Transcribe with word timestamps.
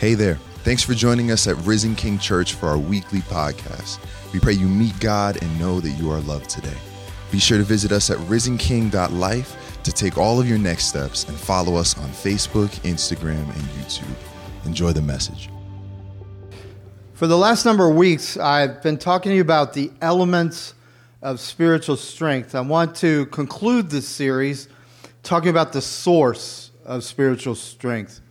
Hey 0.00 0.14
there. 0.14 0.36
Thanks 0.64 0.82
for 0.82 0.94
joining 0.94 1.30
us 1.30 1.46
at 1.46 1.58
Risen 1.58 1.94
King 1.94 2.18
Church 2.18 2.54
for 2.54 2.70
our 2.70 2.78
weekly 2.78 3.18
podcast. 3.18 3.98
We 4.32 4.40
pray 4.40 4.54
you 4.54 4.66
meet 4.66 4.98
God 4.98 5.36
and 5.42 5.60
know 5.60 5.78
that 5.78 5.90
you 5.90 6.10
are 6.10 6.20
loved 6.20 6.48
today. 6.48 6.78
Be 7.30 7.38
sure 7.38 7.58
to 7.58 7.64
visit 7.64 7.92
us 7.92 8.08
at 8.08 8.16
risenking.life 8.16 9.82
to 9.82 9.92
take 9.92 10.16
all 10.16 10.40
of 10.40 10.48
your 10.48 10.56
next 10.56 10.86
steps 10.86 11.28
and 11.28 11.36
follow 11.36 11.76
us 11.76 11.98
on 11.98 12.08
Facebook, 12.08 12.70
Instagram, 12.80 13.42
and 13.42 13.62
YouTube. 13.76 14.16
Enjoy 14.64 14.90
the 14.90 15.02
message. 15.02 15.50
For 17.12 17.26
the 17.26 17.36
last 17.36 17.66
number 17.66 17.86
of 17.86 17.94
weeks, 17.94 18.38
I've 18.38 18.82
been 18.82 18.96
talking 18.96 19.28
to 19.28 19.36
you 19.36 19.42
about 19.42 19.74
the 19.74 19.92
elements 20.00 20.72
of 21.20 21.40
spiritual 21.40 21.96
strength. 21.96 22.54
I 22.54 22.62
want 22.62 22.94
to 22.96 23.26
conclude 23.26 23.90
this 23.90 24.08
series 24.08 24.66
talking 25.22 25.50
about 25.50 25.74
the 25.74 25.82
source 25.82 26.70
of 26.86 27.04
spiritual 27.04 27.54
strength. 27.54 28.22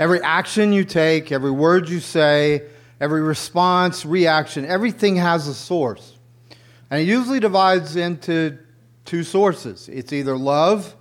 Every 0.00 0.22
action 0.22 0.72
you 0.72 0.84
take, 0.84 1.30
every 1.30 1.50
word 1.50 1.90
you 1.90 2.00
say, 2.00 2.62
every 3.02 3.20
response, 3.20 4.06
reaction, 4.06 4.64
everything 4.64 5.16
has 5.16 5.46
a 5.46 5.52
source. 5.52 6.16
And 6.90 7.02
it 7.02 7.04
usually 7.04 7.38
divides 7.38 7.96
into 7.96 8.58
two 9.04 9.22
sources 9.22 9.90
it's 9.90 10.10
either 10.14 10.38
love 10.38 10.96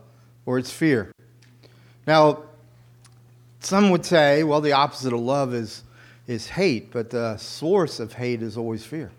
or 0.46 0.60
it's 0.60 0.70
fear. 0.70 1.14
Now, 2.06 2.44
some 3.62 3.90
would 3.92 4.06
say, 4.06 4.44
well, 4.44 4.60
the 4.60 4.74
opposite 4.74 5.14
of 5.14 5.22
love 5.22 5.54
is, 5.54 5.84
is 6.28 6.50
hate, 6.50 6.92
but 6.92 7.10
the 7.10 7.38
source 7.38 8.02
of 8.02 8.12
hate 8.12 8.42
is 8.42 8.58
always 8.58 8.86
fear. 8.86 9.12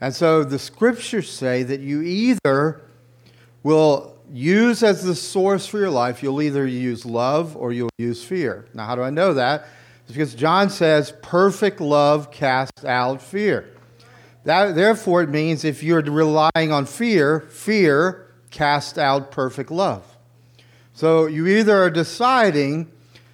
And 0.00 0.14
so 0.14 0.44
the 0.44 0.60
scriptures 0.60 1.28
say 1.28 1.64
that 1.64 1.80
you 1.80 2.02
either 2.02 2.82
will 3.64 4.15
use 4.32 4.82
as 4.82 5.02
the 5.02 5.14
source 5.14 5.66
for 5.66 5.78
your 5.78 5.90
life, 5.90 6.22
you'll 6.22 6.42
either 6.42 6.66
use 6.66 7.06
love 7.06 7.56
or 7.56 7.72
you'll 7.72 7.90
use 7.98 8.24
fear. 8.24 8.66
Now, 8.74 8.86
how 8.86 8.94
do 8.94 9.02
I 9.02 9.10
know 9.10 9.34
that? 9.34 9.66
It's 10.02 10.12
because 10.12 10.34
John 10.34 10.70
says, 10.70 11.12
perfect 11.22 11.80
love 11.80 12.30
casts 12.30 12.84
out 12.84 13.20
fear. 13.20 13.68
That, 14.44 14.76
therefore, 14.76 15.22
it 15.22 15.28
means 15.28 15.64
if 15.64 15.82
you're 15.82 16.02
relying 16.02 16.70
on 16.70 16.86
fear, 16.86 17.40
fear 17.40 18.30
casts 18.50 18.98
out 18.98 19.32
perfect 19.32 19.70
love. 19.70 20.04
So 20.94 21.26
you 21.26 21.46
either 21.46 21.82
are 21.82 21.90
deciding 21.90 22.90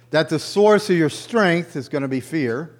that 0.09 0.29
the 0.29 0.39
source 0.39 0.89
of 0.89 0.97
your 0.97 1.09
strength 1.09 1.75
is 1.75 1.87
going 1.87 2.01
to 2.01 2.07
be 2.07 2.19
fear 2.19 2.79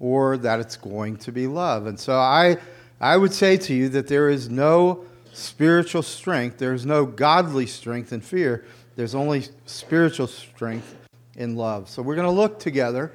or 0.00 0.36
that 0.38 0.60
it's 0.60 0.76
going 0.76 1.16
to 1.18 1.32
be 1.32 1.46
love. 1.46 1.86
And 1.86 1.98
so 1.98 2.14
I, 2.14 2.58
I 3.00 3.16
would 3.16 3.32
say 3.32 3.56
to 3.56 3.74
you 3.74 3.88
that 3.90 4.06
there 4.06 4.28
is 4.28 4.48
no 4.48 5.04
spiritual 5.34 6.02
strength. 6.02 6.58
There's 6.58 6.86
no 6.86 7.04
godly 7.04 7.66
strength 7.66 8.12
in 8.12 8.20
fear. 8.20 8.64
There's 8.96 9.14
only 9.14 9.44
spiritual 9.66 10.28
strength 10.28 10.94
in 11.36 11.56
love. 11.56 11.88
So 11.88 12.02
we're 12.02 12.14
going 12.14 12.28
to 12.28 12.32
look 12.32 12.58
together 12.58 13.12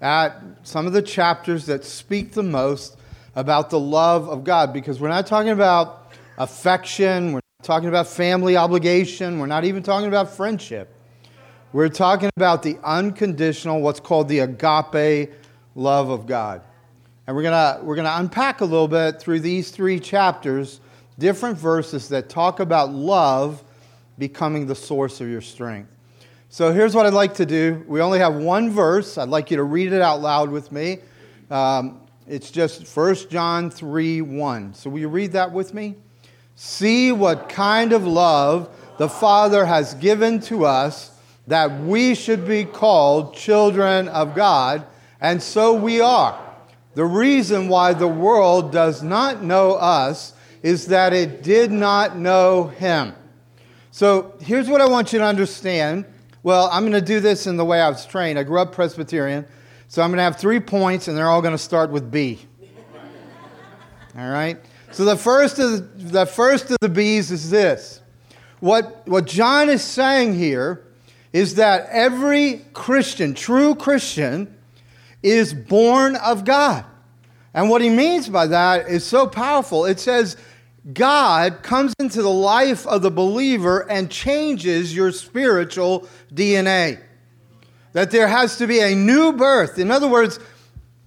at 0.00 0.40
some 0.62 0.86
of 0.86 0.92
the 0.92 1.02
chapters 1.02 1.66
that 1.66 1.84
speak 1.84 2.32
the 2.32 2.42
most 2.42 2.96
about 3.34 3.70
the 3.70 3.80
love 3.80 4.28
of 4.28 4.44
God 4.44 4.72
because 4.72 5.00
we're 5.00 5.08
not 5.08 5.26
talking 5.26 5.50
about 5.50 6.12
affection, 6.38 7.32
we're 7.32 7.40
not 7.58 7.64
talking 7.64 7.88
about 7.88 8.06
family 8.06 8.56
obligation, 8.56 9.38
we're 9.38 9.46
not 9.46 9.64
even 9.64 9.82
talking 9.82 10.08
about 10.08 10.30
friendship. 10.30 10.92
We're 11.72 11.88
talking 11.88 12.30
about 12.36 12.62
the 12.62 12.78
unconditional, 12.84 13.82
what's 13.82 14.00
called 14.00 14.28
the 14.28 14.38
agape 14.38 15.32
love 15.74 16.08
of 16.08 16.26
God. 16.26 16.62
And 17.26 17.34
we're 17.34 17.42
going 17.42 17.84
we're 17.84 17.96
going 17.96 18.06
to 18.06 18.18
unpack 18.18 18.60
a 18.60 18.64
little 18.64 18.88
bit 18.88 19.20
through 19.20 19.40
these 19.40 19.70
three 19.70 19.98
chapters 19.98 20.80
different 21.18 21.58
verses 21.58 22.08
that 22.10 22.28
talk 22.28 22.60
about 22.60 22.92
love 22.92 23.62
becoming 24.18 24.66
the 24.66 24.74
source 24.74 25.20
of 25.20 25.28
your 25.28 25.40
strength. 25.40 25.90
So 26.48 26.72
here's 26.72 26.94
what 26.94 27.06
I'd 27.06 27.12
like 27.12 27.34
to 27.34 27.46
do. 27.46 27.84
We 27.86 28.00
only 28.00 28.18
have 28.18 28.34
one 28.34 28.70
verse. 28.70 29.18
I'd 29.18 29.28
like 29.28 29.50
you 29.50 29.56
to 29.56 29.62
read 29.62 29.92
it 29.92 30.00
out 30.00 30.20
loud 30.20 30.50
with 30.50 30.72
me. 30.72 30.98
Um, 31.50 32.00
it's 32.26 32.50
just 32.50 32.86
1 32.96 33.14
John 33.30 33.70
3 33.70 34.22
1. 34.22 34.74
So 34.74 34.90
will 34.90 35.00
you 35.00 35.08
read 35.08 35.32
that 35.32 35.52
with 35.52 35.74
me? 35.74 35.96
See 36.54 37.12
what 37.12 37.48
kind 37.48 37.92
of 37.92 38.06
love 38.06 38.70
the 38.98 39.08
Father 39.08 39.66
has 39.66 39.94
given 39.94 40.40
to 40.40 40.64
us 40.64 41.12
that 41.46 41.80
we 41.80 42.14
should 42.14 42.46
be 42.46 42.64
called 42.64 43.34
children 43.34 44.08
of 44.08 44.34
God, 44.34 44.84
and 45.20 45.42
so 45.42 45.74
we 45.74 46.00
are. 46.00 46.42
The 46.94 47.04
reason 47.04 47.68
why 47.68 47.92
the 47.92 48.08
world 48.08 48.72
does 48.72 49.02
not 49.02 49.42
know 49.42 49.74
us 49.74 50.32
is 50.66 50.86
that 50.86 51.12
it 51.12 51.44
did 51.44 51.70
not 51.70 52.18
know 52.18 52.64
him. 52.64 53.14
So 53.92 54.34
here's 54.40 54.68
what 54.68 54.80
I 54.80 54.88
want 54.88 55.12
you 55.12 55.20
to 55.20 55.24
understand. 55.24 56.04
Well, 56.42 56.68
I'm 56.72 56.82
going 56.82 57.00
to 57.00 57.00
do 57.00 57.20
this 57.20 57.46
in 57.46 57.56
the 57.56 57.64
way 57.64 57.80
I 57.80 57.88
was 57.88 58.04
trained. 58.04 58.36
I 58.36 58.42
grew 58.42 58.58
up 58.58 58.72
Presbyterian, 58.72 59.46
so 59.86 60.02
I'm 60.02 60.10
going 60.10 60.16
to 60.16 60.24
have 60.24 60.38
three 60.38 60.58
points, 60.58 61.06
and 61.06 61.16
they're 61.16 61.28
all 61.28 61.40
going 61.40 61.54
to 61.54 61.58
start 61.58 61.90
with 61.90 62.10
B. 62.10 62.40
all 64.18 64.28
right? 64.28 64.58
So 64.90 65.04
the 65.04 65.16
first 65.16 65.60
of 65.60 65.70
the, 65.70 66.04
the 66.04 66.26
first 66.26 66.72
of 66.72 66.78
the 66.80 66.88
B's 66.88 67.30
is 67.30 67.48
this. 67.48 68.00
What, 68.58 69.06
what 69.06 69.24
John 69.24 69.68
is 69.68 69.84
saying 69.84 70.34
here 70.34 70.84
is 71.32 71.54
that 71.54 71.86
every 71.92 72.64
Christian, 72.72 73.34
true 73.34 73.76
Christian, 73.76 74.52
is 75.22 75.54
born 75.54 76.16
of 76.16 76.44
God. 76.44 76.84
And 77.54 77.70
what 77.70 77.82
he 77.82 77.88
means 77.88 78.28
by 78.28 78.48
that 78.48 78.88
is 78.88 79.04
so 79.04 79.28
powerful. 79.28 79.84
It 79.84 80.00
says 80.00 80.36
God 80.92 81.62
comes 81.62 81.92
into 81.98 82.22
the 82.22 82.30
life 82.30 82.86
of 82.86 83.02
the 83.02 83.10
believer 83.10 83.90
and 83.90 84.10
changes 84.10 84.94
your 84.94 85.10
spiritual 85.10 86.08
DNA. 86.32 87.00
That 87.92 88.10
there 88.10 88.28
has 88.28 88.58
to 88.58 88.66
be 88.66 88.80
a 88.80 88.94
new 88.94 89.32
birth. 89.32 89.78
In 89.78 89.90
other 89.90 90.06
words, 90.06 90.38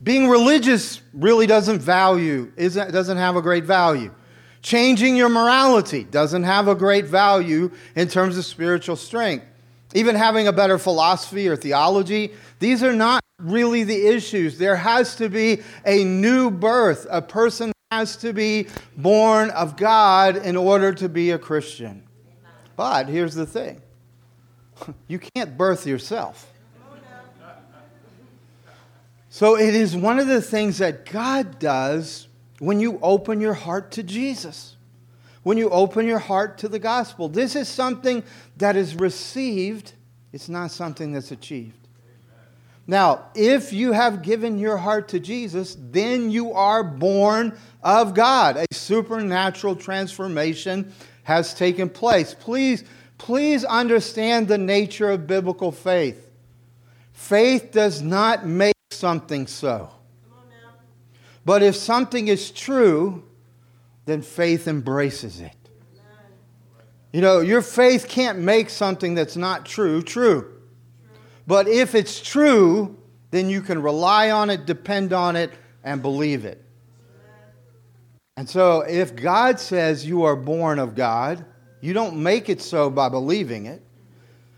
being 0.02 0.28
religious 0.28 1.02
really 1.14 1.48
doesn't 1.48 1.80
value, 1.80 2.52
isn't, 2.58 2.92
doesn't 2.92 3.18
have 3.18 3.36
a 3.36 3.42
great 3.42 3.64
value. 3.64 4.14
Changing 4.62 5.16
your 5.16 5.30
morality 5.30 6.04
doesn't 6.04 6.44
have 6.44 6.68
a 6.68 6.76
great 6.76 7.06
value 7.06 7.72
in 7.96 8.10
terms 8.10 8.38
of 8.38 8.44
spiritual 8.44 8.98
strength. 8.98 9.46
Even 9.94 10.16
having 10.16 10.48
a 10.48 10.54
better 10.54 10.78
philosophy 10.78 11.48
or 11.48 11.56
theology, 11.56 12.34
these 12.60 12.84
are 12.84 12.94
not 12.94 13.24
really 13.40 13.84
the 13.84 14.08
issues. 14.08 14.58
There 14.58 14.76
has 14.76 15.16
to 15.16 15.30
be 15.30 15.62
a 15.86 16.04
new 16.04 16.52
birth. 16.52 17.08
A 17.10 17.22
person 17.22 17.72
has 17.92 18.18
to 18.18 18.34
be 18.34 18.68
born 18.96 19.50
of 19.50 19.76
God 19.76 20.38
in 20.38 20.56
order 20.56 20.94
to 20.94 21.10
be 21.10 21.32
a 21.32 21.40
Christian. 21.40 22.04
But 22.76 23.08
here's 23.08 23.34
the 23.34 23.48
thing 23.48 23.82
you 25.08 25.18
can't 25.18 25.58
birth 25.58 25.88
yourself. 25.88 26.54
So 29.32 29.58
it 29.58 29.74
is 29.74 29.96
one 29.96 30.20
of 30.20 30.28
the 30.28 30.42
things 30.42 30.78
that 30.78 31.06
God 31.06 31.58
does 31.58 32.28
when 32.60 32.80
you 32.80 33.00
open 33.02 33.42
your 33.42 33.56
heart 33.56 33.92
to 33.94 34.04
Jesus, 34.04 34.76
when 35.42 35.58
you 35.58 35.72
open 35.72 36.06
your 36.06 36.20
heart 36.20 36.60
to 36.60 36.68
the 36.68 36.80
gospel. 36.80 37.28
This 37.28 37.56
is 37.56 37.68
something 37.68 38.24
that 38.58 38.76
is 38.76 38.96
received, 38.96 39.94
it's 40.32 40.48
not 40.48 40.70
something 40.70 41.14
that's 41.14 41.32
achieved. 41.32 41.79
Now, 42.90 43.28
if 43.36 43.72
you 43.72 43.92
have 43.92 44.24
given 44.24 44.58
your 44.58 44.76
heart 44.76 45.10
to 45.10 45.20
Jesus, 45.20 45.78
then 45.80 46.32
you 46.32 46.54
are 46.54 46.84
born 46.84 47.56
of 47.84 48.16
God. 48.16 48.58
A 48.58 48.66
supernatural 48.74 49.76
transformation 49.76 50.92
has 51.22 51.54
taken 51.54 51.88
place. 51.88 52.34
Please, 52.34 52.84
please 53.20 53.64
understand 53.64 54.48
the 54.48 54.58
nature 54.58 55.12
of 55.12 55.28
biblical 55.28 55.72
faith. 55.72 56.32
Faith 57.14 57.70
does 57.72 58.02
not 58.02 58.48
make 58.48 58.74
something 58.90 59.46
so. 59.46 59.92
But 61.46 61.62
if 61.62 61.76
something 61.76 62.28
is 62.28 62.50
true, 62.50 63.24
then 64.06 64.24
faith 64.24 64.68
embraces 64.68 65.42
it. 65.42 65.56
You 67.14 67.22
know, 67.22 67.42
your 67.42 67.62
faith 67.62 68.08
can't 68.08 68.40
make 68.40 68.72
something 68.72 69.14
that's 69.14 69.38
not 69.38 69.68
true 69.68 70.02
true. 70.02 70.59
But 71.50 71.68
if 71.68 71.96
it's 71.96 72.22
true, 72.22 72.96
then 73.32 73.50
you 73.50 73.64
can 73.64 73.82
rely 73.82 74.30
on 74.30 74.52
it, 74.52 74.68
depend 74.68 75.14
on 75.14 75.36
it, 75.36 75.50
and 75.84 76.00
believe 76.00 76.46
it. 76.46 76.64
And 78.38 78.48
so, 78.48 78.82
if 78.82 79.16
God 79.16 79.60
says 79.60 80.06
you 80.06 80.26
are 80.26 80.36
born 80.36 80.78
of 80.78 80.94
God, 80.94 81.44
you 81.82 81.92
don't 81.92 82.22
make 82.22 82.50
it 82.50 82.62
so 82.62 82.92
by 82.92 83.10
believing 83.10 83.66
it. 83.66 83.82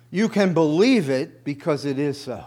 You 0.10 0.28
can 0.28 0.54
believe 0.54 1.10
it 1.10 1.46
because 1.46 1.86
it 1.86 1.98
is 1.98 2.20
so. 2.20 2.44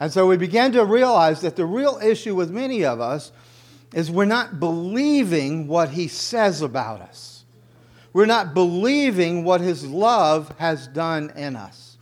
And 0.00 0.12
so 0.12 0.26
we 0.26 0.36
began 0.36 0.72
to 0.72 0.84
realize 0.84 1.40
that 1.40 1.56
the 1.56 1.64
real 1.64 1.98
issue 2.04 2.34
with 2.34 2.50
many 2.50 2.84
of 2.84 3.00
us 3.00 3.32
is 3.94 4.10
we're 4.10 4.26
not 4.26 4.60
believing 4.60 5.66
what 5.66 5.88
He 5.88 6.08
says 6.08 6.60
about 6.60 7.00
us. 7.00 7.46
We're 8.12 8.26
not 8.26 8.52
believing 8.52 9.44
what 9.44 9.62
His 9.62 9.86
love 9.86 10.54
has 10.58 10.86
done 10.88 11.32
in 11.36 11.56
us. 11.56 11.96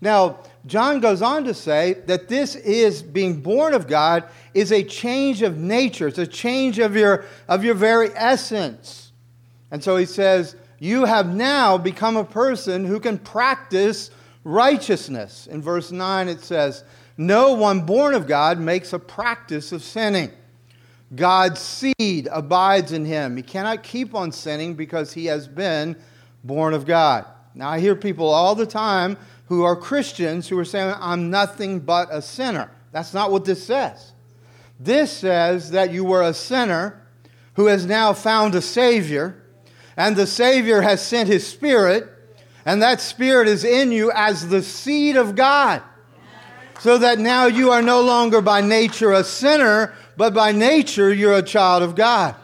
Now, 0.00 0.38
John 0.66 1.00
goes 1.00 1.22
on 1.22 1.44
to 1.44 1.54
say 1.54 1.94
that 2.06 2.28
this 2.28 2.54
is 2.54 3.02
being 3.02 3.40
born 3.40 3.74
of 3.74 3.88
God 3.88 4.24
is 4.54 4.70
a 4.70 4.84
change 4.84 5.42
of 5.42 5.58
nature. 5.58 6.08
It's 6.08 6.18
a 6.18 6.26
change 6.26 6.78
of 6.78 6.96
your, 6.96 7.24
of 7.48 7.64
your 7.64 7.74
very 7.74 8.10
essence. 8.14 9.12
And 9.70 9.82
so 9.82 9.96
he 9.96 10.06
says, 10.06 10.54
You 10.78 11.04
have 11.04 11.34
now 11.34 11.78
become 11.78 12.16
a 12.16 12.24
person 12.24 12.84
who 12.84 13.00
can 13.00 13.18
practice 13.18 14.10
righteousness. 14.44 15.48
In 15.48 15.60
verse 15.62 15.90
9, 15.90 16.28
it 16.28 16.40
says, 16.40 16.84
no 17.16 17.52
one 17.52 17.82
born 17.82 18.14
of 18.14 18.26
God 18.26 18.58
makes 18.58 18.92
a 18.92 18.98
practice 18.98 19.72
of 19.72 19.82
sinning. 19.82 20.30
God's 21.14 21.60
seed 21.60 22.28
abides 22.32 22.92
in 22.92 23.04
him. 23.04 23.36
He 23.36 23.42
cannot 23.42 23.82
keep 23.82 24.14
on 24.14 24.32
sinning 24.32 24.74
because 24.74 25.12
he 25.12 25.26
has 25.26 25.46
been 25.46 25.96
born 26.42 26.72
of 26.72 26.86
God. 26.86 27.26
Now, 27.54 27.68
I 27.68 27.80
hear 27.80 27.94
people 27.94 28.28
all 28.28 28.54
the 28.54 28.64
time 28.64 29.18
who 29.52 29.64
are 29.64 29.76
Christians 29.76 30.48
who 30.48 30.58
are 30.58 30.64
saying, 30.64 30.94
I'm 30.98 31.28
nothing 31.28 31.80
but 31.80 32.08
a 32.10 32.22
sinner. 32.22 32.70
That's 32.90 33.12
not 33.12 33.30
what 33.30 33.44
this 33.44 33.62
says. 33.62 34.12
This 34.80 35.12
says 35.12 35.72
that 35.72 35.92
you 35.92 36.04
were 36.04 36.22
a 36.22 36.32
sinner 36.32 37.06
who 37.56 37.66
has 37.66 37.84
now 37.84 38.14
found 38.14 38.54
a 38.54 38.62
Savior, 38.62 39.42
and 39.94 40.16
the 40.16 40.26
Savior 40.26 40.80
has 40.80 41.06
sent 41.06 41.28
His 41.28 41.46
Spirit, 41.46 42.08
and 42.64 42.80
that 42.80 43.02
Spirit 43.02 43.46
is 43.46 43.62
in 43.62 43.92
you 43.92 44.10
as 44.14 44.48
the 44.48 44.62
seed 44.62 45.16
of 45.16 45.36
God. 45.36 45.82
So 46.80 46.96
that 46.96 47.18
now 47.18 47.44
you 47.44 47.72
are 47.72 47.82
no 47.82 48.00
longer 48.00 48.40
by 48.40 48.62
nature 48.62 49.12
a 49.12 49.22
sinner, 49.22 49.92
but 50.16 50.32
by 50.32 50.52
nature 50.52 51.12
you're 51.12 51.36
a 51.36 51.42
child 51.42 51.82
of 51.82 51.94
God. 51.94 52.34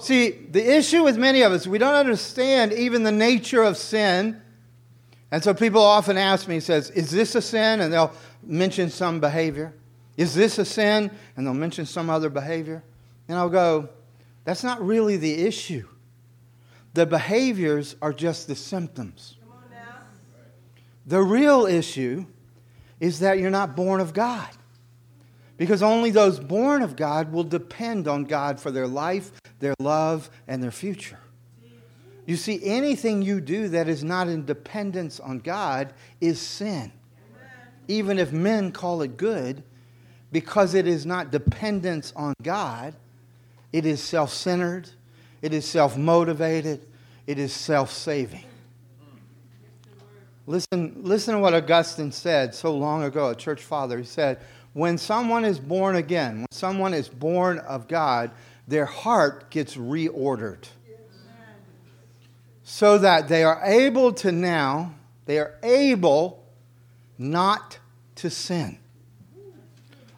See, 0.00 0.30
the 0.30 0.76
issue 0.76 1.04
with 1.04 1.18
many 1.18 1.42
of 1.42 1.52
us, 1.52 1.66
we 1.66 1.78
don't 1.78 1.94
understand 1.94 2.72
even 2.72 3.02
the 3.02 3.12
nature 3.12 3.62
of 3.62 3.76
sin. 3.76 4.40
And 5.30 5.44
so 5.44 5.54
people 5.54 5.82
often 5.82 6.16
ask 6.16 6.48
me, 6.48 6.58
says, 6.60 6.90
is 6.90 7.10
this 7.10 7.34
a 7.34 7.42
sin? 7.42 7.80
And 7.80 7.92
they'll 7.92 8.12
mention 8.42 8.90
some 8.90 9.20
behavior. 9.20 9.74
Is 10.16 10.34
this 10.34 10.58
a 10.58 10.64
sin? 10.64 11.10
And 11.36 11.46
they'll 11.46 11.54
mention 11.54 11.86
some 11.86 12.10
other 12.10 12.30
behavior. 12.30 12.82
And 13.28 13.38
I'll 13.38 13.50
go, 13.50 13.90
that's 14.44 14.64
not 14.64 14.84
really 14.84 15.16
the 15.16 15.46
issue. 15.46 15.86
The 16.94 17.06
behaviors 17.06 17.94
are 18.02 18.12
just 18.12 18.48
the 18.48 18.56
symptoms. 18.56 19.36
The 21.06 21.22
real 21.22 21.66
issue 21.66 22.26
is 22.98 23.20
that 23.20 23.38
you're 23.38 23.50
not 23.50 23.76
born 23.76 24.00
of 24.00 24.12
God. 24.12 24.48
Because 25.60 25.82
only 25.82 26.10
those 26.10 26.40
born 26.40 26.80
of 26.80 26.96
God 26.96 27.32
will 27.32 27.44
depend 27.44 28.08
on 28.08 28.24
God 28.24 28.58
for 28.58 28.70
their 28.70 28.86
life, 28.86 29.30
their 29.58 29.74
love, 29.78 30.30
and 30.48 30.62
their 30.62 30.70
future. 30.70 31.18
You 32.24 32.36
see, 32.36 32.64
anything 32.64 33.20
you 33.20 33.42
do 33.42 33.68
that 33.68 33.86
is 33.86 34.02
not 34.02 34.26
in 34.26 34.46
dependence 34.46 35.20
on 35.20 35.38
God 35.38 35.92
is 36.18 36.40
sin. 36.40 36.90
Even 37.88 38.18
if 38.18 38.32
men 38.32 38.72
call 38.72 39.02
it 39.02 39.18
good, 39.18 39.62
because 40.32 40.72
it 40.72 40.86
is 40.86 41.04
not 41.04 41.30
dependence 41.30 42.14
on 42.16 42.32
God, 42.42 42.94
it 43.70 43.84
is 43.84 44.02
self 44.02 44.32
centered, 44.32 44.88
it 45.42 45.52
is 45.52 45.66
self 45.66 45.94
motivated, 45.94 46.86
it 47.26 47.38
is 47.38 47.52
self 47.52 47.92
saving. 47.92 48.46
Listen, 50.46 50.96
listen 51.02 51.34
to 51.34 51.40
what 51.40 51.52
Augustine 51.52 52.12
said 52.12 52.54
so 52.54 52.74
long 52.74 53.02
ago, 53.02 53.28
a 53.28 53.36
church 53.36 53.60
father. 53.60 53.98
He 53.98 54.04
said, 54.04 54.40
when 54.72 54.98
someone 54.98 55.44
is 55.44 55.58
born 55.58 55.96
again, 55.96 56.38
when 56.38 56.46
someone 56.52 56.94
is 56.94 57.08
born 57.08 57.58
of 57.58 57.88
God, 57.88 58.30
their 58.68 58.86
heart 58.86 59.50
gets 59.50 59.76
reordered. 59.76 60.68
So 62.62 62.98
that 62.98 63.28
they 63.28 63.42
are 63.42 63.60
able 63.64 64.12
to 64.14 64.30
now, 64.30 64.94
they 65.26 65.38
are 65.38 65.58
able 65.62 66.44
not 67.18 67.78
to 68.16 68.30
sin. 68.30 68.78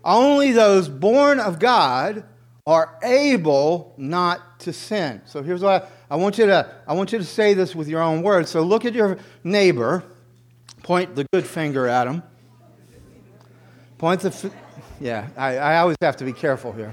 Only 0.04 0.52
those 0.52 0.88
born 0.88 1.40
of 1.40 1.58
God 1.58 2.24
are 2.66 2.98
able 3.02 3.94
not 3.96 4.60
to 4.60 4.72
sin. 4.72 5.22
So 5.24 5.42
here's 5.42 5.62
what 5.62 5.90
I, 6.10 6.14
I, 6.14 6.16
want 6.16 6.38
you 6.38 6.46
to 6.46 6.72
I 6.86 6.92
want 6.92 7.12
you 7.12 7.18
to 7.18 7.24
say 7.24 7.54
this 7.54 7.74
with 7.74 7.88
your 7.88 8.02
own 8.02 8.22
words. 8.22 8.50
So 8.50 8.62
look 8.62 8.84
at 8.84 8.92
your 8.92 9.18
neighbor, 9.42 10.04
point 10.82 11.16
the 11.16 11.26
good 11.32 11.46
finger 11.46 11.86
at 11.86 12.06
him. 12.06 12.22
Point 14.02 14.20
the, 14.22 14.50
yeah, 15.00 15.28
I, 15.36 15.56
I 15.58 15.78
always 15.78 15.96
have 16.02 16.16
to 16.16 16.24
be 16.24 16.32
careful 16.32 16.72
here. 16.72 16.92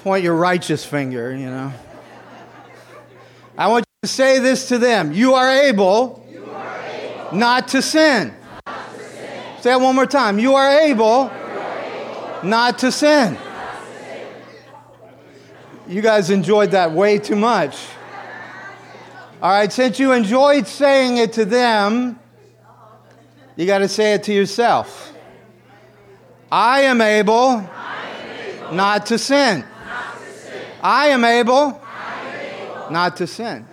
Point 0.00 0.24
your 0.24 0.34
righteous 0.34 0.84
finger, 0.84 1.36
you 1.36 1.46
know. 1.46 1.72
I 3.56 3.68
want 3.68 3.84
you 3.86 4.08
to 4.08 4.12
say 4.12 4.40
this 4.40 4.66
to 4.70 4.78
them 4.78 5.12
You 5.12 5.34
are 5.34 5.48
able, 5.48 6.26
you 6.28 6.44
are 6.46 6.78
able 6.88 7.36
not, 7.38 7.68
to 7.68 7.80
sin. 7.80 8.34
not 8.66 8.92
to 8.92 9.04
sin. 9.04 9.42
Say 9.60 9.72
it 9.72 9.80
one 9.80 9.94
more 9.94 10.04
time. 10.04 10.40
You 10.40 10.56
are 10.56 10.80
able, 10.80 11.26
you 11.26 11.30
are 11.30 11.78
able 11.78 12.48
not, 12.48 12.78
to 12.80 12.90
sin. 12.90 13.34
not 13.34 13.38
to 13.38 13.98
sin. 14.00 14.28
You 15.86 16.02
guys 16.02 16.30
enjoyed 16.30 16.72
that 16.72 16.90
way 16.90 17.20
too 17.20 17.36
much. 17.36 17.86
All 19.40 19.50
right, 19.52 19.72
since 19.72 20.00
you 20.00 20.10
enjoyed 20.10 20.66
saying 20.66 21.18
it 21.18 21.34
to 21.34 21.44
them, 21.44 22.18
you 23.54 23.64
got 23.64 23.78
to 23.78 23.88
say 23.88 24.14
it 24.14 24.24
to 24.24 24.32
yourself. 24.32 25.12
I 26.50 26.82
am 26.82 27.00
able, 27.00 27.68
not, 28.72 29.06
to 29.06 29.18
sin. 29.18 29.64
I 30.80 31.08
am 31.08 31.24
able, 31.24 31.80
not 32.90 33.16
to 33.16 33.26
sin. 33.26 33.66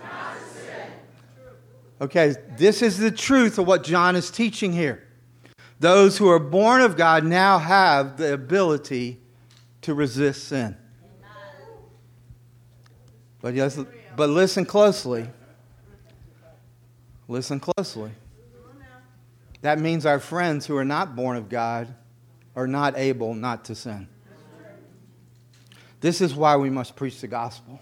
Okay, 2.00 2.34
this 2.56 2.82
is 2.82 2.98
the 2.98 3.10
truth 3.10 3.58
of 3.58 3.66
what 3.66 3.84
John 3.84 4.16
is 4.16 4.30
teaching 4.30 4.72
here. 4.72 5.06
Those 5.78 6.18
who 6.18 6.28
are 6.28 6.40
born 6.40 6.80
of 6.80 6.96
God 6.96 7.24
now 7.24 7.58
have 7.58 8.16
the 8.16 8.34
ability 8.34 9.20
to 9.82 9.94
resist 9.94 10.48
sin. 10.48 10.76
But, 13.40 13.54
yes, 13.54 13.78
but 14.16 14.30
listen 14.30 14.64
closely. 14.64 15.28
Listen 17.28 17.60
closely. 17.60 18.10
That 19.60 19.78
means 19.78 20.04
our 20.04 20.18
friends 20.18 20.66
who 20.66 20.76
are 20.76 20.84
not 20.84 21.14
born 21.14 21.36
of 21.36 21.48
God 21.48 21.94
are 22.56 22.66
not 22.66 22.96
able 22.96 23.34
not 23.34 23.64
to 23.66 23.74
sin. 23.74 24.08
This 26.00 26.20
is 26.20 26.34
why 26.34 26.56
we 26.56 26.70
must 26.70 26.96
preach 26.96 27.20
the 27.20 27.28
gospel. 27.28 27.80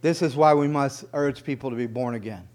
This 0.00 0.22
is 0.22 0.36
why 0.36 0.54
we 0.54 0.68
must 0.68 1.04
urge 1.12 1.42
people 1.42 1.70
to 1.70 1.76
be 1.76 1.86
born 1.86 2.14
again. 2.14 2.48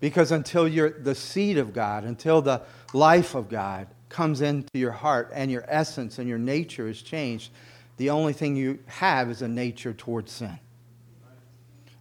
Because 0.00 0.32
until 0.32 0.66
you're 0.66 0.90
the 0.90 1.14
seed 1.14 1.58
of 1.58 1.72
God, 1.72 2.04
until 2.04 2.40
the 2.40 2.62
life 2.92 3.34
of 3.34 3.48
God 3.48 3.88
comes 4.08 4.40
into 4.40 4.68
your 4.72 4.92
heart 4.92 5.30
and 5.34 5.50
your 5.50 5.64
essence 5.68 6.18
and 6.18 6.28
your 6.28 6.38
nature 6.38 6.88
is 6.88 7.02
changed, 7.02 7.52
the 7.96 8.10
only 8.10 8.32
thing 8.32 8.56
you 8.56 8.78
have 8.86 9.30
is 9.30 9.42
a 9.42 9.48
nature 9.48 9.92
towards 9.92 10.32
sin. 10.32 10.58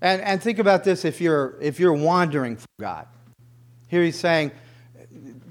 And, 0.01 0.21
and 0.21 0.41
think 0.41 0.59
about 0.59 0.83
this 0.83 1.05
if 1.05 1.21
you're, 1.21 1.57
if 1.61 1.79
you're 1.79 1.93
wandering 1.93 2.57
from 2.57 2.67
God. 2.79 3.07
Here 3.87 4.03
he's 4.03 4.19
saying, 4.19 4.51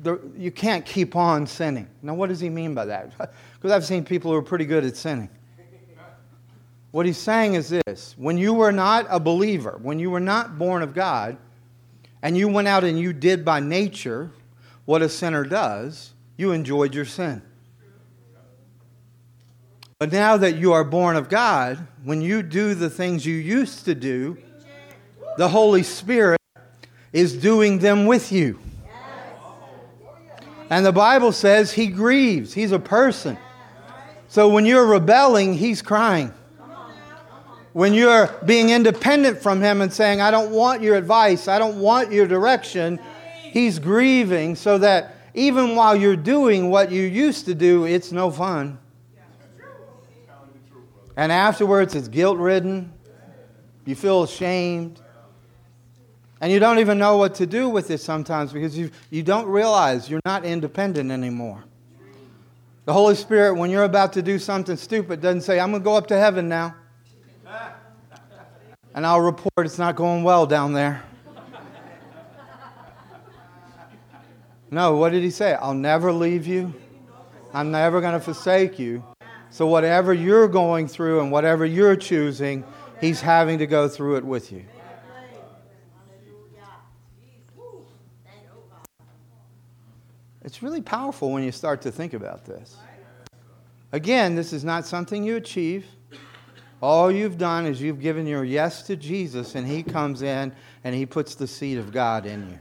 the, 0.03 0.21
you 0.37 0.51
can't 0.51 0.85
keep 0.85 1.15
on 1.17 1.47
sinning. 1.47 1.89
Now, 2.03 2.15
what 2.15 2.29
does 2.29 2.41
he 2.41 2.51
mean 2.51 2.75
by 2.75 2.87
that? 2.87 3.13
Because 3.55 3.77
I've 3.77 3.85
seen 3.85 4.05
people 4.05 4.33
who 4.33 4.37
are 4.37 4.43
pretty 4.43 4.65
good 4.65 4.85
at 4.85 4.97
sinning. 4.97 5.31
What 6.91 7.07
he's 7.07 7.17
saying 7.17 7.55
is 7.55 7.69
this 7.69 8.15
when 8.19 8.37
you 8.37 8.53
were 8.53 8.73
not 8.73 9.07
a 9.09 9.21
believer, 9.21 9.79
when 9.81 10.01
you 10.01 10.11
were 10.11 10.19
not 10.19 10.59
born 10.59 10.83
of 10.83 10.95
God, 10.95 11.37
and 12.23 12.37
you 12.37 12.49
went 12.49 12.67
out 12.67 12.83
and 12.83 12.99
you 12.99 13.13
did 13.13 13.45
by 13.45 13.61
nature 13.61 14.33
what 14.85 15.01
a 15.01 15.09
sinner 15.09 15.45
does, 15.45 16.13
you 16.37 16.51
enjoyed 16.51 16.93
your 16.93 17.05
sin. 17.05 17.41
But 20.01 20.11
now 20.11 20.37
that 20.37 20.57
you 20.57 20.73
are 20.73 20.83
born 20.83 21.15
of 21.15 21.29
God, 21.29 21.87
when 22.03 22.21
you 22.21 22.43
do 22.43 22.75
the 22.75 22.91
things 22.91 23.25
you 23.25 23.37
used 23.37 23.85
to 23.85 23.95
do, 23.95 24.37
the 25.39 25.49
Holy 25.49 25.85
Spirit 25.85 26.41
is 27.13 27.37
doing 27.37 27.79
them 27.79 28.07
with 28.07 28.33
you. 28.33 28.59
And 30.73 30.87
the 30.87 30.93
Bible 30.93 31.33
says 31.33 31.71
he 31.71 31.87
grieves. 31.89 32.55
He's 32.55 32.73
a 32.73 32.79
person. 32.79 33.37
So 34.29 34.49
when 34.49 34.65
you're 34.65 34.87
rebelling, 34.87 35.53
he's 35.53 35.83
crying. 35.83 36.33
When 37.75 37.93
you're 37.93 38.29
being 38.47 38.71
independent 38.71 39.43
from 39.43 39.61
him 39.61 39.83
and 39.83 39.93
saying, 39.93 40.23
I 40.23 40.31
don't 40.31 40.51
want 40.51 40.81
your 40.81 40.97
advice, 40.97 41.47
I 41.47 41.59
don't 41.59 41.79
want 41.79 42.11
your 42.11 42.27
direction, 42.27 42.99
he's 43.43 43.79
grieving 43.79 44.57
so 44.57 44.79
that 44.79 45.15
even 45.35 45.77
while 45.77 45.95
you're 45.95 46.17
doing 46.17 46.71
what 46.71 46.91
you 46.91 47.03
used 47.03 47.45
to 47.45 47.55
do, 47.55 47.85
it's 47.85 48.11
no 48.11 48.31
fun. 48.31 48.79
And 51.19 51.31
afterwards, 51.31 51.95
it's 51.95 52.09
guilt 52.09 52.39
ridden. 52.39 52.95
You 53.85 53.95
feel 53.95 54.23
ashamed. 54.23 55.03
And 56.43 56.51
you 56.51 56.59
don't 56.59 56.81
even 56.81 56.99
know 56.99 57.19
what 57.19 57.37
to 57.37 57.47
do 57.47 57.69
with 57.69 57.93
it 57.93 57.99
sometimes 57.99 58.53
because 58.53 58.77
you, 58.77 58.91
you 59.11 59.23
don't 59.23 59.47
realize 59.47 60.11
you're 60.11 60.21
not 60.25 60.45
independent 60.45 61.13
anymore. 61.13 61.63
The 62.85 62.93
Holy 62.93 63.15
Spirit, 63.15 63.55
when 63.55 63.71
you're 63.71 63.85
about 63.85 64.13
to 64.15 64.23
do 64.23 64.41
something 64.41 64.77
stupid, 64.77 65.21
doesn't 65.21 65.43
say, 65.43 65.61
I'm 65.61 65.71
going 65.71 65.83
to 65.83 65.85
go 65.85 65.97
up 65.97 66.09
to 66.09 66.19
heaven 66.19 66.49
now. 66.49 66.75
And 68.93 69.07
I'll 69.07 69.21
report 69.21 69.53
it's 69.59 69.79
not 69.79 69.95
going 69.95 70.25
well 70.25 70.45
down 70.45 70.73
there. 70.73 71.05
No, 74.69 74.97
what 74.97 75.13
did 75.13 75.23
he 75.23 75.31
say? 75.31 75.55
I'll 75.55 75.75
never 75.75 76.13
leave 76.13 76.45
you. 76.49 76.75
I'm 77.55 77.71
never 77.71 78.01
going 78.01 78.15
to 78.15 78.21
forsake 78.21 78.81
you. 78.81 79.05
So, 79.51 79.67
whatever 79.69 80.13
you're 80.13 80.49
going 80.49 80.89
through 80.89 81.21
and 81.21 81.31
whatever 81.31 81.65
you're 81.65 81.95
choosing, 81.95 82.65
he's 83.01 83.21
having 83.21 83.59
to 83.59 83.67
go 83.67 83.87
through 83.87 84.17
it 84.17 84.25
with 84.25 84.51
you. 84.51 84.65
It's 90.45 90.63
really 90.63 90.81
powerful 90.83 91.31
when 91.31 91.43
you 91.43 91.53
start 91.53 91.83
to 91.83 91.93
think 91.93 92.15
about 92.15 92.45
this. 92.45 92.77
Again, 93.93 94.35
this 94.35 94.53
is 94.53 94.65
not 94.65 94.87
something 94.87 95.23
you 95.23 95.37
achieve. 95.37 95.87
All 96.81 97.13
you've 97.13 97.39
done 97.39 97.65
is 97.65 97.81
you've 97.81 98.01
given 98.01 98.27
your 98.27 98.43
yes 98.43 98.83
to 98.85 98.97
Jesus, 98.97 99.55
and 99.55 99.67
He 99.67 99.85
comes 99.85 100.23
in 100.23 100.53
and 100.83 100.95
He 100.95 101.07
puts 101.07 101.37
the 101.37 101.47
seed 101.47 101.79
of 101.79 101.93
God 101.93 102.27
in 102.27 102.51
you. 102.51 102.59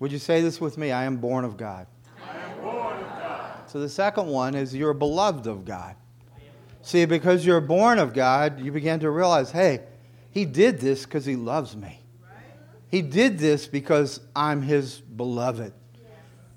Would 0.00 0.12
you 0.12 0.18
say 0.18 0.40
this 0.40 0.60
with 0.60 0.78
me? 0.78 0.92
I 0.92 1.04
am 1.04 1.18
born 1.18 1.44
of 1.44 1.56
God. 1.56 1.86
I 2.22 2.36
am 2.36 2.60
born 2.62 2.96
of 2.96 3.08
God. 3.18 3.68
So 3.68 3.80
the 3.80 3.88
second 3.88 4.28
one 4.28 4.54
is 4.54 4.74
you're 4.74 4.94
beloved 4.94 5.46
of 5.46 5.64
God. 5.64 5.94
See, 6.80 7.04
because 7.04 7.44
you're 7.44 7.60
born 7.60 7.98
of 7.98 8.14
God, 8.14 8.60
you 8.60 8.72
begin 8.72 9.00
to 9.00 9.10
realize, 9.10 9.50
hey, 9.50 9.82
He 10.30 10.44
did 10.44 10.78
this 10.78 11.04
because 11.04 11.26
He 11.26 11.36
loves 11.36 11.76
me. 11.76 12.00
He 12.90 13.02
did 13.02 13.38
this 13.38 13.66
because 13.66 14.20
I'm 14.34 14.62
His 14.62 15.00
beloved. 15.00 15.72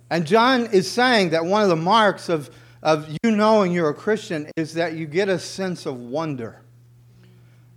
And 0.09 0.25
John 0.25 0.67
is 0.67 0.89
saying 0.89 1.31
that 1.31 1.45
one 1.45 1.61
of 1.61 1.69
the 1.69 1.75
marks 1.75 2.29
of, 2.29 2.49
of 2.81 3.09
you 3.23 3.31
knowing 3.31 3.71
you're 3.71 3.89
a 3.89 3.93
Christian 3.93 4.49
is 4.55 4.73
that 4.73 4.93
you 4.93 5.05
get 5.05 5.29
a 5.29 5.37
sense 5.37 5.85
of 5.85 5.97
wonder. 5.99 6.61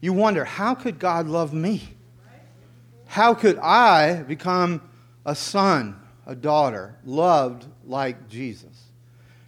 You 0.00 0.12
wonder, 0.12 0.44
how 0.44 0.74
could 0.74 0.98
God 0.98 1.26
love 1.26 1.52
me? 1.52 1.82
How 3.06 3.34
could 3.34 3.58
I 3.58 4.22
become 4.22 4.80
a 5.26 5.34
son, 5.34 6.00
a 6.26 6.34
daughter, 6.34 6.96
loved 7.04 7.66
like 7.84 8.28
Jesus? 8.28 8.86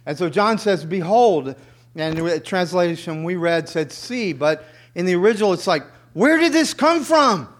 And 0.05 0.15
so 0.15 0.29
John 0.29 0.59
says, 0.59 0.85
Behold, 0.85 1.55
and 1.95 2.17
the 2.17 2.39
translation 2.39 3.23
we 3.23 3.35
read 3.35 3.67
said, 3.67 3.91
See, 3.91 4.33
but 4.33 4.65
in 4.93 5.05
the 5.05 5.15
original 5.15 5.51
it's 5.53 5.65
like, 5.65 5.83
Where 6.13 6.37
did 6.37 6.53
this 6.53 6.75
come 6.75 7.03
from? 7.03 7.54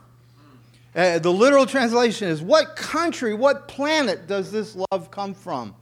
Uh, 0.95 1.19
the 1.19 1.31
literal 1.31 1.65
translation 1.65 2.29
is, 2.29 2.41
What 2.41 2.75
country, 2.75 3.33
what 3.33 3.67
planet 3.67 4.27
does 4.27 4.51
this 4.51 4.77
love 4.91 5.11
come 5.11 5.33
from? 5.33 5.75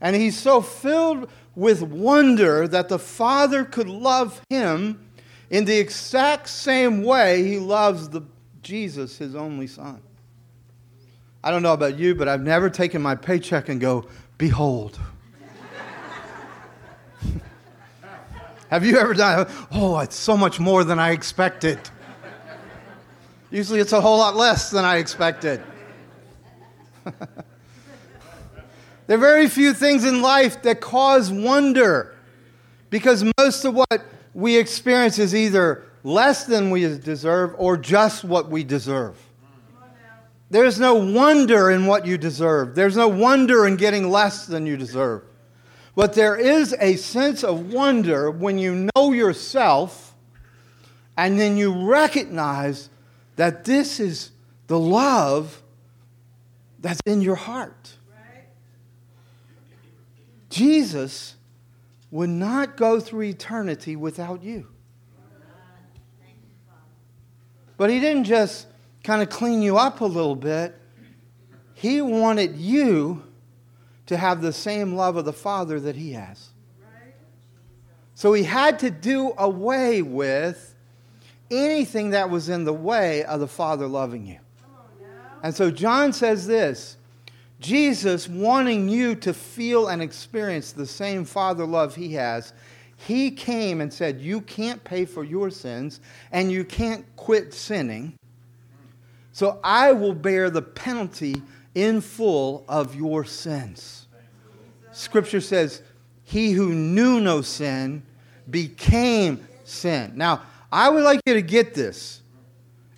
And 0.00 0.14
he's 0.14 0.38
so 0.38 0.60
filled 0.60 1.28
with 1.56 1.82
wonder 1.82 2.68
that 2.68 2.88
the 2.88 2.98
Father 2.98 3.64
could 3.64 3.88
love 3.88 4.40
him 4.50 5.08
in 5.50 5.64
the 5.64 5.76
exact 5.76 6.48
same 6.48 7.02
way 7.02 7.42
he 7.42 7.58
loves 7.58 8.08
the 8.08 8.22
Jesus, 8.62 9.18
his 9.18 9.34
only 9.34 9.66
son. 9.66 10.00
I 11.42 11.50
don't 11.50 11.62
know 11.62 11.74
about 11.74 11.98
you, 11.98 12.14
but 12.14 12.28
I've 12.28 12.42
never 12.42 12.70
taken 12.70 13.02
my 13.02 13.14
paycheck 13.14 13.68
and 13.68 13.80
go, 13.80 14.06
Behold. 14.38 14.98
Have 18.70 18.86
you 18.86 18.98
ever 18.98 19.14
done? 19.14 19.46
Oh, 19.72 19.98
it's 19.98 20.16
so 20.16 20.36
much 20.36 20.58
more 20.58 20.84
than 20.84 20.98
I 20.98 21.10
expected. 21.10 21.78
Usually 23.54 23.78
it's 23.78 23.92
a 23.92 24.00
whole 24.00 24.18
lot 24.18 24.34
less 24.34 24.70
than 24.72 24.84
I 24.84 24.96
expected. 24.96 25.62
there 29.06 29.16
are 29.16 29.16
very 29.16 29.48
few 29.48 29.72
things 29.72 30.04
in 30.04 30.22
life 30.22 30.60
that 30.62 30.80
cause 30.80 31.30
wonder 31.30 32.16
because 32.90 33.24
most 33.38 33.64
of 33.64 33.74
what 33.76 34.04
we 34.34 34.56
experience 34.56 35.20
is 35.20 35.36
either 35.36 35.84
less 36.02 36.46
than 36.46 36.70
we 36.70 36.98
deserve 36.98 37.54
or 37.56 37.76
just 37.76 38.24
what 38.24 38.50
we 38.50 38.64
deserve. 38.64 39.16
There's 40.50 40.80
no 40.80 40.96
wonder 40.96 41.70
in 41.70 41.86
what 41.86 42.06
you 42.06 42.18
deserve. 42.18 42.74
There's 42.74 42.96
no 42.96 43.06
wonder 43.06 43.68
in 43.68 43.76
getting 43.76 44.10
less 44.10 44.46
than 44.46 44.66
you 44.66 44.76
deserve. 44.76 45.22
But 45.94 46.14
there 46.14 46.34
is 46.34 46.74
a 46.80 46.96
sense 46.96 47.44
of 47.44 47.72
wonder 47.72 48.32
when 48.32 48.58
you 48.58 48.90
know 48.96 49.12
yourself 49.12 50.16
and 51.16 51.38
then 51.38 51.56
you 51.56 51.72
recognize 51.88 52.90
that 53.36 53.64
this 53.64 54.00
is 54.00 54.30
the 54.66 54.78
love 54.78 55.62
that's 56.78 57.00
in 57.06 57.20
your 57.20 57.34
heart. 57.34 57.96
Jesus 60.50 61.34
would 62.10 62.30
not 62.30 62.76
go 62.76 63.00
through 63.00 63.22
eternity 63.22 63.96
without 63.96 64.42
you. 64.42 64.68
But 67.76 67.90
he 67.90 67.98
didn't 67.98 68.24
just 68.24 68.68
kind 69.02 69.20
of 69.20 69.28
clean 69.28 69.62
you 69.62 69.76
up 69.76 70.00
a 70.00 70.04
little 70.04 70.36
bit, 70.36 70.78
he 71.74 72.00
wanted 72.00 72.56
you 72.56 73.24
to 74.06 74.16
have 74.16 74.40
the 74.40 74.52
same 74.52 74.94
love 74.94 75.16
of 75.16 75.24
the 75.24 75.32
Father 75.32 75.80
that 75.80 75.96
he 75.96 76.12
has. 76.12 76.50
So 78.14 78.32
he 78.32 78.44
had 78.44 78.78
to 78.78 78.90
do 78.90 79.34
away 79.36 80.00
with 80.00 80.73
anything 81.50 82.10
that 82.10 82.30
was 82.30 82.48
in 82.48 82.64
the 82.64 82.72
way 82.72 83.24
of 83.24 83.40
the 83.40 83.48
Father 83.48 83.86
loving 83.86 84.26
you. 84.26 84.38
And 85.42 85.54
so 85.54 85.70
John 85.70 86.12
says 86.12 86.46
this 86.46 86.96
Jesus, 87.60 88.28
wanting 88.28 88.88
you 88.88 89.14
to 89.16 89.32
feel 89.32 89.88
and 89.88 90.02
experience 90.02 90.72
the 90.72 90.86
same 90.86 91.24
Father 91.24 91.64
love 91.64 91.94
he 91.94 92.14
has, 92.14 92.52
he 92.96 93.30
came 93.30 93.80
and 93.80 93.92
said, 93.92 94.20
You 94.20 94.40
can't 94.42 94.82
pay 94.84 95.04
for 95.04 95.24
your 95.24 95.50
sins 95.50 96.00
and 96.32 96.50
you 96.50 96.64
can't 96.64 97.04
quit 97.16 97.52
sinning. 97.54 98.14
So 99.32 99.58
I 99.64 99.92
will 99.92 100.14
bear 100.14 100.50
the 100.50 100.62
penalty 100.62 101.42
in 101.74 102.00
full 102.00 102.64
of 102.68 102.94
your 102.94 103.24
sins. 103.24 104.06
Scripture 104.92 105.40
says, 105.40 105.82
He 106.22 106.52
who 106.52 106.72
knew 106.72 107.20
no 107.20 107.42
sin 107.42 108.02
became 108.48 109.46
sin. 109.64 110.12
Now, 110.14 110.42
I 110.74 110.88
would 110.88 111.04
like 111.04 111.20
you 111.24 111.34
to 111.34 111.42
get 111.42 111.72
this. 111.72 112.20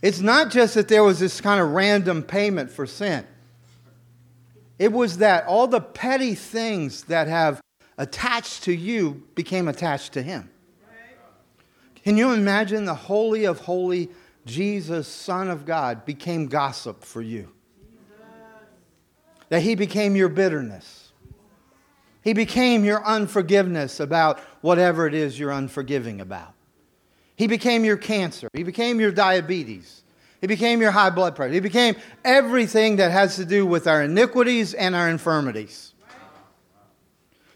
It's 0.00 0.20
not 0.20 0.50
just 0.50 0.76
that 0.76 0.88
there 0.88 1.04
was 1.04 1.20
this 1.20 1.42
kind 1.42 1.60
of 1.60 1.72
random 1.72 2.22
payment 2.22 2.70
for 2.70 2.86
sin, 2.86 3.26
it 4.78 4.92
was 4.92 5.18
that 5.18 5.46
all 5.46 5.66
the 5.66 5.80
petty 5.80 6.34
things 6.34 7.04
that 7.04 7.28
have 7.28 7.60
attached 7.98 8.62
to 8.64 8.72
you 8.72 9.22
became 9.34 9.68
attached 9.68 10.14
to 10.14 10.22
Him. 10.22 10.50
Can 12.02 12.16
you 12.16 12.32
imagine 12.32 12.86
the 12.86 12.94
Holy 12.94 13.44
of 13.44 13.60
Holy 13.60 14.08
Jesus, 14.46 15.06
Son 15.06 15.50
of 15.50 15.66
God, 15.66 16.06
became 16.06 16.46
gossip 16.46 17.04
for 17.04 17.20
you? 17.20 17.52
That 19.50 19.60
He 19.60 19.74
became 19.74 20.16
your 20.16 20.30
bitterness. 20.30 21.12
He 22.22 22.32
became 22.32 22.86
your 22.86 23.04
unforgiveness 23.04 24.00
about 24.00 24.40
whatever 24.62 25.06
it 25.06 25.12
is 25.12 25.38
you're 25.38 25.50
unforgiving 25.50 26.22
about. 26.22 26.54
He 27.36 27.46
became 27.46 27.84
your 27.84 27.98
cancer. 27.98 28.48
He 28.54 28.62
became 28.62 28.98
your 28.98 29.12
diabetes. 29.12 30.02
He 30.40 30.46
became 30.46 30.80
your 30.80 30.90
high 30.90 31.10
blood 31.10 31.36
pressure. 31.36 31.52
He 31.52 31.60
became 31.60 31.96
everything 32.24 32.96
that 32.96 33.12
has 33.12 33.36
to 33.36 33.44
do 33.44 33.66
with 33.66 33.86
our 33.86 34.02
iniquities 34.02 34.74
and 34.74 34.94
our 34.94 35.08
infirmities. 35.08 35.92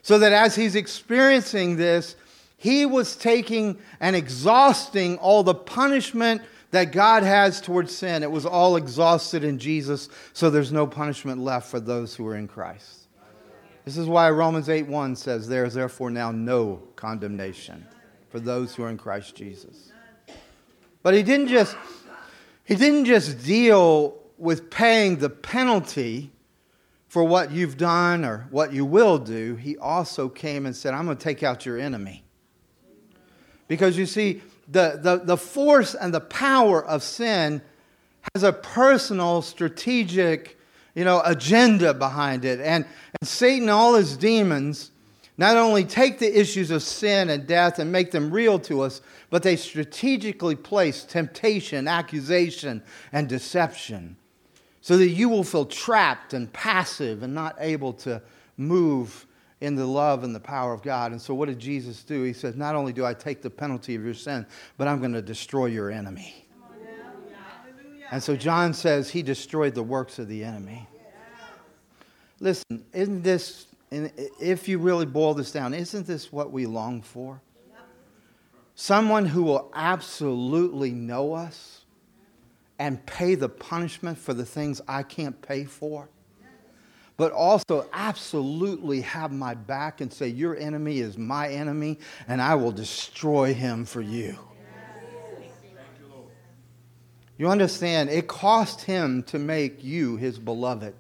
So 0.03 0.19
that 0.19 0.33
as 0.33 0.55
he's 0.55 0.77
experiencing 0.77 1.77
this, 1.77 2.17
he 2.57 2.85
was 2.85 3.17
taking 3.17 3.79
and 4.01 4.15
exhausting 4.15 5.17
all 5.19 5.43
the 5.43 5.55
punishment 5.55 6.43
that 6.73 6.93
God 6.93 7.23
has 7.23 7.61
towards 7.61 7.95
sin. 7.95 8.23
It 8.23 8.31
was 8.31 8.47
all 8.47 8.77
exhausted 8.77 9.45
in 9.45 9.59
Jesus, 9.59 10.09
so 10.33 10.51
there's 10.51 10.73
no 10.73 10.87
punishment 10.87 11.41
left 11.41 11.71
for 11.71 11.81
those 11.81 12.15
who 12.15 12.27
are 12.27 12.37
in 12.37 12.49
Christ. 12.49 13.09
This 13.85 13.97
is 13.97 14.07
why 14.07 14.31
Romans 14.31 14.69
8 14.69 14.87
1 14.87 15.17
says, 15.17 15.49
There 15.49 15.65
is 15.65 15.75
therefore 15.75 16.11
now 16.11 16.31
no 16.31 16.83
condemnation 16.97 17.87
for 18.31 18.41
those 18.41 18.75
who 18.75 18.85
are 18.85 18.89
in 18.89 18.97
Christ 18.97 19.35
Jesus. 19.35 19.93
But 21.03 21.15
he 21.15 21.23
didn't 21.23 21.49
just 21.49 21.77
he 22.65 22.77
didn't 22.77 23.07
just 23.07 23.45
deal 23.45 24.17
with 24.39 24.71
paying 24.71 25.17
the 25.17 25.29
penalty 25.29 26.31
for 27.09 27.25
what 27.25 27.51
you've 27.51 27.77
done 27.77 28.25
or 28.25 28.47
what 28.51 28.73
you 28.73 28.85
will 28.85 29.19
do. 29.19 29.57
He 29.57 29.77
also 29.77 30.29
came 30.29 30.65
and 30.65 30.77
said, 30.77 30.95
I'm 30.95 31.07
going 31.07 31.17
to 31.17 31.23
take 31.23 31.43
out 31.43 31.67
your 31.67 31.79
enemy. 31.79 32.23
Because 33.67 33.99
you 33.99 34.07
see, 34.07 34.43
the, 34.69 35.01
the, 35.03 35.17
the 35.17 35.37
force 35.37 35.97
and 35.97 36.15
the 36.15 36.21
power 36.21 36.85
of 36.85 37.03
sin 37.03 37.61
has 38.35 38.45
a 38.45 38.53
personal, 38.53 39.43
strategic, 39.43 40.57
you 40.95 41.05
know, 41.05 41.21
agenda 41.25 41.93
behind 41.93 42.45
it. 42.45 42.61
And, 42.61 42.87
and 43.21 43.29
Satan, 43.29 43.69
all 43.69 43.95
his 43.95 44.17
demons, 44.17 44.93
not 45.41 45.57
only 45.57 45.85
take 45.85 46.19
the 46.19 46.39
issues 46.39 46.71
of 46.71 46.83
sin 46.83 47.31
and 47.31 47.47
death 47.47 47.79
and 47.79 47.91
make 47.91 48.11
them 48.11 48.31
real 48.31 48.59
to 48.59 48.83
us, 48.83 49.01
but 49.31 49.43
they 49.43 49.57
strategically 49.57 50.55
place 50.55 51.03
temptation, 51.03 51.89
accusation, 51.89 52.83
and 53.11 53.27
deception 53.27 54.17
so 54.83 54.99
that 54.99 55.09
you 55.09 55.31
will 55.31 55.43
feel 55.43 55.65
trapped 55.65 56.35
and 56.35 56.53
passive 56.53 57.23
and 57.23 57.33
not 57.33 57.57
able 57.59 57.95
to 57.95 58.21
move 58.59 59.27
in 59.63 59.77
the 59.77 59.87
love 59.87 60.25
and 60.25 60.35
the 60.35 60.41
power 60.41 60.75
of 60.75 60.83
God. 60.83 61.11
And 61.11 61.21
so, 61.21 61.33
what 61.33 61.49
did 61.49 61.59
Jesus 61.59 62.03
do? 62.03 62.23
He 62.23 62.35
said, 62.35 62.59
Not 62.59 62.75
only 62.75 62.93
do 62.93 63.07
I 63.07 63.15
take 63.15 63.41
the 63.41 63.49
penalty 63.49 63.95
of 63.95 64.05
your 64.05 64.13
sin, 64.13 64.45
but 64.77 64.89
I'm 64.89 64.99
going 64.99 65.15
to 65.15 65.23
destroy 65.23 65.67
your 65.67 65.91
enemy. 65.91 66.47
And 68.11 68.23
so, 68.23 68.37
John 68.37 68.75
says 68.75 69.09
he 69.09 69.23
destroyed 69.23 69.75
the 69.75 69.83
works 69.83 70.19
of 70.19 70.29
the 70.29 70.45
enemy. 70.45 70.87
Listen, 72.41 72.85
isn't 72.93 73.23
this, 73.23 73.67
if 73.91 74.69
you 74.69 74.79
really 74.79 75.07
boil 75.07 75.35
this 75.35 75.53
down, 75.53 75.75
isn't 75.75 76.07
this 76.07 76.33
what 76.33 76.53
we 76.53 76.67
long 76.67 77.03
for? 77.03 77.41
Someone 78.75 79.27
who 79.27 79.43
will 79.43 79.71
absolutely 79.75 80.91
know 80.93 81.35
us 81.35 81.85
and 82.79 83.05
pay 83.05 83.35
the 83.35 83.49
punishment 83.49 84.17
for 84.17 84.33
the 84.33 84.45
things 84.45 84.81
I 84.89 85.03
can't 85.03 85.41
pay 85.43 85.65
for 85.65 86.09
but 87.21 87.33
also 87.33 87.87
absolutely 87.93 89.03
have 89.03 89.31
my 89.31 89.53
back 89.53 90.01
and 90.01 90.11
say, 90.11 90.27
Your 90.27 90.57
enemy 90.57 91.01
is 91.01 91.19
my 91.19 91.51
enemy, 91.51 91.99
and 92.27 92.41
I 92.41 92.55
will 92.55 92.73
destroy 92.73 93.53
him 93.53 93.85
for 93.85 94.01
you. 94.01 94.39
You 97.37 97.51
understand, 97.51 98.09
it 98.09 98.27
cost 98.27 98.81
him 98.81 99.23
to 99.25 99.39
make 99.39 99.85
you 99.85 100.17
his 100.17 100.39
beloved, 100.39 100.95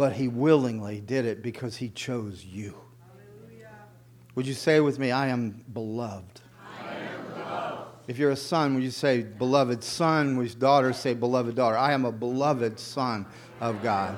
but 0.00 0.14
he 0.14 0.28
willingly 0.28 0.98
did 0.98 1.26
it 1.26 1.42
because 1.42 1.76
he 1.76 1.90
chose 1.90 2.42
you. 2.42 2.74
Would 4.34 4.46
you 4.46 4.54
say 4.54 4.80
with 4.80 4.98
me, 4.98 5.10
I 5.10 5.28
am 5.28 5.62
beloved? 5.74 6.40
I 6.82 6.94
am 6.94 7.26
beloved. 7.34 7.88
If 8.08 8.16
you're 8.16 8.30
a 8.30 8.36
son, 8.36 8.72
would 8.74 8.82
you 8.82 8.92
say, 8.92 9.24
beloved 9.24 9.84
son? 9.84 10.38
Would 10.38 10.58
daughter 10.58 10.94
say, 10.94 11.12
beloved 11.12 11.54
daughter? 11.54 11.76
I 11.76 11.92
am 11.92 12.06
a 12.06 12.12
beloved 12.12 12.80
son 12.80 13.26
of 13.60 13.82
God. 13.82 14.16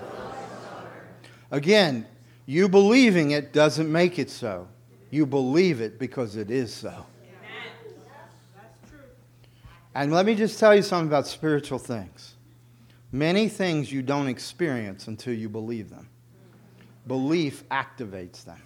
Again, 1.51 2.07
you 2.47 2.69
believing 2.69 3.33
it 3.33 3.53
doesn't 3.53 3.91
make 3.91 4.21
it 4.21 4.31
so. 4.31 4.69
You 5.11 5.27
believe 5.27 5.81
it 5.81 5.99
because 5.99 6.37
it 6.37 6.53
is 6.53 6.73
so. 6.73 7.07
And 9.97 10.13
let 10.13 10.27
me 10.27 10.37
just 10.37 10.61
tell 10.61 10.77
you 10.77 10.83
something 10.83 11.09
about 11.09 11.27
spiritual 11.27 11.81
things. 11.81 12.37
Many 13.13 13.49
things 13.49 13.93
you 13.93 14.01
don't 14.01 14.27
experience 14.27 15.07
until 15.07 15.35
you 15.35 15.51
believe 15.51 15.91
them. 15.91 16.09
Belief 17.07 17.69
activates 17.69 18.43
them. 18.45 18.61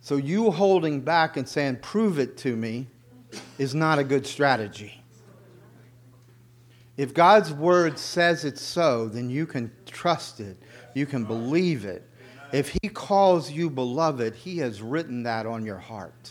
So 0.00 0.16
you 0.16 0.50
holding 0.50 1.00
back 1.00 1.36
and 1.36 1.48
saying, 1.48 1.76
prove 1.76 2.18
it 2.18 2.36
to 2.38 2.56
me, 2.56 2.88
is 3.58 3.74
not 3.74 3.98
a 3.98 4.04
good 4.04 4.26
strategy. 4.26 5.02
If 6.96 7.12
God's 7.12 7.52
word 7.52 7.98
says 7.98 8.44
it's 8.44 8.62
so, 8.62 9.08
then 9.08 9.28
you 9.28 9.46
can 9.46 9.72
trust 9.86 10.40
it, 10.40 10.56
you 10.94 11.06
can 11.06 11.24
believe 11.24 11.84
it. 11.84 12.08
If 12.52 12.76
He 12.82 12.88
calls 12.88 13.50
you 13.50 13.68
beloved, 13.68 14.34
He 14.34 14.58
has 14.58 14.80
written 14.80 15.24
that 15.24 15.44
on 15.44 15.64
your 15.64 15.78
heart. 15.78 16.30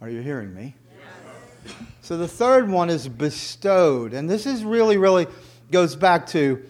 Are 0.00 0.08
you 0.08 0.20
hearing 0.20 0.54
me? 0.54 0.74
So 2.02 2.16
the 2.16 2.28
third 2.28 2.68
one 2.68 2.90
is 2.90 3.08
bestowed. 3.08 4.12
And 4.12 4.28
this 4.28 4.46
is 4.46 4.64
really, 4.64 4.96
really 4.96 5.26
goes 5.70 5.96
back 5.96 6.26
to 6.28 6.64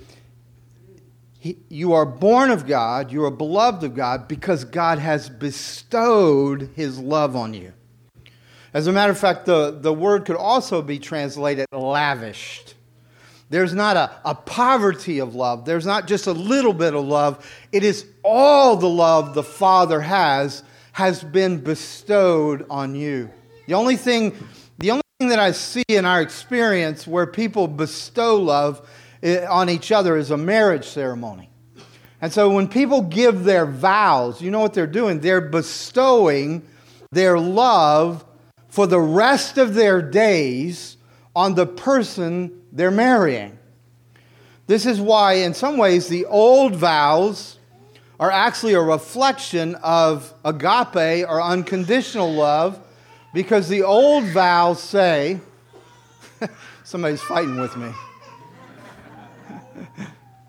he, 1.45 1.59
you 1.69 1.93
are 1.93 2.07
born 2.07 2.51
of 2.51 2.67
God, 2.67 3.13
you 3.13 3.23
are 3.25 3.31
beloved 3.31 3.85
of 3.85 3.95
God 3.95 4.29
because 4.29 4.65
God 4.65 4.99
has 4.99 5.29
bestowed 5.29 6.71
his 6.75 6.99
love 6.99 7.37
on 7.37 7.53
you. 7.53 7.75
As 8.73 8.87
a 8.87 8.93
matter 8.93 9.13
of 9.13 9.19
fact, 9.19 9.45
the, 9.45 9.71
the 9.71 9.93
word 9.93 10.25
could 10.25 10.37
also 10.37 10.81
be 10.81 10.99
translated 10.99 11.67
lavished. 11.71 12.75
There's 13.51 13.75
not 13.75 13.97
a, 13.97 14.11
a 14.25 14.35
poverty 14.35 15.19
of 15.19 15.35
love. 15.35 15.67
There's 15.67 15.85
not 15.85 16.07
just 16.07 16.27
a 16.27 16.33
little 16.33 16.73
bit 16.73 16.95
of 16.95 17.05
love. 17.05 17.47
It 17.73 17.85
is 17.85 18.07
all 18.23 18.77
the 18.77 18.89
love 18.89 19.35
the 19.35 19.43
Father 19.43 20.01
has, 20.01 20.63
has 20.93 21.23
been 21.23 21.59
bestowed 21.59 22.65
on 22.71 22.95
you. 22.95 23.31
The 23.67 23.75
only 23.75 23.97
thing 23.97 24.35
the 24.79 24.91
only 24.91 25.03
thing 25.19 25.29
that 25.29 25.39
I 25.39 25.53
see 25.53 25.85
in 25.89 26.05
our 26.05 26.21
experience 26.21 27.07
where 27.07 27.27
people 27.27 27.69
bestow 27.69 28.37
love 28.37 28.89
eh, 29.23 29.47
on 29.47 29.69
each 29.69 29.93
other 29.93 30.17
is 30.17 30.31
a 30.31 30.37
marriage 30.37 30.87
ceremony. 30.87 31.49
And 32.21 32.33
so 32.33 32.51
when 32.51 32.69
people 32.69 33.03
give 33.03 33.45
their 33.45 33.67
vows, 33.67 34.41
you 34.41 34.51
know 34.51 34.61
what 34.61 34.75
they're 34.75 34.87
doing? 34.87 35.21
They're 35.21 35.41
bestowing 35.41 36.63
their 37.13 37.39
love 37.39 38.25
for 38.69 38.87
the 38.87 39.01
rest 39.01 39.59
of 39.59 39.75
their 39.75 40.03
days 40.03 40.97
on 41.37 41.55
the 41.55 41.67
person 41.67 42.63
they're 42.73 42.91
marrying. 42.91 43.59
This 44.67 44.87
is 44.87 45.01
why, 45.01 45.35
in 45.35 45.55
some 45.55 45.77
ways, 45.77 46.09
the 46.09 46.25
old 46.25 46.75
vows 46.75 47.59
are 48.19 48.31
actually 48.31 48.75
a 48.75 48.81
reflection 48.81 49.75
of 49.77 50.33
agape 50.45 51.29
or 51.29 51.43
unconditional 51.43 52.33
love 52.33 52.81
because 53.35 53.69
the 53.69 53.83
old 53.83 54.25
vows 54.27 54.81
say, 54.81 55.41
somebody's 56.85 57.21
fighting 57.21 57.61
with 57.61 57.77
me. 57.77 57.91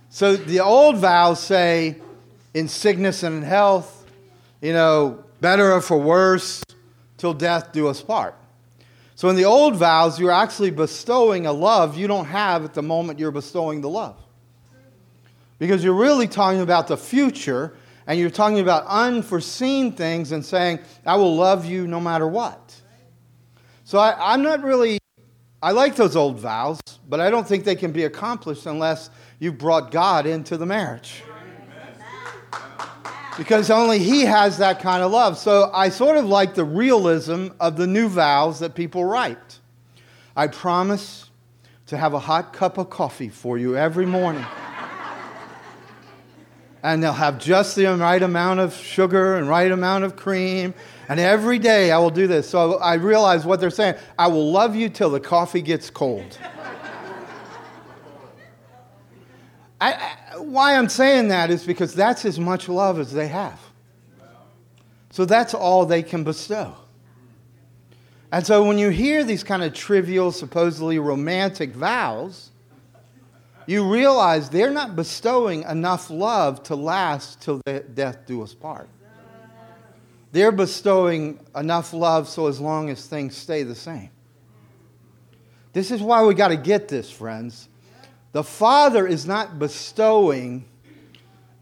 so 0.10 0.36
the 0.36 0.60
old 0.60 0.98
vows 0.98 1.41
say, 1.41 1.95
in 2.54 2.67
sickness 2.67 3.24
and 3.24 3.38
in 3.38 3.41
health, 3.41 4.06
you 4.62 4.71
know, 4.71 5.24
better 5.41 5.74
or 5.74 5.82
for 5.82 5.98
worse, 5.98 6.63
till 7.17 7.34
death 7.34 7.71
do 7.74 7.88
us 7.88 8.02
part. 8.02 8.36
So 9.15 9.30
in 9.30 9.36
the 9.36 9.45
old 9.45 9.76
vows, 9.76 10.19
you're 10.19 10.32
actually 10.32 10.71
bestowing 10.71 11.48
a 11.48 11.52
love 11.52 11.98
you 11.98 12.06
don't 12.08 12.26
have 12.26 12.63
at 12.63 12.74
the 12.74 12.84
moment 12.84 13.17
you're 13.17 13.32
bestowing 13.32 13.82
the 13.82 13.89
love. 13.89 14.15
Because 15.58 15.84
you're 15.84 15.93
really 15.93 16.28
talking 16.28 16.62
about 16.62 16.88
the 16.88 16.98
future 16.98 17.76
and 18.08 18.20
you're 18.20 18.30
talking 18.30 18.60
about 18.60 18.86
unforeseen 18.88 19.91
things 19.91 20.32
and 20.32 20.46
saying, 20.46 20.80
I 21.06 21.15
will 21.15 21.36
love 21.36 21.65
you 21.65 21.88
no 21.88 22.00
matter 22.00 22.28
what. 22.28 22.76
So 23.84 23.98
I, 23.98 24.34
I'm 24.34 24.44
not 24.44 24.63
really, 24.63 25.00
I 25.62 25.72
like 25.72 25.96
those 25.96 26.15
old 26.15 26.39
vows, 26.39 26.80
but 27.08 27.20
I 27.20 27.30
don't 27.30 27.48
think 27.48 27.63
they 27.65 27.76
can 27.76 27.91
be 27.91 28.04
accomplished 28.04 28.65
unless 28.65 29.10
you've 29.39 29.58
brought 29.58 29.91
God 29.91 30.26
into 30.26 30.58
the 30.58 30.65
marriage. 30.65 31.24
Because 33.38 33.70
only 33.70 34.00
He 34.00 34.22
has 34.22 34.60
that 34.60 34.80
kind 34.80 35.04
of 35.04 35.12
love. 35.12 35.38
So 35.38 35.70
I 35.74 35.89
sort 35.89 36.18
of 36.18 36.26
like 36.26 36.56
the 36.56 36.63
realism 36.63 37.50
of 37.60 37.76
the 37.76 37.86
new 37.86 38.08
vows 38.08 38.60
that 38.60 38.76
people 38.76 39.04
write. 39.04 39.60
I 40.38 40.48
promise 40.48 41.30
to 41.88 41.98
have 41.98 42.13
a 42.13 42.20
hot 42.20 42.54
cup 42.54 42.78
of 42.78 42.89
coffee 42.89 43.30
for 43.30 43.58
you 43.58 43.76
every 43.76 44.06
morning 44.06 44.46
and 46.86 47.02
they'll 47.02 47.13
have 47.13 47.39
just 47.39 47.76
the 47.76 47.88
right 47.88 48.21
amount 48.21 48.60
of 48.60 48.71
sugar 48.71 49.38
and 49.38 49.50
right 49.50 49.71
amount 49.71 50.04
of 50.04 50.15
cream. 50.15 50.71
And 51.10 51.19
every 51.19 51.58
day 51.58 51.91
I 51.91 51.98
will 51.98 52.12
do 52.12 52.28
this. 52.28 52.48
So 52.48 52.76
I 52.76 52.93
realize 52.93 53.43
what 53.43 53.60
they're 53.60 53.71
saying. 53.71 53.95
I 54.19 54.28
will 54.28 54.52
love 54.52 54.76
you 54.76 54.89
till 54.89 55.10
the 55.10 55.19
coffee 55.19 55.63
gets 55.63 55.89
cold. 55.89 56.38
I, 59.82 59.93
I, 59.93 60.38
why 60.38 60.78
I'm 60.78 60.88
saying 60.88 61.30
that 61.30 61.50
is 61.50 61.65
because 61.65 61.95
that's 61.95 62.24
as 62.24 62.39
much 62.39 62.69
love 62.69 63.00
as 63.00 63.12
they 63.12 63.30
have. 63.30 63.60
So 65.10 65.26
that's 65.26 65.56
all 65.56 65.88
they 65.88 66.04
can 66.04 66.24
bestow. 66.24 66.76
And 68.32 68.45
so 68.45 68.63
when 68.63 68.78
you 68.78 68.89
hear 68.89 69.24
these 69.24 69.43
kind 69.43 69.63
of 69.63 69.74
trivial, 69.74 70.32
supposedly 70.32 71.00
romantic 71.00 71.74
vows, 71.74 72.52
you 73.67 73.89
realize 73.89 74.49
they're 74.49 74.71
not 74.71 74.95
bestowing 74.95 75.63
enough 75.63 76.10
love 76.10 76.63
to 76.63 76.75
last 76.75 77.41
till 77.41 77.62
death 77.93 78.25
do 78.25 78.43
us 78.43 78.54
part. 78.54 78.89
They're 80.32 80.51
bestowing 80.51 81.39
enough 81.56 81.93
love 81.93 82.28
so 82.28 82.47
as 82.47 82.60
long 82.60 82.89
as 82.89 83.06
things 83.08 83.38
stay 83.38 83.63
the 83.63 83.75
same. 83.75 84.10
This 85.73 85.91
is 85.91 86.01
why 86.01 86.23
we 86.23 86.34
got 86.34 86.49
to 86.49 86.58
get 86.58 86.88
this, 86.88 87.10
friends. 87.10 87.69
The 88.34 88.43
Father 88.43 89.08
is 89.08 89.25
not 89.25 89.60
bestowing 89.60 90.65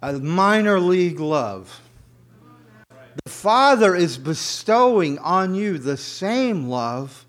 a 0.02 0.14
minor 0.14 0.80
league 0.80 1.20
love. 1.20 1.82
The 3.24 3.30
Father 3.30 3.96
is 3.96 4.18
bestowing 4.18 5.20
on 5.20 5.56
you 5.56 5.78
the 5.78 5.98
same 5.98 6.68
love 6.68 7.26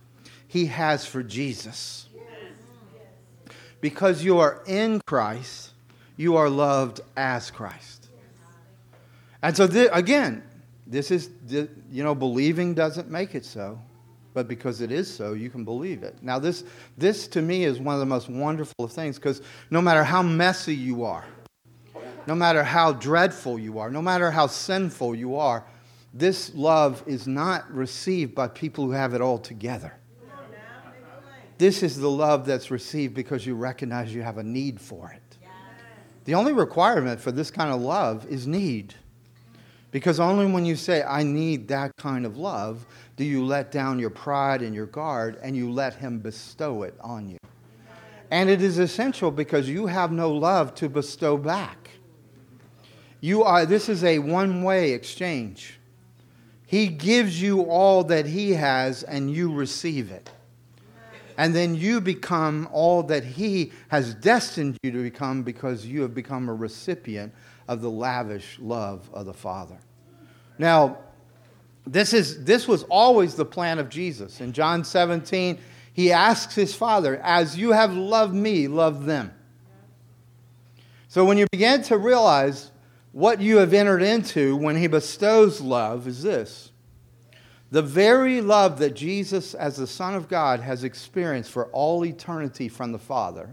He 0.49 0.67
has 0.67 1.05
for 1.05 1.23
Jesus 1.23 2.05
because 3.85 4.25
you 4.25 4.39
are 4.39 4.63
in 4.67 4.99
Christ, 5.07 5.73
you 6.17 6.37
are 6.37 6.49
loved 6.49 7.03
as 7.19 7.51
Christ. 7.51 8.09
And 9.43 9.55
so, 9.55 9.65
again, 9.93 10.43
this 10.87 11.11
is, 11.11 11.29
you 11.51 12.03
know, 12.03 12.15
believing 12.15 12.73
doesn't 12.73 13.11
make 13.11 13.35
it 13.35 13.45
so, 13.45 13.79
but 14.33 14.49
because 14.49 14.81
it 14.81 14.91
is 14.91 15.15
so, 15.15 15.35
you 15.35 15.51
can 15.51 15.67
believe 15.67 16.03
it. 16.03 16.17
Now, 16.23 16.39
this, 16.39 16.65
this 16.97 17.29
to 17.29 17.43
me 17.43 17.65
is 17.65 17.79
one 17.79 17.93
of 17.93 18.01
the 18.01 18.07
most 18.07 18.31
wonderful 18.31 18.87
of 18.87 18.93
things 18.93 19.17
because 19.17 19.43
no 19.71 19.83
matter 19.83 20.03
how 20.03 20.23
messy 20.23 20.75
you 20.75 21.05
are, 21.05 21.27
no 22.27 22.35
matter 22.35 22.65
how 22.65 22.93
dreadful 22.93 23.59
you 23.59 23.79
are, 23.81 23.91
no 23.91 24.01
matter 24.01 24.31
how 24.31 24.47
sinful 24.47 25.15
you 25.15 25.37
are, 25.37 25.63
this 26.15 26.55
love 26.55 27.03
is 27.07 27.27
not 27.27 27.71
received 27.71 28.35
by 28.35 28.49
people 28.49 28.87
who 28.87 28.93
have 28.93 29.13
it 29.13 29.21
all 29.21 29.37
together. 29.37 29.93
This 31.59 31.83
is 31.83 31.99
the 31.99 32.11
love 32.11 32.47
that's 32.47 32.71
received 32.71 33.15
because 33.15 33.47
you 33.47 33.55
recognize 33.55 34.15
you 34.15 34.23
have 34.23 34.39
a 34.39 34.43
need 34.43 34.81
for 34.81 35.11
it. 35.11 35.21
The 36.25 36.35
only 36.35 36.53
requirement 36.53 37.21
for 37.21 37.33
this 37.33 37.51
kind 37.51 37.71
of 37.71 37.81
love 37.81 38.27
is 38.27 38.47
need. 38.47 38.95
Because 39.91 40.19
only 40.19 40.47
when 40.47 40.65
you 40.65 40.75
say, 40.75 41.05
I 41.05 41.23
need 41.23 41.69
that 41.69 41.97
kind 41.97 42.27
of 42.27 42.37
love, 42.37 42.85
do 43.17 43.25
you 43.25 43.45
let 43.45 43.71
down 43.71 43.99
your 43.99 44.11
pride 44.11 44.63
and 44.63 44.75
your 44.75 44.87
guard 44.87 45.39
and 45.43 45.57
you 45.57 45.71
let 45.71 45.95
Him 45.95 46.19
bestow 46.19 46.83
it 46.83 46.97
on 47.01 47.29
you. 47.29 47.39
And 48.31 48.51
it 48.51 48.61
is 48.61 48.79
essential 48.79 49.31
because 49.31 49.69
you 49.69 49.87
have 49.87 50.11
no 50.11 50.33
love 50.33 50.75
to 50.77 50.89
bestow 50.89 51.37
back. 51.37 51.91
You 53.21 53.45
are, 53.45 53.65
this 53.65 53.89
is 53.89 54.03
a 54.03 54.19
one 54.19 54.65
way 54.65 54.93
exchange. 54.93 55.79
He 56.67 56.89
gives 56.89 57.41
you 57.41 57.63
all 57.63 58.03
that 58.05 58.27
He 58.27 58.53
has 58.53 59.05
and 59.05 59.31
you 59.33 59.53
receive 59.53 60.11
it. 60.11 60.31
And 61.37 61.55
then 61.55 61.75
you 61.75 62.01
become 62.01 62.69
all 62.73 63.03
that 63.05 63.25
He 63.25 63.73
has 63.89 64.15
destined 64.15 64.77
you 64.83 64.91
to 64.93 65.03
become 65.03 65.43
because 65.43 65.85
you 65.85 66.03
have 66.03 66.15
become 66.15 66.49
a 66.49 66.55
recipient 66.55 67.33
of 67.69 67.81
the 67.81 67.91
lavish 67.91 68.59
love 68.61 69.09
of 69.13 69.27
the 69.27 69.35
Father. 69.35 69.79
Now, 70.59 70.99
this, 71.87 72.13
is, 72.13 72.45
this 72.45 72.67
was 72.67 72.85
always 72.85 73.35
the 73.35 73.45
plan 73.45 73.79
of 73.79 73.89
Jesus. 73.89 74.41
In 74.41 74.53
John 74.53 74.85
17, 74.85 75.59
he 75.93 76.13
asks 76.13 76.55
his 76.55 76.75
Father, 76.75 77.21
As 77.23 77.57
you 77.57 77.73
have 77.73 77.95
loved 77.95 78.35
me, 78.35 78.69
love 78.69 79.05
them. 79.05 79.33
So 81.09 81.25
when 81.25 81.39
you 81.39 81.47
begin 81.53 81.83
to 81.85 81.97
realize 81.97 82.71
what 83.13 83.41
you 83.41 83.59
have 83.59 83.73
entered 83.73 84.03
into 84.03 84.57
when 84.57 84.77
he 84.77 84.89
bestows 84.89 85.61
love, 85.61 86.09
is 86.09 86.23
this 86.23 86.73
the 87.75 87.83
very 87.83 88.41
love 88.41 88.79
that 88.79 88.95
Jesus, 88.95 89.53
as 89.53 89.75
the 89.79 89.87
Son 89.89 90.15
of 90.15 90.29
God, 90.29 90.61
has 90.61 90.85
experienced 90.85 91.51
for 91.51 91.67
all 91.73 92.05
eternity 92.05 92.69
from 92.69 92.93
the 92.93 93.01
Father, 93.01 93.53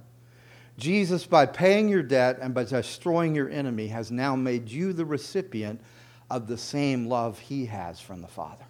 Jesus, 0.77 1.25
by 1.25 1.47
paying 1.47 1.89
your 1.89 2.03
debt 2.03 2.37
and 2.39 2.53
by 2.53 2.65
destroying 2.65 3.33
your 3.33 3.49
enemy, 3.49 3.87
has 3.87 4.11
now 4.11 4.35
made 4.35 4.69
you 4.69 4.93
the 4.93 5.05
recipient 5.05 5.81
of 6.29 6.45
the 6.45 6.55
same 6.55 7.07
love 7.07 7.39
he 7.39 7.65
has 7.65 7.99
from 7.99 8.21
the 8.21 8.27
Father. 8.27 8.63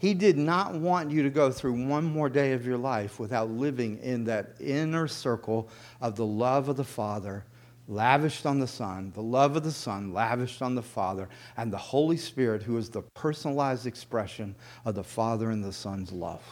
He 0.00 0.12
did 0.12 0.36
not 0.36 0.74
want 0.74 1.12
you 1.12 1.22
to 1.22 1.30
go 1.30 1.52
through 1.52 1.86
one 1.86 2.06
more 2.06 2.28
day 2.28 2.52
of 2.52 2.66
your 2.66 2.78
life 2.78 3.20
without 3.20 3.50
living 3.50 3.98
in 3.98 4.24
that 4.24 4.56
inner 4.58 5.06
circle 5.06 5.68
of 6.00 6.16
the 6.16 6.26
love 6.26 6.68
of 6.68 6.76
the 6.76 6.82
Father 6.82 7.44
lavished 7.88 8.44
on 8.44 8.58
the 8.58 8.66
Son, 8.66 9.10
the 9.14 9.22
love 9.22 9.56
of 9.56 9.64
the 9.64 9.72
Son 9.72 10.12
lavished 10.12 10.60
on 10.60 10.74
the 10.74 10.82
Father, 10.82 11.28
and 11.56 11.72
the 11.72 11.78
Holy 11.78 12.18
Spirit, 12.18 12.62
who 12.62 12.76
is 12.76 12.90
the 12.90 13.02
personalized 13.14 13.86
expression 13.86 14.54
of 14.84 14.94
the 14.94 15.02
Father 15.02 15.50
and 15.50 15.64
the 15.64 15.72
Son's 15.72 16.12
love. 16.12 16.42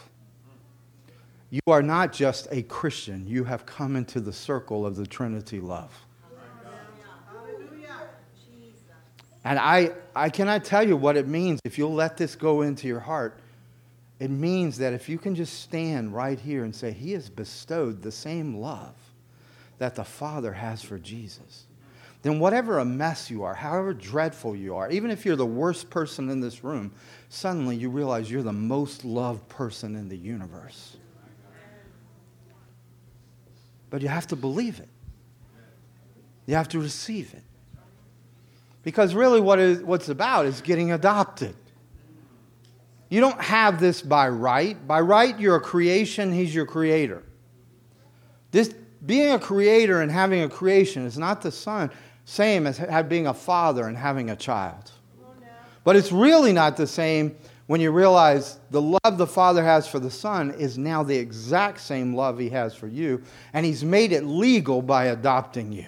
You 1.51 1.61
are 1.67 1.83
not 1.83 2.11
just 2.11 2.47
a 2.51 2.63
Christian, 2.63 3.25
you 3.27 3.43
have 3.45 3.65
come 3.65 3.95
into 3.95 4.19
the 4.19 4.33
circle 4.33 4.85
of 4.85 4.95
the 4.95 5.05
Trinity 5.05 5.61
love. 5.61 5.93
And 9.43 9.57
I, 9.59 9.91
I 10.13 10.29
cannot 10.29 10.65
tell 10.65 10.85
you 10.85 10.97
what 10.97 11.15
it 11.15 11.25
means 11.25 11.61
if 11.63 11.77
you'll 11.77 11.93
let 11.93 12.17
this 12.17 12.35
go 12.35 12.63
into 12.63 12.85
your 12.85 12.99
heart. 12.99 13.39
It 14.19 14.29
means 14.29 14.77
that 14.79 14.91
if 14.91 15.07
you 15.07 15.17
can 15.17 15.35
just 15.35 15.61
stand 15.61 16.13
right 16.13 16.37
here 16.37 16.65
and 16.65 16.75
say, 16.75 16.91
He 16.91 17.13
has 17.13 17.29
bestowed 17.29 18.01
the 18.01 18.11
same 18.11 18.57
love 18.57 18.95
that 19.77 19.95
the 19.95 20.03
Father 20.03 20.53
has 20.53 20.81
for 20.81 20.97
Jesus, 20.97 21.65
then 22.23 22.39
whatever 22.39 22.79
a 22.79 22.85
mess 22.85 23.29
you 23.29 23.43
are, 23.43 23.53
however 23.53 23.93
dreadful 23.93 24.55
you 24.55 24.75
are, 24.75 24.89
even 24.89 25.11
if 25.11 25.25
you're 25.25 25.35
the 25.35 25.45
worst 25.45 25.89
person 25.89 26.29
in 26.29 26.39
this 26.39 26.63
room, 26.63 26.91
suddenly 27.29 27.75
you 27.75 27.89
realize 27.89 28.29
you're 28.29 28.43
the 28.43 28.51
most 28.51 29.05
loved 29.05 29.47
person 29.49 29.95
in 29.95 30.09
the 30.09 30.17
universe. 30.17 30.97
But 33.89 34.01
you 34.01 34.07
have 34.07 34.27
to 34.27 34.35
believe 34.35 34.79
it, 34.79 34.89
you 36.45 36.55
have 36.55 36.69
to 36.69 36.79
receive 36.79 37.33
it. 37.33 37.43
Because 38.83 39.13
really, 39.13 39.41
what 39.41 39.59
is, 39.59 39.81
what's 39.81 40.07
about 40.07 40.45
is 40.45 40.61
getting 40.61 40.93
adopted. 40.93 41.53
You 43.09 43.19
don't 43.19 43.41
have 43.41 43.81
this 43.81 44.01
by 44.01 44.29
right. 44.29 44.87
By 44.87 45.01
right, 45.01 45.37
you're 45.37 45.57
a 45.57 45.61
creation, 45.61 46.31
He's 46.31 46.55
your 46.55 46.65
creator. 46.65 47.23
This 48.51 48.73
being 49.05 49.31
a 49.31 49.39
creator 49.39 50.01
and 50.01 50.11
having 50.11 50.41
a 50.41 50.49
creation 50.49 51.05
is 51.05 51.17
not 51.17 51.41
the 51.41 51.51
son, 51.51 51.91
same 52.25 52.67
as 52.67 52.79
being 53.07 53.27
a 53.27 53.33
father 53.33 53.87
and 53.87 53.97
having 53.97 54.29
a 54.29 54.35
child. 54.35 54.91
But 55.83 55.95
it's 55.95 56.11
really 56.11 56.51
not 56.51 56.75
the 56.75 56.87
same 56.87 57.37
when 57.67 57.81
you 57.81 57.91
realize 57.91 58.59
the 58.71 58.81
love 58.81 59.17
the 59.17 59.27
Father 59.27 59.63
has 59.63 59.87
for 59.87 59.99
the 59.99 60.09
Son 60.09 60.51
is 60.51 60.77
now 60.77 61.03
the 61.03 61.15
exact 61.15 61.79
same 61.79 62.15
love 62.15 62.39
He 62.39 62.49
has 62.49 62.73
for 62.73 62.87
you, 62.87 63.21
and 63.53 63.65
He's 63.65 63.83
made 63.83 64.11
it 64.11 64.23
legal 64.23 64.81
by 64.81 65.05
adopting 65.05 65.71
you. 65.71 65.85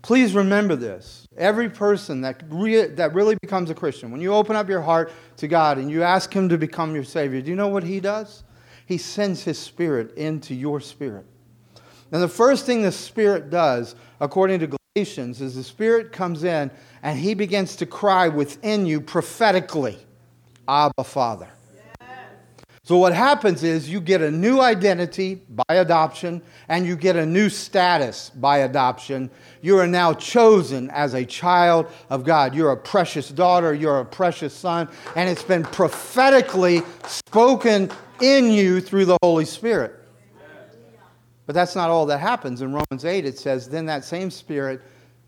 Please 0.00 0.34
remember 0.34 0.76
this. 0.76 1.26
Every 1.36 1.68
person 1.68 2.22
that, 2.22 2.42
re- 2.48 2.86
that 2.86 3.12
really 3.12 3.36
becomes 3.42 3.68
a 3.68 3.74
Christian, 3.74 4.10
when 4.10 4.22
you 4.22 4.32
open 4.32 4.56
up 4.56 4.68
your 4.68 4.80
heart 4.80 5.12
to 5.36 5.48
God 5.48 5.76
and 5.76 5.90
you 5.90 6.02
ask 6.02 6.32
Him 6.32 6.48
to 6.48 6.56
become 6.56 6.94
your 6.94 7.04
Savior, 7.04 7.42
do 7.42 7.50
you 7.50 7.56
know 7.56 7.68
what 7.68 7.82
He 7.82 8.00
does? 8.00 8.42
He 8.88 8.96
sends 8.96 9.44
His 9.44 9.58
Spirit 9.58 10.16
into 10.16 10.54
your 10.54 10.80
spirit. 10.80 11.26
And 12.10 12.22
the 12.22 12.28
first 12.28 12.64
thing 12.64 12.80
the 12.80 12.90
Spirit 12.90 13.50
does, 13.50 13.94
according 14.18 14.60
to 14.60 14.78
Galatians, 14.94 15.42
is 15.42 15.56
the 15.56 15.62
Spirit 15.62 16.10
comes 16.10 16.42
in 16.42 16.70
and 17.02 17.18
He 17.18 17.34
begins 17.34 17.76
to 17.76 17.86
cry 17.86 18.28
within 18.28 18.86
you 18.86 19.02
prophetically, 19.02 19.98
Abba, 20.66 21.04
Father. 21.04 21.48
So, 22.82 22.96
what 22.96 23.12
happens 23.12 23.62
is 23.62 23.90
you 23.90 24.00
get 24.00 24.22
a 24.22 24.30
new 24.30 24.58
identity 24.58 25.42
by 25.50 25.74
adoption 25.74 26.40
and 26.68 26.86
you 26.86 26.96
get 26.96 27.16
a 27.16 27.26
new 27.26 27.50
status 27.50 28.30
by 28.30 28.60
adoption. 28.60 29.28
You 29.60 29.76
are 29.76 29.86
now 29.86 30.14
chosen 30.14 30.88
as 30.92 31.12
a 31.12 31.26
child 31.26 31.88
of 32.08 32.24
God. 32.24 32.54
You're 32.54 32.72
a 32.72 32.76
precious 32.78 33.28
daughter, 33.28 33.74
you're 33.74 34.00
a 34.00 34.06
precious 34.06 34.54
son, 34.54 34.88
and 35.14 35.28
it's 35.28 35.42
been 35.42 35.64
prophetically 35.64 36.80
spoken 37.06 37.90
in 38.22 38.50
you 38.50 38.80
through 38.80 39.04
the 39.06 39.18
Holy 39.22 39.44
Spirit. 39.44 39.94
But 41.46 41.54
that's 41.54 41.74
not 41.74 41.88
all 41.88 42.06
that 42.06 42.18
happens. 42.18 42.60
In 42.60 42.72
Romans 42.72 43.04
8, 43.04 43.24
it 43.24 43.38
says, 43.38 43.68
Then 43.68 43.86
that 43.86 44.04
same 44.04 44.30
Spirit 44.30 44.82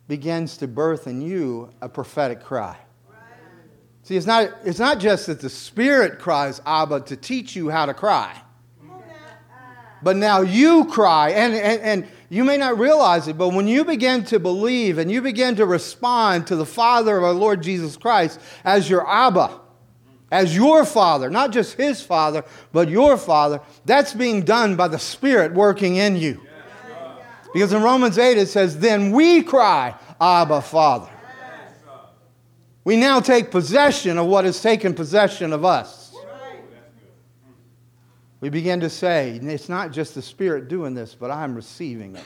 begins 0.07 0.59
to 0.59 0.69
birth 0.69 1.07
in 1.07 1.23
you 1.23 1.71
a 1.81 1.89
prophetic 1.89 2.43
cry. 2.43 2.77
See, 4.03 4.17
it's 4.17 4.27
not, 4.27 4.51
it's 4.65 4.79
not 4.79 4.99
just 4.99 5.27
that 5.29 5.41
the 5.41 5.49
Spirit 5.49 6.19
cries 6.19 6.61
Abba 6.67 7.01
to 7.03 7.17
teach 7.17 7.57
you 7.57 7.71
how 7.71 7.87
to 7.87 7.95
cry. 7.95 8.37
But 10.03 10.17
now 10.17 10.41
you 10.41 10.87
cry, 10.87 11.31
and, 11.31 11.55
and, 11.55 11.83
and 11.83 12.09
you 12.31 12.45
may 12.45 12.57
not 12.57 12.79
realize 12.79 13.29
it, 13.29 13.37
but 13.37 13.51
when 13.51 13.69
you 13.69 13.85
begin 13.85 14.25
to 14.25 14.39
believe 14.39 14.99
and 14.99 15.11
you 15.11 15.21
begin 15.21 15.57
to 15.57 15.67
respond 15.67 16.47
to 16.47 16.57
the 16.57 16.67
Father 16.67 17.17
of 17.17 17.25
our 17.25 17.33
Lord 17.33 17.63
Jesus 17.63 17.97
Christ 17.97 18.41
as 18.65 18.89
your 18.89 19.09
Abba, 19.09 19.61
as 20.31 20.55
your 20.55 20.85
Father, 20.85 21.31
not 21.31 21.53
just 21.53 21.75
His 21.75 22.03
Father, 22.03 22.45
but 22.73 22.89
your 22.89 23.17
Father, 23.17 23.61
that's 23.85 24.15
being 24.15 24.43
done 24.43 24.77
by 24.77 24.89
the 24.89 24.99
Spirit 24.99 25.53
working 25.53 25.97
in 25.97 26.17
you. 26.17 26.41
Because 27.53 27.73
in 27.73 27.83
Romans 27.83 28.17
8 28.19 28.39
it 28.39 28.47
says, 28.47 28.79
Then 28.79 29.11
we 29.11 29.43
cry, 29.43 29.95
Abba, 30.21 30.63
Father. 30.63 31.11
We 32.85 32.97
now 32.97 33.21
take 33.21 33.51
possession 33.51 34.19
of 34.19 34.27
what 34.27 34.45
has 34.45 34.61
taken 34.61 34.95
possession 34.95 35.53
of 35.53 35.65
us. 35.65 36.15
We 38.41 38.49
begin 38.49 38.81
to 38.81 38.89
say, 38.89 39.33
it's 39.33 39.69
not 39.69 39.93
just 39.93 40.15
the 40.15 40.23
Spirit 40.23 40.69
doing 40.69 40.95
this, 40.95 41.15
but 41.15 41.31
I'm 41.31 41.55
receiving 41.55 42.17
it. 42.17 42.25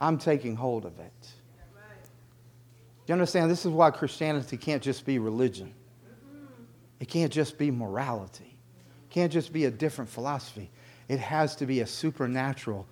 I'm 0.00 0.16
taking 0.16 0.56
hold 0.56 0.86
of 0.86 0.98
it. 0.98 1.12
You 3.06 3.12
understand? 3.12 3.50
This 3.50 3.66
is 3.66 3.70
why 3.70 3.90
Christianity 3.90 4.56
can't 4.56 4.82
just 4.82 5.04
be 5.04 5.18
religion, 5.18 5.74
it 7.02 7.08
can't 7.08 7.32
just 7.32 7.58
be 7.58 7.72
morality, 7.72 8.56
it 9.02 9.10
can't 9.12 9.32
just 9.32 9.52
be 9.52 9.64
a 9.64 9.72
different 9.72 10.08
philosophy. 10.08 10.70
It 11.08 11.18
has 11.18 11.56
to 11.56 11.66
be 11.66 11.80
a 11.80 11.86
supernatural 11.86 12.86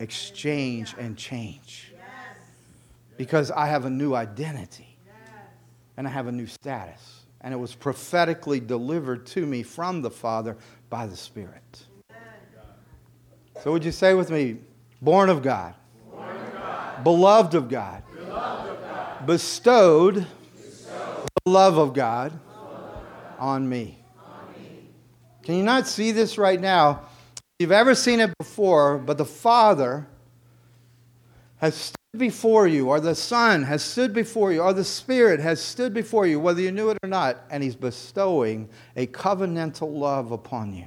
exchange 0.00 0.96
and 0.98 1.16
change. 1.16 1.94
Because 3.16 3.52
I 3.52 3.66
have 3.66 3.84
a 3.84 3.90
new 3.90 4.14
identity 4.14 4.98
and 5.96 6.08
I 6.08 6.10
have 6.10 6.26
a 6.26 6.32
new 6.32 6.48
status. 6.48 7.20
And 7.40 7.54
it 7.54 7.56
was 7.56 7.72
prophetically 7.72 8.58
delivered 8.58 9.26
to 9.26 9.46
me 9.46 9.62
from 9.62 10.02
the 10.02 10.10
Father 10.10 10.56
by 10.90 11.06
the 11.06 11.16
Spirit. 11.16 11.84
So, 13.62 13.70
would 13.70 13.84
you 13.84 13.92
say 13.92 14.14
with 14.14 14.32
me, 14.32 14.56
born 15.00 15.30
of 15.30 15.40
God, 15.40 15.76
born 16.10 16.36
of 16.36 16.52
God. 16.52 17.04
Beloved, 17.04 17.54
of 17.54 17.68
God. 17.68 18.02
Beloved 18.12 18.70
of 18.70 18.80
God, 18.80 19.26
bestowed, 19.26 20.26
bestowed. 20.56 21.28
the 21.44 21.50
love 21.52 21.78
of 21.78 21.94
God, 21.94 22.36
on, 23.42 23.68
me. 23.68 23.98
Can 25.42 25.56
you 25.56 25.64
not 25.64 25.88
see 25.88 26.12
this 26.12 26.38
right 26.38 26.60
now? 26.60 27.02
You've 27.58 27.72
ever 27.72 27.94
seen 27.94 28.20
it 28.20 28.32
before, 28.38 28.98
but 28.98 29.18
the 29.18 29.24
Father 29.24 30.06
has 31.56 31.74
stood 31.74 32.18
before 32.18 32.68
you, 32.68 32.88
or 32.88 33.00
the 33.00 33.16
Son 33.16 33.64
has 33.64 33.82
stood 33.82 34.14
before 34.14 34.52
you, 34.52 34.62
or 34.62 34.72
the 34.72 34.84
Spirit 34.84 35.40
has 35.40 35.60
stood 35.60 35.92
before 35.92 36.26
you, 36.26 36.38
whether 36.38 36.60
you 36.60 36.70
knew 36.70 36.90
it 36.90 36.98
or 37.02 37.08
not, 37.08 37.38
and 37.50 37.64
He's 37.64 37.74
bestowing 37.74 38.68
a 38.94 39.08
covenantal 39.08 39.92
love 39.92 40.30
upon 40.30 40.72
you. 40.72 40.86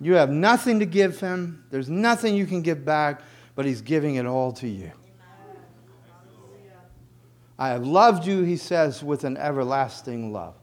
You 0.00 0.14
have 0.14 0.30
nothing 0.30 0.78
to 0.78 0.86
give 0.86 1.20
Him, 1.20 1.62
there's 1.70 1.90
nothing 1.90 2.34
you 2.34 2.46
can 2.46 2.62
give 2.62 2.86
back, 2.86 3.20
but 3.54 3.66
He's 3.66 3.82
giving 3.82 4.14
it 4.14 4.24
all 4.24 4.52
to 4.52 4.68
you. 4.68 4.90
I 7.58 7.68
have 7.68 7.86
loved 7.86 8.26
you, 8.26 8.42
He 8.42 8.56
says, 8.56 9.02
with 9.02 9.24
an 9.24 9.36
everlasting 9.36 10.32
love. 10.32 10.54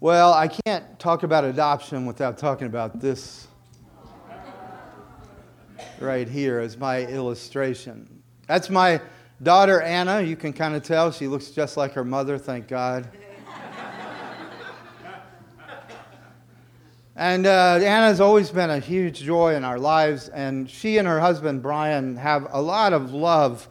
Well, 0.00 0.32
I 0.32 0.46
can't 0.46 0.96
talk 1.00 1.24
about 1.24 1.42
adoption 1.42 2.06
without 2.06 2.38
talking 2.38 2.68
about 2.68 3.00
this 3.00 3.48
right 5.98 6.28
here 6.28 6.60
as 6.60 6.76
my 6.76 7.04
illustration. 7.04 8.22
That's 8.46 8.70
my 8.70 9.00
daughter 9.42 9.80
Anna. 9.80 10.20
You 10.20 10.36
can 10.36 10.52
kind 10.52 10.76
of 10.76 10.84
tell 10.84 11.10
she 11.10 11.26
looks 11.26 11.50
just 11.50 11.76
like 11.76 11.94
her 11.94 12.04
mother, 12.04 12.38
thank 12.38 12.68
God. 12.68 13.08
And 17.16 17.48
uh, 17.48 17.80
Anna's 17.82 18.20
always 18.20 18.52
been 18.52 18.70
a 18.70 18.78
huge 18.78 19.22
joy 19.22 19.56
in 19.56 19.64
our 19.64 19.80
lives, 19.80 20.28
and 20.28 20.70
she 20.70 20.98
and 20.98 21.08
her 21.08 21.18
husband 21.18 21.60
Brian 21.60 22.14
have 22.14 22.46
a 22.52 22.62
lot 22.62 22.92
of 22.92 23.12
love 23.12 23.68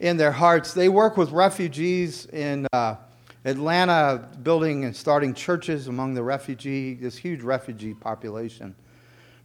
in 0.00 0.18
their 0.18 0.32
hearts. 0.32 0.74
They 0.74 0.90
work 0.90 1.16
with 1.16 1.30
refugees 1.30 2.26
in 2.26 2.66
uh, 2.74 2.96
Atlanta, 3.44 4.28
building 4.42 4.84
and 4.84 4.94
starting 4.94 5.34
churches 5.34 5.88
among 5.88 6.14
the 6.14 6.22
refugee, 6.22 6.94
this 6.94 7.16
huge 7.16 7.42
refugee 7.42 7.94
population. 7.94 8.74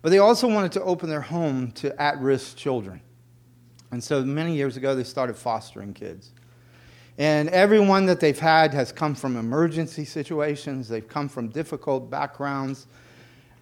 But 0.01 0.09
they 0.09 0.19
also 0.19 0.47
wanted 0.47 0.71
to 0.73 0.83
open 0.83 1.09
their 1.09 1.21
home 1.21 1.71
to 1.73 1.99
at 2.01 2.19
risk 2.19 2.55
children. 2.55 3.01
And 3.91 4.03
so 4.03 4.23
many 4.23 4.55
years 4.55 4.77
ago, 4.77 4.95
they 4.95 5.03
started 5.03 5.35
fostering 5.35 5.93
kids. 5.93 6.31
And 7.17 7.49
everyone 7.49 8.05
that 8.05 8.19
they've 8.19 8.37
had 8.37 8.73
has 8.73 8.91
come 8.91 9.15
from 9.15 9.37
emergency 9.37 10.05
situations, 10.05 10.87
they've 10.87 11.07
come 11.07 11.27
from 11.27 11.47
difficult 11.49 12.11
backgrounds. 12.11 12.85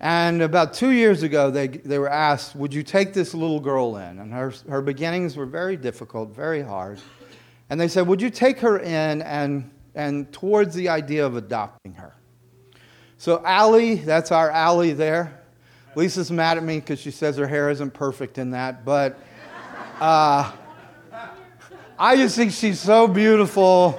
And 0.02 0.42
about 0.42 0.74
two 0.74 0.90
years 0.90 1.24
ago, 1.24 1.50
they, 1.50 1.70
they 1.70 1.98
were 1.98 2.10
asked, 2.10 2.56
Would 2.56 2.74
you 2.74 2.84
take 2.84 3.14
this 3.14 3.34
little 3.34 3.62
girl 3.62 3.96
in? 3.96 4.20
And 4.20 4.34
her, 4.34 4.54
her 4.70 4.82
beginnings 4.82 5.38
were 5.38 5.46
very 5.46 5.78
difficult, 5.78 6.36
very 6.36 6.62
hard. 6.62 7.00
And 7.70 7.80
they 7.80 7.88
said, 7.88 8.06
Would 8.08 8.22
you 8.22 8.30
take 8.30 8.60
her 8.60 8.80
in 8.80 9.22
and, 9.22 9.72
and 9.96 10.32
towards 10.32 10.76
the 10.76 10.90
idea 10.90 11.26
of 11.26 11.36
adopting 11.36 11.94
her? 11.96 12.16
So, 13.18 13.42
Allie, 13.46 13.96
that's 13.96 14.32
our 14.32 14.52
Allie 14.52 14.94
there. 14.94 15.42
Lisa's 15.96 16.30
mad 16.30 16.58
at 16.58 16.64
me 16.64 16.80
because 16.80 17.00
she 17.00 17.12
says 17.12 17.38
her 17.38 17.48
hair 17.48 17.70
isn't 17.70 17.94
perfect 17.94 18.38
in 18.38 18.52
that, 18.52 18.84
but 18.84 19.18
uh, 20.00 20.52
I 21.98 22.18
just 22.18 22.36
think 22.36 22.52
she's 22.52 22.80
so 22.80 23.08
beautiful, 23.08 23.98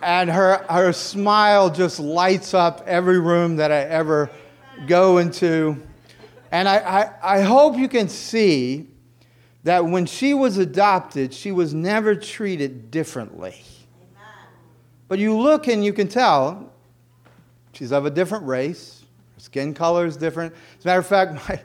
and 0.00 0.30
her, 0.30 0.64
her 0.70 0.92
smile 0.92 1.68
just 1.68 1.98
lights 1.98 2.54
up 2.54 2.84
every 2.86 3.18
room 3.18 3.56
that 3.56 3.72
I 3.72 3.80
ever 3.80 4.30
go 4.86 5.18
into. 5.18 5.82
And 6.52 6.68
I, 6.68 6.76
I, 6.76 7.38
I 7.38 7.40
hope 7.40 7.76
you 7.76 7.88
can 7.88 8.08
see 8.08 8.86
that 9.64 9.84
when 9.84 10.06
she 10.06 10.32
was 10.32 10.58
adopted, 10.58 11.34
she 11.34 11.50
was 11.50 11.74
never 11.74 12.14
treated 12.14 12.92
differently. 12.92 13.56
But 15.08 15.18
you 15.18 15.36
look 15.36 15.68
and 15.68 15.84
you 15.84 15.92
can 15.92 16.08
tell 16.08 16.72
she's 17.72 17.92
of 17.92 18.06
a 18.06 18.10
different 18.10 18.46
race, 18.46 19.04
her 19.34 19.40
skin 19.40 19.74
color 19.74 20.06
is 20.06 20.16
different. 20.16 20.54
As 20.78 20.84
a 20.84 20.88
matter 20.88 21.00
of 21.00 21.06
fact, 21.06 21.34
my, 21.48 21.60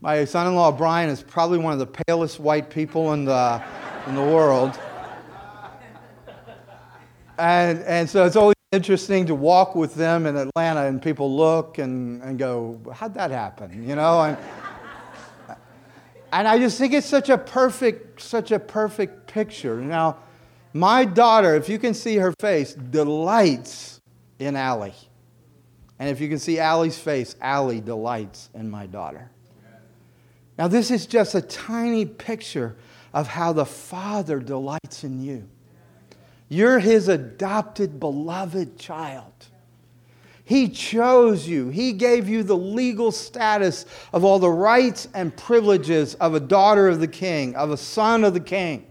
my 0.00 0.24
son 0.24 0.46
in 0.46 0.54
law 0.54 0.70
Brian 0.70 1.08
is 1.08 1.22
probably 1.22 1.58
one 1.58 1.72
of 1.72 1.78
the 1.78 1.86
palest 1.86 2.38
white 2.38 2.70
people 2.70 3.12
in 3.12 3.24
the, 3.24 3.62
in 4.06 4.14
the 4.14 4.22
world. 4.22 4.78
And, 7.38 7.80
and 7.80 8.08
so 8.08 8.24
it's 8.24 8.36
always 8.36 8.54
interesting 8.70 9.26
to 9.26 9.34
walk 9.34 9.74
with 9.74 9.94
them 9.94 10.26
in 10.26 10.36
Atlanta 10.36 10.86
and 10.86 11.02
people 11.02 11.34
look 11.34 11.78
and, 11.78 12.22
and 12.22 12.38
go, 12.38 12.80
How'd 12.92 13.14
that 13.14 13.32
happen? 13.32 13.88
You 13.88 13.96
know? 13.96 14.22
And, 14.22 14.38
and 16.32 16.48
I 16.48 16.58
just 16.58 16.78
think 16.78 16.92
it's 16.92 17.06
such 17.06 17.28
a 17.28 17.38
perfect, 17.38 18.20
such 18.20 18.52
a 18.52 18.58
perfect 18.58 19.26
picture. 19.26 19.80
Now, 19.80 20.18
my 20.74 21.04
daughter, 21.04 21.54
if 21.54 21.68
you 21.68 21.78
can 21.78 21.94
see 21.94 22.16
her 22.16 22.34
face, 22.40 22.74
delights 22.74 24.00
in 24.40 24.56
Allie. 24.56 24.92
And 26.00 26.10
if 26.10 26.20
you 26.20 26.28
can 26.28 26.40
see 26.40 26.58
Allie's 26.58 26.98
face, 26.98 27.36
Allie 27.40 27.80
delights 27.80 28.50
in 28.52 28.68
my 28.68 28.86
daughter. 28.86 29.30
Now, 30.58 30.68
this 30.68 30.90
is 30.90 31.06
just 31.06 31.34
a 31.34 31.40
tiny 31.40 32.04
picture 32.04 32.76
of 33.12 33.28
how 33.28 33.52
the 33.52 33.64
Father 33.64 34.40
delights 34.40 35.04
in 35.04 35.20
you. 35.22 35.48
You're 36.48 36.80
his 36.80 37.08
adopted, 37.08 38.00
beloved 38.00 38.76
child. 38.78 39.32
He 40.44 40.68
chose 40.68 41.48
you. 41.48 41.70
He 41.70 41.92
gave 41.92 42.28
you 42.28 42.42
the 42.42 42.56
legal 42.56 43.12
status 43.12 43.86
of 44.12 44.24
all 44.24 44.38
the 44.38 44.50
rights 44.50 45.08
and 45.14 45.34
privileges 45.36 46.14
of 46.16 46.34
a 46.34 46.40
daughter 46.40 46.88
of 46.88 47.00
the 47.00 47.08
king, 47.08 47.54
of 47.56 47.70
a 47.70 47.76
son 47.76 48.24
of 48.24 48.34
the 48.34 48.40
king. 48.40 48.86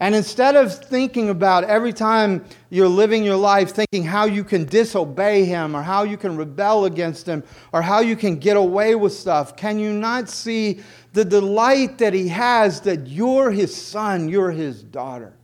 And 0.00 0.14
instead 0.14 0.56
of 0.56 0.74
thinking 0.74 1.28
about 1.28 1.64
every 1.64 1.92
time 1.92 2.46
you're 2.70 2.88
living 2.88 3.22
your 3.22 3.36
life, 3.36 3.72
thinking 3.72 4.02
how 4.02 4.24
you 4.24 4.42
can 4.42 4.64
disobey 4.64 5.44
him 5.44 5.76
or 5.76 5.82
how 5.82 6.04
you 6.04 6.16
can 6.16 6.38
rebel 6.38 6.86
against 6.86 7.26
him 7.26 7.44
or 7.72 7.82
how 7.82 8.00
you 8.00 8.16
can 8.16 8.36
get 8.36 8.56
away 8.56 8.94
with 8.94 9.12
stuff, 9.12 9.56
can 9.56 9.78
you 9.78 9.92
not 9.92 10.30
see 10.30 10.80
the 11.12 11.24
delight 11.24 11.98
that 11.98 12.14
he 12.14 12.28
has 12.28 12.80
that 12.80 13.08
you're 13.08 13.50
his 13.50 13.76
son, 13.76 14.30
you're 14.30 14.50
his 14.50 14.82
daughter? 14.82 15.34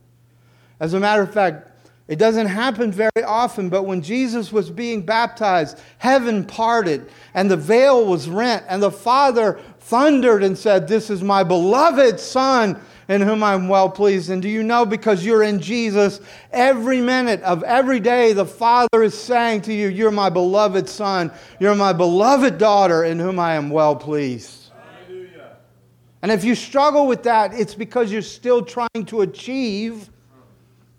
As 0.79 0.95
a 0.95 0.99
matter 0.99 1.21
of 1.21 1.31
fact, 1.31 1.71
it 2.07 2.17
doesn't 2.17 2.47
happen 2.47 2.91
very 2.91 3.23
often, 3.23 3.69
but 3.69 3.83
when 3.83 4.01
Jesus 4.01 4.51
was 4.51 4.71
being 4.71 5.05
baptized, 5.05 5.79
heaven 5.99 6.43
parted 6.43 7.09
and 7.35 7.51
the 7.51 7.57
veil 7.57 8.07
was 8.07 8.27
rent, 8.27 8.63
and 8.69 8.81
the 8.81 8.91
Father 8.91 9.59
thundered 9.81 10.41
and 10.41 10.57
said, 10.57 10.87
This 10.87 11.09
is 11.09 11.21
my 11.21 11.43
beloved 11.43 12.19
Son 12.19 12.81
in 13.07 13.21
whom 13.21 13.43
I'm 13.43 13.67
well 13.67 13.89
pleased. 13.89 14.29
And 14.29 14.41
do 14.41 14.49
you 14.49 14.63
know, 14.63 14.85
because 14.85 15.25
you're 15.25 15.43
in 15.43 15.59
Jesus, 15.59 16.19
every 16.51 17.01
minute 17.01 17.41
of 17.41 17.63
every 17.63 17.99
day, 17.99 18.33
the 18.33 18.45
Father 18.45 19.03
is 19.03 19.17
saying 19.17 19.61
to 19.61 19.73
you, 19.73 19.87
You're 19.87 20.11
my 20.11 20.29
beloved 20.29 20.89
Son, 20.89 21.31
you're 21.59 21.75
my 21.75 21.93
beloved 21.93 22.57
daughter 22.57 23.03
in 23.03 23.19
whom 23.19 23.39
I 23.39 23.55
am 23.55 23.69
well 23.69 23.95
pleased. 23.95 24.71
Hallelujah. 25.07 25.57
And 26.21 26.31
if 26.31 26.43
you 26.43 26.55
struggle 26.55 27.07
with 27.07 27.23
that, 27.23 27.53
it's 27.53 27.75
because 27.75 28.11
you're 28.11 28.21
still 28.21 28.63
trying 28.63 29.05
to 29.07 29.21
achieve 29.21 30.09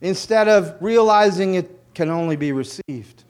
instead 0.01 0.49
of 0.49 0.77
realizing 0.81 1.55
it 1.55 1.79
can 1.94 2.09
only 2.09 2.37
be 2.37 2.53
received. 2.53 3.25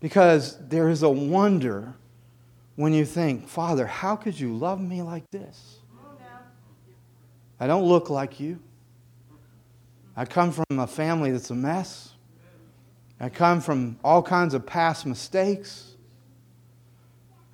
Because 0.00 0.58
there 0.68 0.88
is 0.88 1.04
a 1.04 1.08
wonder 1.08 1.94
when 2.74 2.92
you 2.92 3.04
think, 3.04 3.48
Father, 3.48 3.86
how 3.86 4.16
could 4.16 4.38
you 4.38 4.52
love 4.52 4.80
me 4.80 5.00
like 5.00 5.30
this? 5.30 5.71
I 7.62 7.68
don't 7.68 7.84
look 7.84 8.10
like 8.10 8.40
you. 8.40 8.58
I 10.16 10.24
come 10.24 10.50
from 10.50 10.80
a 10.80 10.86
family 10.88 11.30
that's 11.30 11.50
a 11.50 11.54
mess. 11.54 12.10
I 13.20 13.28
come 13.28 13.60
from 13.60 14.00
all 14.02 14.20
kinds 14.20 14.52
of 14.54 14.66
past 14.66 15.06
mistakes. 15.06 15.94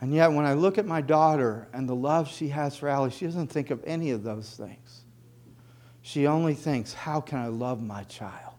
And 0.01 0.15
yet, 0.15 0.33
when 0.33 0.47
I 0.47 0.55
look 0.55 0.79
at 0.79 0.87
my 0.87 1.03
daughter 1.03 1.69
and 1.75 1.87
the 1.87 1.95
love 1.95 2.27
she 2.27 2.49
has 2.49 2.75
for 2.75 2.89
Allie, 2.89 3.11
she 3.11 3.27
doesn't 3.27 3.49
think 3.49 3.69
of 3.69 3.85
any 3.85 4.11
of 4.11 4.23
those 4.23 4.49
things. 4.57 5.03
She 6.01 6.27
only 6.27 6.55
thinks, 6.55 6.95
How 6.95 7.21
can 7.21 7.37
I 7.37 7.49
love 7.49 7.83
my 7.83 8.05
child? 8.05 8.55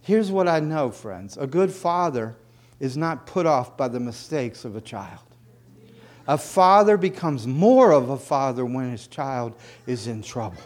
Here's 0.00 0.30
what 0.30 0.46
I 0.46 0.60
know, 0.60 0.92
friends 0.92 1.36
a 1.36 1.48
good 1.48 1.72
father 1.72 2.36
is 2.78 2.96
not 2.96 3.26
put 3.26 3.46
off 3.46 3.76
by 3.76 3.88
the 3.88 3.98
mistakes 3.98 4.64
of 4.64 4.76
a 4.76 4.80
child. 4.80 5.27
A 6.28 6.36
father 6.36 6.98
becomes 6.98 7.46
more 7.46 7.90
of 7.90 8.10
a 8.10 8.18
father 8.18 8.66
when 8.66 8.90
his 8.90 9.06
child 9.06 9.54
is 9.86 10.06
in 10.06 10.22
trouble. 10.22 10.62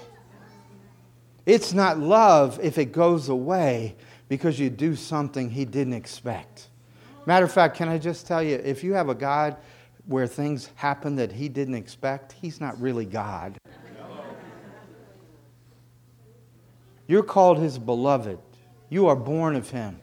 It's 1.46 1.72
not 1.72 2.00
love 2.00 2.58
if 2.60 2.78
it 2.78 2.86
goes 2.86 3.28
away 3.28 3.94
because 4.28 4.58
you 4.58 4.70
do 4.70 4.96
something 4.96 5.50
he 5.50 5.64
didn't 5.64 5.92
expect. 5.92 6.68
Matter 7.26 7.44
of 7.44 7.52
fact, 7.52 7.76
can 7.76 7.88
I 7.88 7.98
just 7.98 8.26
tell 8.26 8.42
you, 8.42 8.56
if 8.56 8.82
you 8.82 8.94
have 8.94 9.08
a 9.08 9.14
God 9.14 9.56
where 10.06 10.26
things 10.26 10.68
happen 10.74 11.14
that 11.16 11.30
he 11.30 11.48
didn't 11.48 11.74
expect, 11.74 12.32
he's 12.32 12.60
not 12.60 12.80
really 12.80 13.04
God. 13.04 13.56
You're 17.06 17.22
called 17.22 17.58
his 17.58 17.78
beloved. 17.78 18.38
You 18.88 19.06
are 19.06 19.16
born 19.16 19.54
of 19.54 19.70
him. 19.70 20.00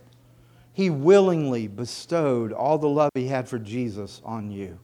He 0.71 0.89
willingly 0.89 1.67
bestowed 1.67 2.53
all 2.53 2.77
the 2.77 2.87
love 2.87 3.11
he 3.13 3.27
had 3.27 3.49
for 3.49 3.59
Jesus 3.59 4.21
on 4.23 4.51
you. 4.51 4.79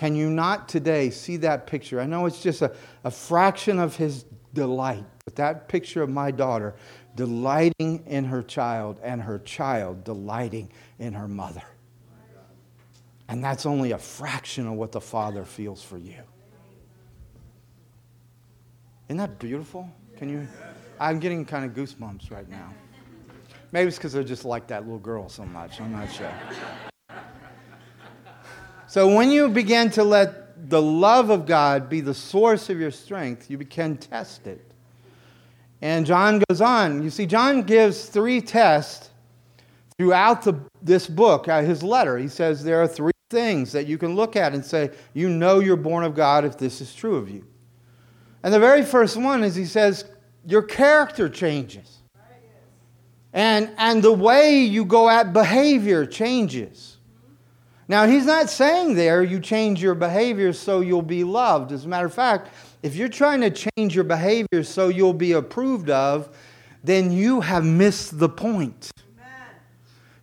Can 0.00 0.16
you 0.16 0.30
not 0.30 0.66
today 0.66 1.10
see 1.10 1.36
that 1.36 1.66
picture? 1.66 2.00
I 2.00 2.06
know 2.06 2.24
it's 2.24 2.42
just 2.42 2.62
a, 2.62 2.72
a 3.04 3.10
fraction 3.10 3.78
of 3.78 3.94
his 3.96 4.24
delight, 4.54 5.04
but 5.26 5.36
that 5.36 5.68
picture 5.68 6.02
of 6.02 6.08
my 6.08 6.30
daughter 6.30 6.74
delighting 7.16 8.02
in 8.06 8.24
her 8.24 8.42
child 8.42 8.98
and 9.02 9.20
her 9.20 9.40
child 9.40 10.02
delighting 10.02 10.72
in 10.98 11.12
her 11.12 11.28
mother. 11.28 11.60
And 13.28 13.44
that's 13.44 13.66
only 13.66 13.92
a 13.92 13.98
fraction 13.98 14.66
of 14.66 14.72
what 14.72 14.90
the 14.90 15.02
Father 15.02 15.44
feels 15.44 15.82
for 15.82 15.98
you. 15.98 16.22
Isn't 19.10 19.18
that 19.18 19.38
beautiful? 19.38 19.86
Can 20.16 20.30
you? 20.30 20.48
I'm 20.98 21.18
getting 21.18 21.44
kind 21.44 21.66
of 21.66 21.72
goosebumps 21.72 22.30
right 22.30 22.48
now. 22.48 22.72
Maybe 23.70 23.88
it's 23.88 23.98
because 23.98 24.16
I 24.16 24.22
just 24.22 24.46
like 24.46 24.66
that 24.68 24.84
little 24.84 24.98
girl 24.98 25.28
so 25.28 25.44
much. 25.44 25.78
I'm 25.78 25.92
not 25.92 26.10
sure. 26.10 26.32
So 28.90 29.14
when 29.14 29.30
you 29.30 29.48
begin 29.48 29.88
to 29.90 30.02
let 30.02 30.68
the 30.68 30.82
love 30.82 31.30
of 31.30 31.46
God 31.46 31.88
be 31.88 32.00
the 32.00 32.12
source 32.12 32.68
of 32.70 32.80
your 32.80 32.90
strength, 32.90 33.48
you 33.48 33.56
can 33.58 33.96
test 33.96 34.48
it. 34.48 34.68
And 35.80 36.04
John 36.04 36.42
goes 36.48 36.60
on. 36.60 37.00
You 37.00 37.10
see, 37.10 37.24
John 37.24 37.62
gives 37.62 38.06
three 38.06 38.40
tests 38.40 39.10
throughout 39.96 40.42
the, 40.42 40.60
this 40.82 41.06
book, 41.06 41.46
uh, 41.46 41.62
his 41.62 41.84
letter. 41.84 42.18
He 42.18 42.26
says 42.26 42.64
there 42.64 42.82
are 42.82 42.88
three 42.88 43.12
things 43.30 43.70
that 43.70 43.86
you 43.86 43.96
can 43.96 44.16
look 44.16 44.34
at 44.34 44.54
and 44.54 44.64
say, 44.64 44.90
you 45.14 45.28
know 45.28 45.60
you're 45.60 45.76
born 45.76 46.02
of 46.02 46.16
God 46.16 46.44
if 46.44 46.58
this 46.58 46.80
is 46.80 46.92
true 46.92 47.14
of 47.14 47.30
you. 47.30 47.46
And 48.42 48.52
the 48.52 48.58
very 48.58 48.82
first 48.82 49.16
one 49.16 49.44
is 49.44 49.54
he 49.54 49.66
says, 49.66 50.04
your 50.44 50.62
character 50.62 51.28
changes. 51.28 51.98
And, 53.32 53.72
and 53.78 54.02
the 54.02 54.12
way 54.12 54.64
you 54.64 54.84
go 54.84 55.08
at 55.08 55.32
behavior 55.32 56.06
changes. 56.06 56.96
Now, 57.90 58.06
he's 58.06 58.24
not 58.24 58.48
saying 58.48 58.94
there 58.94 59.20
you 59.20 59.40
change 59.40 59.82
your 59.82 59.96
behavior 59.96 60.52
so 60.52 60.78
you'll 60.78 61.02
be 61.02 61.24
loved. 61.24 61.72
As 61.72 61.86
a 61.86 61.88
matter 61.88 62.06
of 62.06 62.14
fact, 62.14 62.48
if 62.84 62.94
you're 62.94 63.08
trying 63.08 63.40
to 63.40 63.50
change 63.50 63.96
your 63.96 64.04
behavior 64.04 64.62
so 64.62 64.86
you'll 64.86 65.12
be 65.12 65.32
approved 65.32 65.90
of, 65.90 66.28
then 66.84 67.10
you 67.10 67.40
have 67.40 67.64
missed 67.64 68.20
the 68.20 68.28
point. 68.28 68.92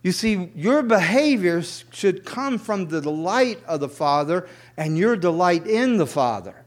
You 0.02 0.12
see, 0.12 0.50
your 0.54 0.82
behavior 0.82 1.60
should 1.60 2.24
come 2.24 2.56
from 2.56 2.88
the 2.88 3.02
delight 3.02 3.62
of 3.66 3.80
the 3.80 3.88
Father 3.90 4.48
and 4.78 4.96
your 4.96 5.14
delight 5.14 5.66
in 5.66 5.98
the 5.98 6.06
Father. 6.06 6.64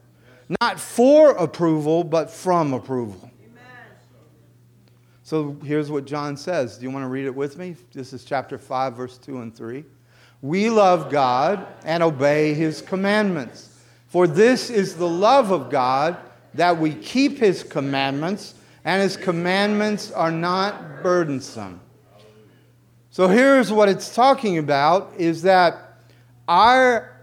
Not 0.62 0.80
for 0.80 1.32
approval, 1.32 2.04
but 2.04 2.30
from 2.30 2.74
approval. 2.74 3.32
So 5.24 5.58
here's 5.66 5.90
what 5.90 6.06
John 6.06 6.38
says. 6.38 6.78
Do 6.78 6.84
you 6.84 6.92
want 6.92 7.06
to 7.06 7.10
read 7.10 7.26
it 7.26 7.34
with 7.34 7.58
me? 7.58 7.76
This 7.92 8.14
is 8.14 8.24
chapter 8.24 8.60
5, 8.60 8.96
verse 8.96 9.18
2 9.18 9.42
and 9.42 9.56
3. 9.56 9.84
We 10.41 10.69
love 10.69 11.12
God 11.12 11.67
and 11.86 12.01
obey 12.01 12.54
his 12.54 12.82
commandments. 12.82 13.69
For 14.08 14.27
this 14.27 14.69
is 14.69 14.95
the 14.95 15.08
love 15.08 15.51
of 15.51 15.69
God, 15.69 16.17
that 16.54 16.77
we 16.77 16.93
keep 16.93 17.38
his 17.38 17.63
commandments, 17.63 18.56
and 18.84 19.01
his 19.01 19.15
commandments 19.15 20.12
are 20.12 20.32
not 20.32 21.01
burdensome. 21.01 21.80
So 23.10 23.27
here's 23.27 23.71
what 23.71 23.89
it's 23.89 24.13
talking 24.13 24.58
about 24.58 25.13
is 25.17 25.43
that 25.43 25.97
our 26.47 27.15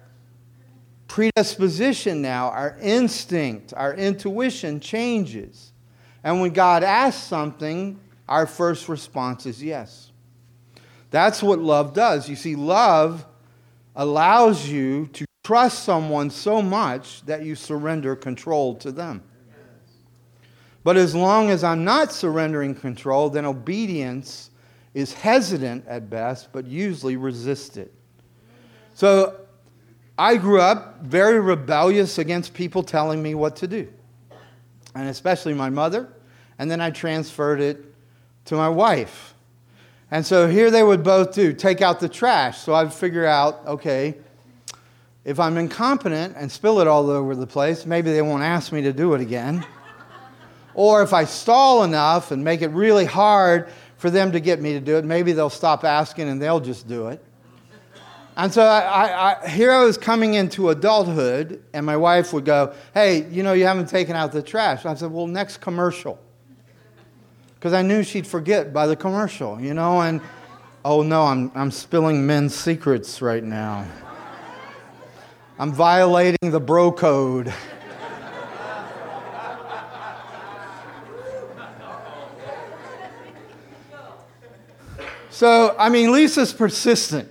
predisposition 1.09 2.23
now, 2.23 2.51
our 2.51 2.77
instinct, 2.81 3.75
our 3.77 3.95
intuition 3.95 4.81
changes. 4.81 5.73
And 6.23 6.41
when 6.41 6.53
God 6.53 6.85
asks 6.85 7.23
something, 7.23 7.99
our 8.29 8.47
first 8.47 8.89
response 8.89 9.47
is 9.47 9.63
yes. 9.63 10.08
That's 11.11 11.43
what 11.43 11.59
love 11.59 11.95
does. 11.95 12.29
You 12.29 12.37
see, 12.37 12.55
love 12.55 13.27
allows 13.97 14.69
you 14.69 15.07
to 15.15 15.25
trust 15.43 15.85
someone 15.85 16.31
so 16.31 16.61
much 16.61 17.25
that 17.27 17.43
you 17.43 17.55
surrender 17.55 18.15
control 18.15 18.75
to 18.77 18.93
them. 18.93 19.23
But 20.85 20.97
as 20.97 21.15
long 21.15 21.51
as 21.51 21.65
I'm 21.65 21.85
not 21.85 22.13
surrendering 22.13 22.75
control, 22.75 23.31
then 23.31 23.45
obedience 23.45 24.51
is 24.95 25.13
hesitant 25.13 25.87
at 25.87 26.09
best, 26.09 26.49
but 26.53 26.67
usually 26.67 27.17
resisted. 27.17 27.91
So 28.95 29.41
I 30.19 30.37
grew 30.37 30.61
up 30.61 31.03
very 31.03 31.41
rebellious 31.41 32.19
against 32.19 32.55
people 32.55 32.83
telling 32.83 33.23
me 33.23 33.35
what 33.35 33.57
to 33.57 33.67
do, 33.67 33.89
and 34.95 35.09
especially 35.09 35.55
my 35.55 35.71
mother. 35.71 36.09
And 36.59 36.71
then 36.71 36.81
I 36.81 36.91
transferred 36.91 37.61
it 37.61 37.85
to 38.47 38.57
my 38.57 38.69
wife. 38.69 39.28
And 40.11 40.25
so 40.25 40.49
here 40.49 40.71
they 40.71 40.83
would 40.83 41.03
both 41.03 41.35
do 41.35 41.53
take 41.53 41.83
out 41.83 42.01
the 42.01 42.09
trash. 42.09 42.59
So 42.59 42.75
I'd 42.75 42.93
figure 42.93 43.27
out, 43.27 43.67
okay, 43.67 44.17
if 45.25 45.39
I'm 45.39 45.59
incompetent 45.59 46.35
and 46.37 46.51
spill 46.51 46.81
it 46.81 46.87
all 46.87 47.11
over 47.11 47.35
the 47.35 47.47
place, 47.47 47.85
maybe 47.85 48.11
they 48.11 48.23
won't 48.23 48.43
ask 48.43 48.73
me 48.73 48.83
to 48.83 48.93
do 48.93 49.15
it 49.15 49.21
again. 49.21 49.67
or 50.75 51.03
if 51.03 51.13
I 51.13 51.25
stall 51.25 51.85
enough 51.85 52.31
and 52.31 52.43
make 52.43 52.63
it 52.63 52.69
really 52.69 53.05
hard 53.05 53.69
for 53.99 54.11
them 54.11 54.33
to 54.33 54.41
get 54.41 54.63
me 54.63 54.73
to 54.73 54.81
do 54.81 54.97
it. 54.97 55.05
Maybe 55.05 55.33
they'll 55.33 55.51
stop 55.51 55.85
asking 55.85 56.29
and 56.29 56.41
they'll 56.41 56.61
just 56.61 56.89
do 56.89 57.09
it. 57.09 57.23
And 58.37 58.55
so 58.55 58.63
I, 58.63 59.33
I, 59.43 59.49
here 59.49 59.73
I 59.73 59.85
was 59.85 59.99
coming 59.99 60.35
into 60.35 60.69
adulthood, 60.69 61.61
and 61.73 61.85
my 61.85 61.97
wife 61.97 62.33
would 62.33 62.45
go, 62.45 62.73
Hey, 62.95 63.29
you 63.31 63.43
know, 63.43 63.53
you 63.53 63.67
haven't 63.67 63.89
taken 63.89 64.15
out 64.15 64.31
the 64.31 64.43
trash. 64.43 64.87
I 64.87 64.95
said, 64.95 65.11
Well, 65.11 65.27
next 65.27 65.57
commercial. 65.57 66.21
Because 67.59 67.73
I 67.73 67.83
knew 67.83 68.05
she'd 68.05 68.27
forget 68.27 68.73
by 68.73 68.87
the 68.87 68.95
commercial, 68.95 69.61
you 69.61 69.75
know, 69.75 70.01
and 70.01 70.21
oh 70.85 71.03
no, 71.03 71.25
I'm, 71.25 71.51
I'm 71.55 71.71
spilling 71.71 72.25
men's 72.25 72.55
secrets 72.55 73.21
right 73.21 73.43
now. 73.43 73.85
I'm 75.59 75.73
violating 75.73 76.53
the 76.53 76.61
bro 76.61 76.93
code. 76.93 77.53
So, 85.31 85.77
I 85.79 85.89
mean, 85.89 86.11
Lisa's 86.11 86.53
persistent. 86.53 87.29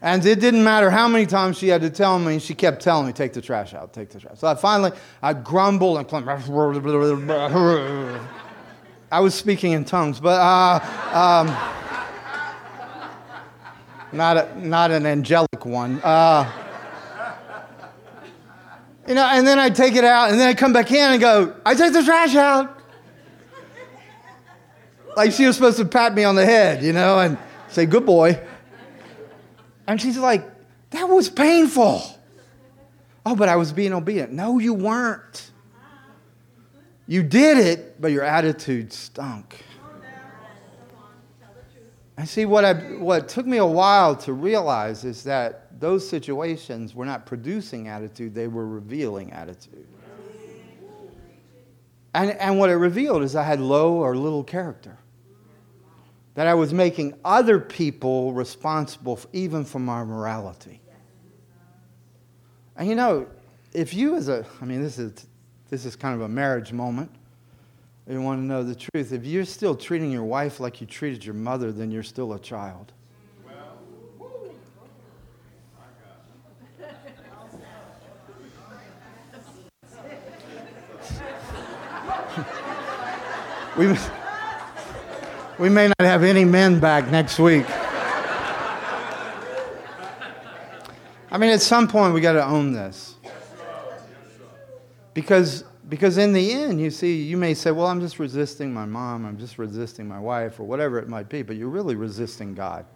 And 0.00 0.24
it 0.26 0.38
didn't 0.40 0.62
matter 0.62 0.90
how 0.90 1.08
many 1.08 1.26
times 1.26 1.58
she 1.58 1.66
had 1.68 1.80
to 1.82 1.90
tell 1.90 2.18
me, 2.18 2.38
she 2.38 2.54
kept 2.54 2.82
telling 2.82 3.06
me, 3.06 3.12
take 3.12 3.32
the 3.32 3.40
trash 3.40 3.74
out, 3.74 3.92
take 3.92 4.10
the 4.10 4.20
trash. 4.20 4.38
So 4.38 4.48
I 4.48 4.54
finally, 4.54 4.90
I 5.22 5.32
grumbled 5.32 5.98
and 5.98 6.08
I 9.12 9.20
was 9.20 9.34
speaking 9.34 9.72
in 9.72 9.84
tongues, 9.84 10.18
but 10.20 10.40
uh, 10.40 10.80
um, 11.12 11.46
not, 14.10 14.38
a, 14.38 14.66
not 14.66 14.90
an 14.90 15.04
angelic 15.04 15.66
one. 15.66 16.00
Uh, 16.02 16.50
you 19.06 19.14
know, 19.14 19.26
and 19.26 19.46
then 19.46 19.58
I'd 19.58 19.74
take 19.74 19.96
it 19.96 20.04
out, 20.04 20.30
and 20.30 20.40
then 20.40 20.48
I'd 20.48 20.56
come 20.56 20.72
back 20.72 20.90
in 20.90 21.12
and 21.12 21.20
go, 21.20 21.54
I 21.66 21.74
take 21.74 21.92
the 21.92 22.02
trash 22.02 22.34
out 22.34 22.80
like 25.14 25.32
she 25.32 25.44
was 25.46 25.56
supposed 25.56 25.76
to 25.76 25.84
pat 25.84 26.14
me 26.14 26.24
on 26.24 26.34
the 26.34 26.46
head, 26.46 26.82
you 26.82 26.94
know, 26.94 27.18
and 27.18 27.36
say, 27.68 27.84
good 27.84 28.06
boy. 28.06 28.40
And 29.86 30.00
she's 30.00 30.16
like, 30.16 30.48
that 30.90 31.04
was 31.04 31.28
painful. 31.28 32.02
Oh, 33.26 33.36
but 33.36 33.50
I 33.50 33.56
was 33.56 33.74
being 33.74 33.92
obedient. 33.92 34.32
No, 34.32 34.58
you 34.58 34.72
weren't. 34.72 35.50
You 37.06 37.22
did 37.22 37.58
it, 37.58 38.00
but 38.00 38.12
your 38.12 38.24
attitude 38.24 38.92
stunk. 38.92 39.64
I 42.16 42.24
see 42.24 42.44
what, 42.44 42.64
I, 42.64 42.74
what 42.74 43.28
took 43.28 43.46
me 43.46 43.56
a 43.56 43.66
while 43.66 44.14
to 44.16 44.32
realize 44.32 45.04
is 45.04 45.24
that 45.24 45.80
those 45.80 46.08
situations 46.08 46.94
were 46.94 47.06
not 47.06 47.26
producing 47.26 47.88
attitude, 47.88 48.34
they 48.34 48.46
were 48.46 48.66
revealing 48.66 49.32
attitude. 49.32 49.86
And, 52.14 52.32
and 52.32 52.58
what 52.58 52.68
it 52.70 52.74
revealed 52.74 53.22
is 53.22 53.34
I 53.34 53.42
had 53.42 53.58
low 53.58 53.94
or 53.94 54.14
little 54.14 54.44
character 54.44 54.98
that 56.34 56.46
I 56.46 56.54
was 56.54 56.72
making 56.72 57.14
other 57.24 57.58
people 57.58 58.32
responsible 58.32 59.16
for, 59.16 59.28
even 59.32 59.64
for 59.64 59.78
my 59.78 60.04
morality. 60.04 60.80
And 62.76 62.88
you 62.88 62.94
know, 62.94 63.26
if 63.72 63.94
you 63.94 64.16
as 64.16 64.28
a, 64.28 64.44
I 64.60 64.64
mean, 64.64 64.82
this 64.82 64.98
is, 64.98 65.26
this 65.72 65.84
is 65.86 65.96
kind 65.96 66.14
of 66.14 66.20
a 66.20 66.28
marriage 66.28 66.70
moment. 66.70 67.10
You 68.06 68.20
want 68.20 68.42
to 68.42 68.44
know 68.44 68.62
the 68.62 68.74
truth. 68.74 69.10
If 69.10 69.24
you're 69.24 69.46
still 69.46 69.74
treating 69.74 70.12
your 70.12 70.24
wife 70.24 70.60
like 70.60 70.82
you 70.82 70.86
treated 70.86 71.24
your 71.24 71.34
mother, 71.34 71.72
then 71.72 71.90
you're 71.90 72.02
still 72.02 72.34
a 72.34 72.38
child. 72.38 72.92
we 83.78 83.96
we 85.58 85.70
may 85.70 85.88
not 85.88 86.00
have 86.00 86.22
any 86.22 86.44
men 86.44 86.80
back 86.80 87.10
next 87.10 87.38
week. 87.38 87.64
I 91.30 91.38
mean, 91.38 91.48
at 91.48 91.62
some 91.62 91.88
point, 91.88 92.12
we 92.12 92.20
got 92.20 92.34
to 92.34 92.44
own 92.44 92.74
this. 92.74 93.11
Because, 95.14 95.64
because 95.88 96.16
in 96.16 96.32
the 96.32 96.52
end, 96.52 96.80
you 96.80 96.90
see, 96.90 97.22
you 97.22 97.36
may 97.36 97.54
say, 97.54 97.70
well, 97.70 97.86
I'm 97.86 98.00
just 98.00 98.18
resisting 98.18 98.72
my 98.72 98.86
mom, 98.86 99.26
I'm 99.26 99.38
just 99.38 99.58
resisting 99.58 100.08
my 100.08 100.18
wife, 100.18 100.58
or 100.58 100.64
whatever 100.64 100.98
it 100.98 101.08
might 101.08 101.28
be, 101.28 101.42
but 101.42 101.56
you're 101.56 101.68
really 101.68 101.94
resisting 101.94 102.54
God. 102.54 102.86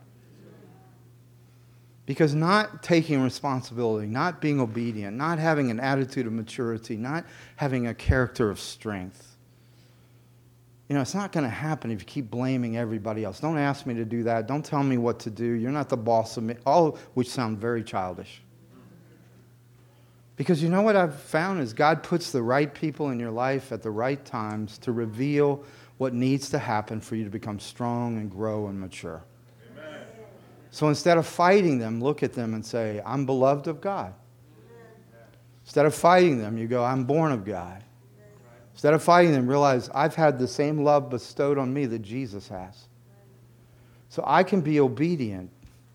Because 2.07 2.35
not 2.35 2.83
taking 2.83 3.21
responsibility, 3.23 4.07
not 4.07 4.41
being 4.41 4.61
obedient, 4.61 5.17
not 5.17 5.39
having 5.39 5.71
an 5.71 5.81
attitude 5.81 6.27
of 6.27 6.33
maturity, 6.33 6.97
not 6.97 7.25
having 7.57 7.89
a 7.89 7.95
character 7.95 8.49
of 8.49 8.61
strength, 8.61 9.37
you 10.89 10.95
know, 10.95 11.01
it's 11.01 11.15
not 11.15 11.33
going 11.33 11.45
to 11.45 11.51
happen 11.51 11.91
if 11.91 12.01
you 12.01 12.07
keep 12.07 12.31
blaming 12.31 12.77
everybody 12.77 13.25
else. 13.25 13.41
Don't 13.41 13.59
ask 13.59 13.87
me 13.87 13.95
to 13.95 14.05
do 14.05 14.23
that. 14.23 14.47
Don't 14.47 14.65
tell 14.65 14.85
me 14.85 14.99
what 14.99 15.19
to 15.21 15.31
do. 15.31 15.45
You're 15.45 15.73
not 15.73 15.89
the 15.89 15.97
boss 15.97 16.37
of 16.37 16.45
me. 16.45 16.55
All 16.65 16.97
which 17.15 17.29
sound 17.29 17.59
very 17.59 17.83
childish. 17.83 18.41
Because 20.37 20.63
you 20.63 20.69
know 20.69 20.83
what 20.83 20.97
I've 20.97 21.19
found 21.19 21.61
is 21.61 21.73
God 21.73 22.03
puts 22.03 22.31
the 22.31 22.43
right 22.43 22.73
people 22.73 23.11
in 23.11 23.19
your 23.19 23.31
life 23.31 23.73
at 23.73 23.83
the 23.83 23.91
right 23.91 24.23
times 24.23 24.77
to 24.79 24.93
reveal 24.93 25.65
what 25.97 26.13
needs 26.13 26.51
to 26.51 26.59
happen 26.59 27.01
for 27.01 27.17
you 27.17 27.25
to 27.25 27.31
become 27.31 27.59
strong 27.59 28.19
and 28.19 28.31
grow 28.31 28.67
and 28.67 28.79
mature. 28.79 29.25
Amen. 29.73 30.01
So 30.71 30.89
instead 30.89 31.17
of 31.17 31.27
fighting 31.27 31.79
them, 31.79 32.03
look 32.03 32.23
at 32.23 32.35
them 32.35 32.53
and 32.53 32.65
say, 32.65 33.01
I'm 33.05 33.25
beloved 33.25 33.67
of 33.67 33.81
God. 33.81 34.13
Instead 35.65 35.87
of 35.87 35.95
fighting 35.95 36.39
them, 36.39 36.59
you 36.59 36.69
go, 36.69 36.85
I'm 36.85 37.05
born 37.05 37.33
of 37.33 37.45
God. 37.45 37.83
Instead 38.73 38.93
of 38.93 39.03
fighting 39.03 39.33
them, 39.33 39.49
realize 39.49 39.89
I've 39.95 40.15
had 40.15 40.39
the 40.39 40.47
same 40.47 40.85
love 40.85 41.09
bestowed 41.09 41.57
on 41.57 41.73
me 41.73 41.87
that 41.87 42.01
Jesus 42.01 42.47
has. 42.49 42.89
So 44.11 44.23
I 44.27 44.43
can 44.43 44.61
be 44.61 44.81
obedient 44.81 45.51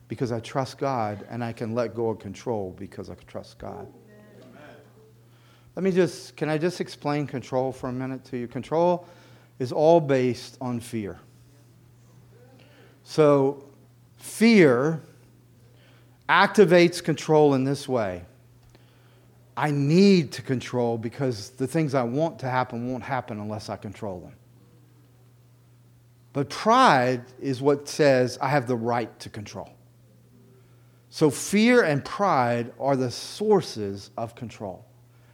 because 0.08 0.32
I 0.32 0.42
trust 0.42 0.78
God, 0.78 1.26
and 1.30 1.42
I 1.42 1.54
can 1.54 1.74
let 1.74 1.96
go 1.96 2.10
of 2.10 2.20
control 2.20 2.76
because 2.78 3.10
I 3.10 3.16
trust 3.28 3.58
God. 3.60 3.88
Let 5.76 5.84
me 5.84 5.92
just, 5.92 6.36
can 6.36 6.50
I 6.50 6.58
just 6.58 6.82
explain 6.82 7.28
control 7.28 7.72
for 7.72 7.90
a 7.90 7.94
minute 7.94 8.26
to 8.26 8.38
you? 8.38 8.48
Control 8.48 9.08
is 9.60 9.72
all 9.72 10.00
based 10.00 10.58
on 10.60 10.80
fear. 10.80 11.20
So, 13.04 13.64
fear 14.18 15.02
activates 16.30 17.04
control 17.04 17.54
in 17.56 17.64
this 17.64 17.88
way 17.88 18.24
I 19.58 19.70
need 19.70 20.32
to 20.34 20.42
control 20.42 20.98
because 20.98 21.52
the 21.52 21.68
things 21.68 21.94
I 21.94 22.04
want 22.04 22.40
to 22.40 22.50
happen 22.50 22.90
won't 22.90 23.04
happen 23.04 23.40
unless 23.40 23.70
I 23.70 23.76
control 23.76 24.22
them. 24.22 24.34
But 26.34 26.50
pride 26.50 27.26
is 27.40 27.62
what 27.62 27.88
says 27.88 28.38
I 28.42 28.48
have 28.48 28.66
the 28.66 28.76
right 28.76 29.20
to 29.20 29.30
control. 29.30 29.70
So 31.10 31.30
fear 31.30 31.84
and 31.84 32.04
pride 32.04 32.72
are 32.80 32.96
the 32.96 33.12
sources 33.12 34.12
of 34.18 34.34
control. 34.34 34.86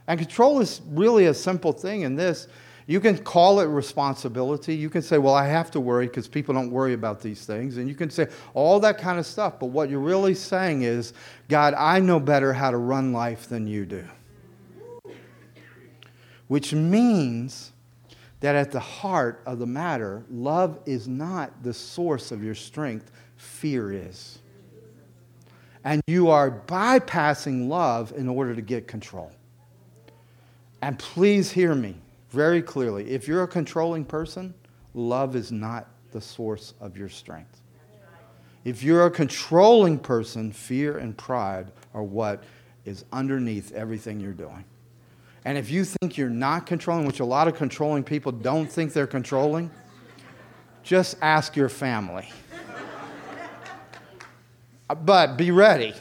And 0.08 0.18
control 0.18 0.60
is 0.60 0.80
really 0.88 1.26
a 1.26 1.34
simple 1.34 1.72
thing 1.72 2.00
in 2.00 2.16
this. 2.16 2.48
You 2.86 2.98
can 2.98 3.18
call 3.18 3.60
it 3.60 3.66
responsibility. 3.66 4.74
You 4.74 4.88
can 4.88 5.02
say, 5.02 5.18
well, 5.18 5.34
I 5.34 5.46
have 5.46 5.70
to 5.72 5.80
worry 5.80 6.06
because 6.06 6.26
people 6.26 6.54
don't 6.54 6.70
worry 6.70 6.94
about 6.94 7.20
these 7.20 7.44
things. 7.44 7.76
And 7.76 7.86
you 7.86 7.94
can 7.94 8.08
say 8.08 8.28
all 8.54 8.80
that 8.80 8.96
kind 8.96 9.18
of 9.18 9.26
stuff. 9.26 9.60
But 9.60 9.66
what 9.66 9.90
you're 9.90 10.00
really 10.00 10.34
saying 10.34 10.82
is, 10.82 11.12
God, 11.50 11.74
I 11.74 12.00
know 12.00 12.18
better 12.18 12.54
how 12.54 12.70
to 12.70 12.78
run 12.78 13.12
life 13.12 13.46
than 13.46 13.66
you 13.66 13.84
do. 13.84 14.04
Which 16.46 16.72
means 16.72 17.72
that 18.40 18.54
at 18.54 18.72
the 18.72 18.80
heart 18.80 19.42
of 19.44 19.58
the 19.58 19.66
matter, 19.66 20.24
love 20.30 20.78
is 20.86 21.06
not 21.06 21.62
the 21.62 21.74
source 21.74 22.32
of 22.32 22.42
your 22.42 22.54
strength, 22.54 23.12
fear 23.36 23.92
is. 23.92 24.38
And 25.84 26.00
you 26.06 26.30
are 26.30 26.50
bypassing 26.50 27.68
love 27.68 28.14
in 28.16 28.30
order 28.30 28.54
to 28.54 28.62
get 28.62 28.88
control. 28.88 29.30
And 30.82 30.98
please 30.98 31.50
hear 31.50 31.74
me 31.74 31.96
very 32.30 32.62
clearly. 32.62 33.10
If 33.10 33.26
you're 33.26 33.42
a 33.42 33.48
controlling 33.48 34.04
person, 34.04 34.54
love 34.94 35.34
is 35.36 35.50
not 35.50 35.88
the 36.12 36.20
source 36.20 36.74
of 36.80 36.96
your 36.96 37.08
strength. 37.08 37.60
If 38.64 38.82
you're 38.82 39.06
a 39.06 39.10
controlling 39.10 39.98
person, 39.98 40.52
fear 40.52 40.98
and 40.98 41.16
pride 41.16 41.72
are 41.94 42.02
what 42.02 42.44
is 42.84 43.04
underneath 43.12 43.72
everything 43.72 44.20
you're 44.20 44.32
doing. 44.32 44.64
And 45.44 45.56
if 45.56 45.70
you 45.70 45.84
think 45.84 46.16
you're 46.16 46.28
not 46.28 46.66
controlling, 46.66 47.06
which 47.06 47.20
a 47.20 47.24
lot 47.24 47.48
of 47.48 47.54
controlling 47.54 48.04
people 48.04 48.32
don't 48.32 48.70
think 48.70 48.92
they're 48.92 49.06
controlling, 49.06 49.70
just 50.82 51.16
ask 51.22 51.56
your 51.56 51.68
family. 51.68 52.28
but 55.04 55.36
be 55.36 55.50
ready. 55.50 55.94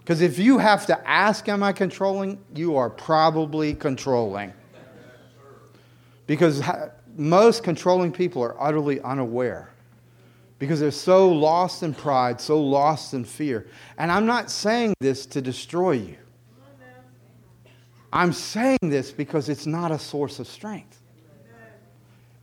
Because 0.00 0.20
if 0.20 0.38
you 0.38 0.58
have 0.58 0.86
to 0.86 1.08
ask, 1.08 1.48
Am 1.48 1.62
I 1.62 1.72
controlling? 1.72 2.38
you 2.54 2.76
are 2.76 2.90
probably 2.90 3.74
controlling. 3.74 4.52
Because 6.26 6.62
most 7.16 7.62
controlling 7.62 8.12
people 8.12 8.42
are 8.42 8.60
utterly 8.60 9.00
unaware. 9.00 9.70
Because 10.58 10.80
they're 10.80 10.90
so 10.90 11.28
lost 11.28 11.82
in 11.82 11.94
pride, 11.94 12.40
so 12.40 12.60
lost 12.60 13.14
in 13.14 13.24
fear. 13.24 13.66
And 13.98 14.12
I'm 14.12 14.26
not 14.26 14.50
saying 14.50 14.94
this 15.00 15.26
to 15.26 15.40
destroy 15.40 15.92
you. 15.92 16.16
I'm 18.12 18.32
saying 18.32 18.78
this 18.82 19.12
because 19.12 19.48
it's 19.48 19.66
not 19.66 19.90
a 19.90 19.98
source 19.98 20.38
of 20.38 20.48
strength. 20.48 21.00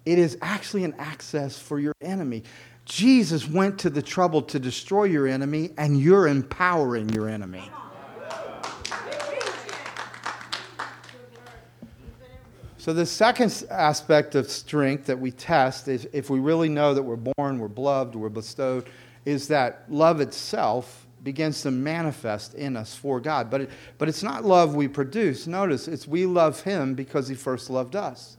It 0.05 0.17
is 0.17 0.37
actually 0.41 0.85
an 0.85 0.95
access 0.97 1.59
for 1.59 1.79
your 1.79 1.93
enemy. 2.01 2.43
Jesus 2.87 3.45
went 3.45 3.79
to 3.79 3.89
the 3.89 4.01
trouble 4.01 4.41
to 4.43 4.59
destroy 4.59 5.03
your 5.03 5.27
enemy, 5.27 5.71
and 5.77 5.99
you're 5.99 6.25
empowering 6.25 7.09
your 7.09 7.27
enemy. 7.27 7.69
So, 12.77 12.93
the 12.93 13.05
second 13.05 13.65
aspect 13.69 14.35
of 14.35 14.49
strength 14.49 15.07
that 15.07 15.19
we 15.19 15.31
test 15.31 15.89
is 15.89 16.07
if 16.13 16.29
we 16.29 16.39
really 16.39 16.69
know 16.69 16.93
that 16.93 17.03
we're 17.03 17.17
born, 17.17 17.59
we're 17.59 17.67
beloved, 17.67 18.15
we're 18.15 18.29
bestowed, 18.29 18.87
is 19.25 19.49
that 19.49 19.83
love 19.89 20.21
itself 20.21 21.05
begins 21.23 21.63
to 21.63 21.71
manifest 21.71 22.53
in 22.53 22.77
us 22.77 22.95
for 22.95 23.19
God. 23.19 23.49
But, 23.49 23.61
it, 23.61 23.69
but 23.97 24.07
it's 24.07 24.23
not 24.23 24.45
love 24.45 24.75
we 24.75 24.87
produce. 24.87 25.45
Notice, 25.45 25.89
it's 25.89 26.07
we 26.07 26.25
love 26.25 26.61
Him 26.61 26.93
because 26.93 27.27
He 27.27 27.35
first 27.35 27.69
loved 27.69 27.97
us. 27.97 28.37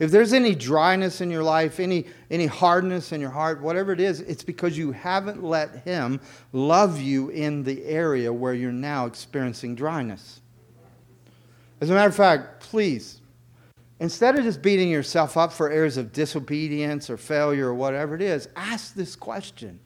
If 0.00 0.10
there's 0.10 0.32
any 0.32 0.56
dryness 0.56 1.20
in 1.20 1.30
your 1.30 1.44
life, 1.44 1.78
any, 1.78 2.06
any 2.30 2.46
hardness 2.46 3.12
in 3.12 3.20
your 3.20 3.30
heart, 3.30 3.60
whatever 3.60 3.92
it 3.92 4.00
is, 4.00 4.20
it's 4.22 4.42
because 4.42 4.76
you 4.76 4.90
haven't 4.90 5.44
let 5.44 5.84
Him 5.84 6.20
love 6.52 7.00
you 7.00 7.28
in 7.28 7.62
the 7.62 7.84
area 7.84 8.32
where 8.32 8.54
you're 8.54 8.72
now 8.72 9.06
experiencing 9.06 9.76
dryness. 9.76 10.40
As 11.80 11.90
a 11.90 11.94
matter 11.94 12.08
of 12.08 12.16
fact, 12.16 12.60
please 12.60 13.20
Instead 14.00 14.38
of 14.38 14.44
just 14.44 14.62
beating 14.62 14.88
yourself 14.88 15.36
up 15.36 15.52
for 15.52 15.70
areas 15.70 15.98
of 15.98 16.10
disobedience 16.10 17.10
or 17.10 17.18
failure 17.18 17.68
or 17.68 17.74
whatever 17.74 18.14
it 18.14 18.22
is, 18.22 18.48
ask 18.56 18.94
this 18.94 19.14
question 19.14 19.78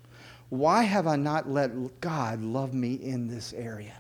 Why 0.49 0.85
have 0.85 1.09
I 1.09 1.17
not 1.17 1.51
let 1.51 2.01
God 2.01 2.41
love 2.41 2.73
me 2.73 2.95
in 2.95 3.27
this 3.27 3.53
area? 3.53 3.95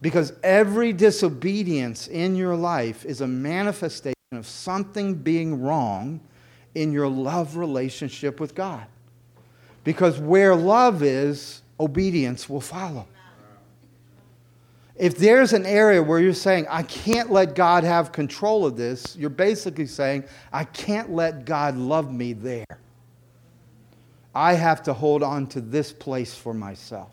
Because 0.00 0.32
every 0.42 0.92
disobedience 0.92 2.08
in 2.08 2.34
your 2.34 2.56
life 2.56 3.04
is 3.04 3.20
a 3.20 3.26
manifestation 3.26 4.15
of 4.32 4.44
something 4.44 5.14
being 5.14 5.62
wrong 5.62 6.18
in 6.74 6.90
your 6.90 7.06
love 7.06 7.56
relationship 7.56 8.40
with 8.40 8.56
God. 8.56 8.84
Because 9.84 10.18
where 10.18 10.56
love 10.56 11.04
is, 11.04 11.62
obedience 11.78 12.48
will 12.48 12.60
follow. 12.60 13.06
If 14.96 15.16
there's 15.16 15.52
an 15.52 15.64
area 15.64 16.02
where 16.02 16.18
you're 16.18 16.34
saying, 16.34 16.66
I 16.68 16.82
can't 16.82 17.30
let 17.30 17.54
God 17.54 17.84
have 17.84 18.10
control 18.10 18.66
of 18.66 18.76
this, 18.76 19.14
you're 19.14 19.30
basically 19.30 19.86
saying, 19.86 20.24
I 20.52 20.64
can't 20.64 21.12
let 21.12 21.44
God 21.44 21.76
love 21.76 22.12
me 22.12 22.32
there. 22.32 22.66
I 24.34 24.54
have 24.54 24.82
to 24.84 24.92
hold 24.92 25.22
on 25.22 25.46
to 25.48 25.60
this 25.60 25.92
place 25.92 26.34
for 26.34 26.52
myself. 26.52 27.10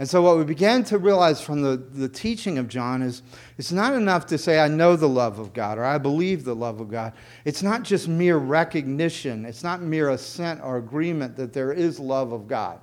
And 0.00 0.08
so, 0.08 0.22
what 0.22 0.38
we 0.38 0.44
began 0.44 0.82
to 0.84 0.96
realize 0.96 1.42
from 1.42 1.60
the, 1.60 1.76
the 1.76 2.08
teaching 2.08 2.56
of 2.56 2.68
John 2.68 3.02
is 3.02 3.20
it's 3.58 3.70
not 3.70 3.92
enough 3.92 4.24
to 4.28 4.38
say, 4.38 4.58
I 4.58 4.66
know 4.66 4.96
the 4.96 5.06
love 5.06 5.38
of 5.38 5.52
God 5.52 5.76
or 5.76 5.84
I 5.84 5.98
believe 5.98 6.42
the 6.42 6.54
love 6.54 6.80
of 6.80 6.90
God. 6.90 7.12
It's 7.44 7.62
not 7.62 7.82
just 7.82 8.08
mere 8.08 8.38
recognition, 8.38 9.44
it's 9.44 9.62
not 9.62 9.82
mere 9.82 10.08
assent 10.08 10.62
or 10.62 10.78
agreement 10.78 11.36
that 11.36 11.52
there 11.52 11.74
is 11.74 12.00
love 12.00 12.32
of 12.32 12.48
God. 12.48 12.80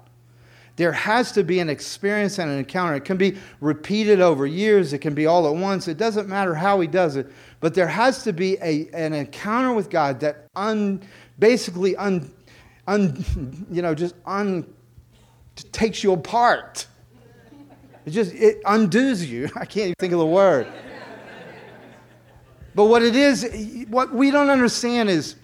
There 0.76 0.92
has 0.92 1.32
to 1.32 1.44
be 1.44 1.60
an 1.60 1.70
experience 1.72 2.38
and 2.38 2.52
an 2.52 2.60
encounter. 2.60 2.94
It 2.94 3.04
can 3.04 3.18
be 3.18 3.36
repeated 3.62 4.22
over 4.22 4.46
years, 4.46 4.94
it 4.94 5.00
can 5.00 5.16
be 5.16 5.26
all 5.26 5.48
at 5.48 5.56
once. 5.60 5.88
It 5.88 5.98
doesn't 5.98 6.30
matter 6.30 6.54
how 6.54 6.80
he 6.82 6.88
does 6.88 7.16
it, 7.16 7.32
but 7.62 7.74
there 7.74 7.88
has 7.88 8.22
to 8.26 8.32
be 8.32 8.60
a, 8.62 8.88
an 8.94 9.14
encounter 9.14 9.74
with 9.74 9.90
God 9.90 10.20
that 10.20 10.46
un, 10.56 11.02
basically 11.40 11.96
un, 11.96 12.32
un, 12.86 13.66
you 13.72 13.82
know, 13.82 13.96
just 13.96 14.14
un, 14.28 14.72
takes 15.72 16.04
you 16.04 16.14
apart. 16.14 16.86
It 18.08 18.12
just 18.12 18.34
it 18.34 18.62
undoes 18.66 19.26
you. 19.26 19.50
I 19.56 19.66
can't 19.66 19.88
even 19.88 19.96
think 20.00 20.14
of 20.14 20.20
the 20.20 20.26
word. 20.26 20.66
But 22.74 22.86
what 22.86 23.02
it 23.02 23.16
is, 23.16 23.86
what 23.90 24.14
we 24.14 24.32
don't 24.32 24.50
understand 24.50 25.10
is 25.10 25.36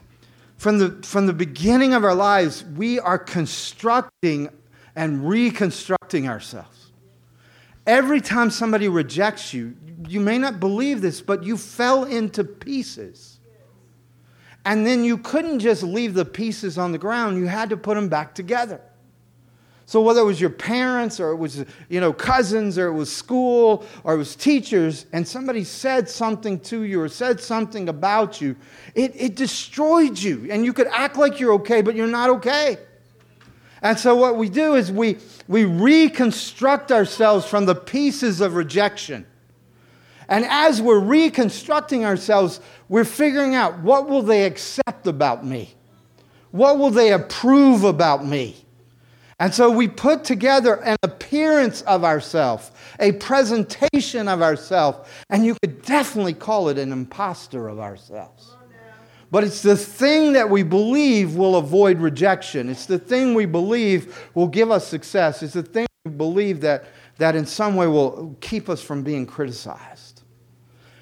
from 0.55 0.78
the, 0.78 0.91
from 1.03 1.26
the 1.26 1.34
beginning 1.34 1.93
of 1.93 2.05
our 2.05 2.14
lives, 2.16 2.64
we 2.64 2.99
are 2.99 3.18
constructing 3.18 4.49
and 4.95 5.28
reconstructing 5.28 6.30
ourselves. 6.30 6.91
Every 7.86 8.22
time 8.22 8.49
somebody 8.49 8.88
rejects 8.88 9.53
you, 9.53 9.76
you 10.07 10.20
may 10.22 10.38
not 10.38 10.59
believe 10.59 11.01
this, 11.01 11.22
but 11.22 11.43
you 11.43 11.57
fell 11.57 12.05
into 12.05 12.43
pieces. 12.43 13.39
And 14.64 14.86
then 14.86 15.03
you 15.03 15.18
couldn't 15.18 15.59
just 15.59 15.84
leave 15.84 16.14
the 16.14 16.24
pieces 16.24 16.78
on 16.78 16.91
the 16.93 16.99
ground, 16.99 17.38
you 17.38 17.47
had 17.47 17.72
to 17.72 17.78
put 17.78 17.95
them 17.95 18.07
back 18.07 18.36
together. 18.36 18.80
So 19.86 20.02
whether 20.02 20.22
it 20.22 20.26
was 20.26 20.40
your 20.40 20.50
parents 20.50 21.20
or 21.20 21.32
it 21.32 21.36
was 21.36 21.66
you 21.90 22.00
know 22.00 22.14
cousins 22.14 22.78
or 22.78 22.88
it 22.88 22.94
was 22.94 23.12
school 23.12 23.86
or 24.04 24.14
it 24.16 24.18
was 24.18 24.36
teachers 24.36 25.06
and 25.12 25.28
somebody 25.28 25.64
said 25.64 26.08
something 26.10 26.60
to 26.62 26.84
you 26.84 27.02
or 27.02 27.10
said 27.10 27.40
something 27.40 27.90
about 27.90 28.40
you, 28.40 28.56
it, 28.96 29.12
it 29.16 29.36
destroyed 29.36 30.18
you. 30.18 30.48
And 30.50 30.64
you 30.64 30.74
could 30.74 30.88
act 30.88 31.18
like 31.18 31.40
you're 31.40 31.54
okay, 31.54 31.82
but 31.82 31.96
you're 31.96 32.08
not 32.08 32.30
okay. 32.30 32.78
And 33.84 34.00
so 34.00 34.16
what 34.16 34.38
we 34.38 34.48
do 34.48 34.76
is 34.76 34.92
we, 34.92 35.18
we 35.50 35.66
reconstruct 35.66 36.92
ourselves 36.92 37.46
from 37.46 37.66
the 37.66 37.76
pieces 37.76 38.40
of 38.40 38.56
rejection. 38.56 39.26
And 40.30 40.46
as 40.46 40.82
we're 40.82 41.00
reconstructing 41.00 42.06
ourselves, 42.06 42.62
we're 42.88 43.04
figuring 43.04 43.56
out 43.56 43.80
what 43.80 44.08
will 44.08 44.22
they 44.22 44.46
accept 44.46 45.06
about 45.06 45.46
me? 45.46 45.76
What 46.52 46.78
will 46.78 46.92
they 46.92 47.12
approve 47.12 47.84
about 47.84 48.26
me? 48.26 48.56
And 49.44 49.54
so 49.54 49.70
we 49.70 49.89
put 49.89 50.24
together 50.24 50.76
an 50.76 50.96
appearance 51.04 51.82
of 51.82 52.06
ourselves, 52.06 52.72
a 52.98 53.12
presentation 53.12 54.30
of 54.30 54.41
ourselves, 54.41 55.06
and 55.30 55.46
you 55.46 55.58
could 55.62 55.82
definitely 55.82 56.34
call 56.34 56.70
it 56.70 56.78
an 56.78 56.94
impostor 56.94 57.68
of 57.68 57.78
ourselves. 57.78 58.56
But 59.32 59.44
it's 59.44 59.62
the 59.62 59.76
thing 59.76 60.32
that 60.32 60.50
we 60.50 60.64
believe 60.64 61.36
will 61.36 61.58
avoid 61.58 62.00
rejection. 62.00 62.70
It's 62.70 62.86
the 62.86 62.98
thing 62.98 63.34
we 63.34 63.46
believe 63.46 64.18
will 64.34 64.48
give 64.48 64.72
us 64.72 64.88
success. 64.88 65.44
It's 65.44 65.56
the 65.56 65.62
thing 65.62 65.88
we 66.06 66.12
believe 66.12 66.62
that, 66.62 66.86
that 67.18 67.36
in 67.36 67.46
some 67.46 67.76
way 67.76 67.88
will 67.88 68.38
keep 68.39 68.70
us 68.70 68.82
from 68.82 69.04
being 69.04 69.26
criticized. 69.26 70.22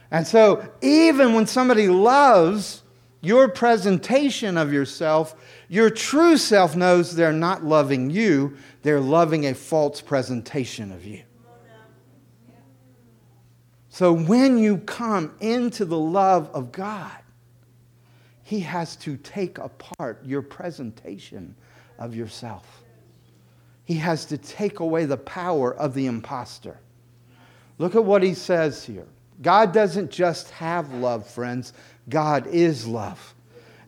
And 0.10 0.26
so, 0.26 0.68
even 0.82 1.36
when 1.36 1.46
somebody 1.46 1.89
loves 1.89 2.81
your 3.22 3.47
presentation 3.47 4.57
of 4.57 4.74
yourself, 4.74 5.36
your 5.69 5.89
true 5.89 6.38
self 6.38 6.76
knows 6.76 7.15
they're 7.15 7.32
not 7.32 7.63
loving 7.63 8.09
you, 8.09 8.57
they're 8.82 8.99
loving 8.99 9.45
a 9.45 9.53
false 9.53 10.01
presentation 10.01 10.91
of 10.91 11.05
you. 11.05 11.22
So 13.89 14.13
when 14.13 14.57
you 14.57 14.80
come 14.80 15.34
into 15.39 15.86
the 15.86 15.97
love 15.97 16.49
of 16.53 16.72
God, 16.72 17.17
He 18.43 18.61
has 18.61 18.95
to 18.97 19.17
take 19.17 19.59
apart 19.59 20.22
your 20.26 20.41
presentation 20.41 21.55
of 21.99 22.15
yourself. 22.15 22.84
He 23.86 23.95
has 23.95 24.26
to 24.26 24.38
take 24.38 24.80
away 24.80 25.05
the 25.05 25.17
power 25.17 25.76
of 25.76 25.93
the 25.93 26.07
impostor. 26.07 26.80
Look 27.78 27.95
at 27.95 28.03
what 28.03 28.24
He 28.24 28.34
says 28.34 28.84
here. 28.84 29.07
God 29.41 29.74
doesn't 29.74 30.11
just 30.11 30.51
have 30.51 30.93
love, 30.93 31.28
friends, 31.28 31.74
God 32.12 32.45
is 32.45 32.86
love. 32.86 33.34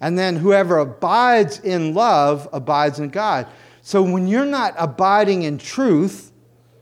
And 0.02 0.18
then 0.18 0.36
whoever 0.36 0.80
abides 0.80 1.60
in 1.60 1.94
love 1.94 2.50
abides 2.52 3.00
in 3.00 3.10
God. 3.10 3.48
So 3.84 4.02
when 4.02 4.28
you're 4.28 4.46
not 4.46 4.74
abiding 4.78 5.44
in 5.44 5.60
truth, 5.60 6.32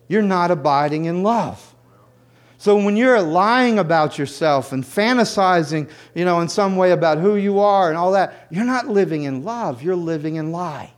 you're 0.07 0.21
not 0.21 0.51
abiding 0.51 1.05
in 1.05 1.23
love. 1.23 1.75
So 2.57 2.75
when 2.75 2.95
you're 2.95 3.21
lying 3.21 3.79
about 3.79 4.19
yourself 4.19 4.71
and 4.71 4.83
fantasizing, 4.83 5.89
you 6.13 6.25
know, 6.25 6.41
in 6.41 6.47
some 6.47 6.75
way 6.75 6.91
about 6.91 7.17
who 7.17 7.35
you 7.35 7.59
are 7.59 7.89
and 7.89 7.97
all 7.97 8.11
that, 8.11 8.47
you're 8.51 8.65
not 8.65 8.87
living 8.87 9.23
in 9.23 9.43
love, 9.43 9.81
you're 9.81 9.95
living 9.95 10.35
in 10.35 10.51
lie. 10.51 10.93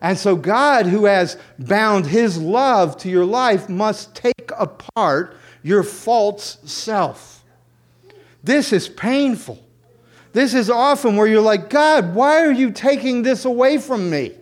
And 0.00 0.18
so 0.18 0.36
God, 0.36 0.86
who 0.86 1.04
has 1.04 1.38
bound 1.58 2.06
his 2.06 2.38
love 2.38 2.96
to 2.98 3.08
your 3.08 3.24
life, 3.24 3.68
must 3.68 4.14
take 4.14 4.50
apart 4.58 5.36
your 5.62 5.82
false 5.82 6.58
self. 6.64 7.44
This 8.46 8.72
is 8.72 8.88
painful. 8.88 9.58
This 10.32 10.54
is 10.54 10.70
often 10.70 11.16
where 11.16 11.26
you're 11.26 11.40
like, 11.40 11.68
God, 11.68 12.14
why 12.14 12.42
are 12.42 12.52
you 12.52 12.70
taking 12.70 13.22
this 13.22 13.44
away 13.44 13.76
from 13.76 14.08
me? 14.08 14.34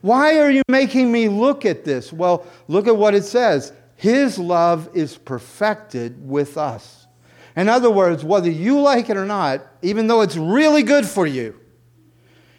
Why 0.00 0.40
are 0.40 0.50
you 0.50 0.62
making 0.68 1.12
me 1.12 1.28
look 1.28 1.64
at 1.64 1.84
this? 1.84 2.12
Well, 2.12 2.46
look 2.66 2.88
at 2.88 2.96
what 2.96 3.14
it 3.14 3.22
says. 3.22 3.72
His 3.94 4.40
love 4.40 4.90
is 4.92 5.16
perfected 5.16 6.28
with 6.28 6.58
us. 6.58 7.06
In 7.54 7.68
other 7.68 7.90
words, 7.90 8.24
whether 8.24 8.50
you 8.50 8.80
like 8.80 9.08
it 9.08 9.16
or 9.16 9.24
not, 9.24 9.64
even 9.82 10.08
though 10.08 10.22
it's 10.22 10.36
really 10.36 10.82
good 10.82 11.06
for 11.06 11.26
you, 11.26 11.58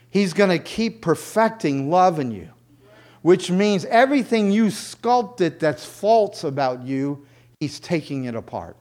He's 0.09 0.31
going 0.31 0.49
to 0.49 0.59
keep 0.59 1.01
perfecting 1.01 1.89
love 1.89 2.19
in 2.19 2.31
you, 2.31 2.49
which 3.21 3.51
means 3.51 3.83
everything 3.85 4.49
you 4.49 4.71
sculpted 4.71 5.59
that's 5.59 5.83
false 5.83 6.45
about 6.45 6.83
you, 6.83 7.25
He's 7.59 7.81
taking 7.81 8.23
it 8.23 8.35
apart. 8.35 8.77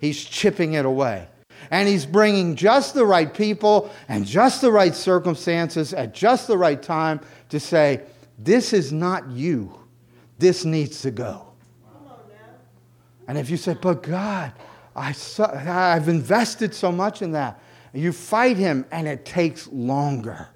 He's 0.00 0.24
chipping 0.24 0.72
it 0.72 0.86
away. 0.86 1.28
And 1.70 1.88
He's 1.88 2.06
bringing 2.06 2.56
just 2.56 2.94
the 2.94 3.06
right 3.06 3.32
people 3.32 3.90
and 4.08 4.26
just 4.26 4.60
the 4.60 4.72
right 4.72 4.94
circumstances 4.94 5.94
at 5.94 6.14
just 6.14 6.46
the 6.46 6.58
right 6.58 6.82
time 6.82 7.20
to 7.50 7.60
say, 7.60 8.02
This 8.38 8.72
is 8.72 8.92
not 8.92 9.28
you. 9.30 9.78
This 10.38 10.64
needs 10.64 11.02
to 11.02 11.10
go. 11.10 11.52
And 13.28 13.38
if 13.38 13.48
you 13.48 13.56
say, 13.56 13.76
but 13.80 14.02
God, 14.02 14.52
I 14.94 15.14
I've 15.38 16.08
invested 16.08 16.74
so 16.74 16.92
much 16.92 17.22
in 17.22 17.32
that, 17.32 17.60
you 17.94 18.12
fight 18.12 18.56
him 18.56 18.84
and 18.90 19.06
it 19.06 19.24
takes 19.24 19.68
longer. 19.68 20.48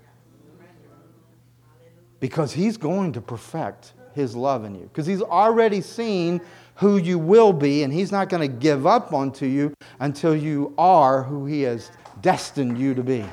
Because 2.19 2.53
he's 2.53 2.77
going 2.77 3.13
to 3.13 3.21
perfect 3.21 3.93
his 4.15 4.35
love 4.35 4.65
in 4.65 4.75
you. 4.75 4.83
Because 4.83 5.07
he's 5.07 5.23
already 5.23 5.81
seen 5.81 6.41
who 6.77 6.99
you 6.99 7.19
will 7.19 7.53
be, 7.53 7.83
and 7.83 7.93
he's 7.93 8.13
not 8.13 8.29
going 8.29 8.43
to 8.43 8.55
give 8.57 8.87
up 8.87 9.13
onto 9.13 9.47
you 9.47 9.75
until 10.01 10.37
you 10.37 10.75
are 10.77 11.23
who 11.23 11.47
he 11.47 11.63
has 11.63 11.91
destined 12.21 12.79
you 12.79 12.95
to 12.95 13.03
be. 13.03 13.25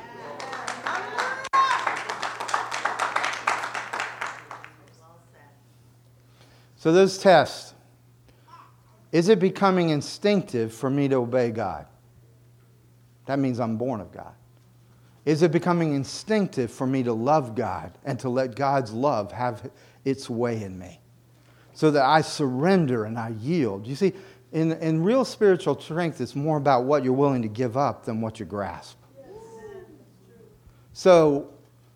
So, 6.78 6.92
those 6.92 7.18
tests 7.18 7.74
is 9.14 9.30
it 9.30 9.40
becoming 9.40 9.90
instinctive 9.90 10.74
for 10.74 10.90
me 10.90 11.08
to 11.08 11.16
obey 11.16 11.52
God? 11.52 11.86
That 13.28 13.40
means 13.40 13.60
I'm 13.60 13.78
born 13.78 14.02
of 14.02 14.12
God. 14.12 14.34
Is 15.24 15.44
it 15.44 15.52
becoming 15.52 15.94
instinctive 15.94 16.72
for 16.72 16.88
me 16.88 17.04
to 17.04 17.14
love 17.14 17.56
God 17.56 17.94
and 18.04 18.20
to 18.20 18.30
let 18.30 18.56
God's 18.56 18.92
love 18.92 19.32
have 19.32 19.70
its 20.04 20.30
way 20.30 20.64
in 20.64 20.78
me? 20.78 21.00
So 21.74 21.92
that 21.92 22.06
I 22.06 22.22
surrender 22.22 23.06
and 23.06 23.18
I 23.18 23.30
yield. 23.30 23.88
You 23.88 23.96
see, 23.96 24.14
in, 24.52 24.74
in 24.74 25.04
real 25.04 25.26
spiritual 25.26 25.80
strength, 25.80 26.22
it's 26.22 26.36
more 26.36 26.58
about 26.58 26.84
what 26.84 27.04
you're 27.04 27.14
willing 27.14 27.42
to 27.42 27.48
give 27.48 27.76
up 27.76 28.06
than 28.06 28.22
what 28.22 28.40
you 28.40 28.46
grasp. 28.46 28.98
So 30.94 31.50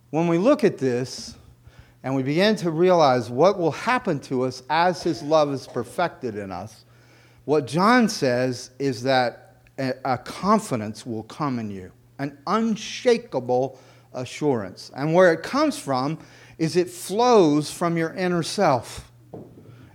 when 0.09 0.28
we 0.28 0.39
look 0.39 0.63
at 0.63 0.80
this 0.80 1.36
and 2.03 2.15
we 2.15 2.23
begin 2.23 2.55
to 2.57 2.71
realize 2.71 3.30
what 3.30 3.59
will 3.59 3.71
happen 3.71 4.19
to 4.21 4.43
us 4.43 4.63
as 4.69 5.03
His 5.03 5.21
love 5.21 5.53
is 5.53 5.67
perfected 5.67 6.36
in 6.36 6.51
us, 6.51 6.86
what 7.45 7.67
John 7.67 8.09
says 8.09 8.71
is 8.80 9.03
that 9.03 9.61
a 9.78 10.17
confidence 10.17 11.05
will 11.05 11.23
come 11.23 11.59
in 11.59 11.69
you, 11.69 11.91
an 12.17 12.38
unshakable 12.47 13.80
assurance. 14.13 14.91
And 14.95 15.13
where 15.13 15.32
it 15.32 15.43
comes 15.43 15.78
from 15.78 16.17
is 16.57 16.75
it 16.75 16.89
flows 16.89 17.71
from 17.71 17.97
your 17.97 18.13
inner 18.15 18.41
self. 18.41 19.11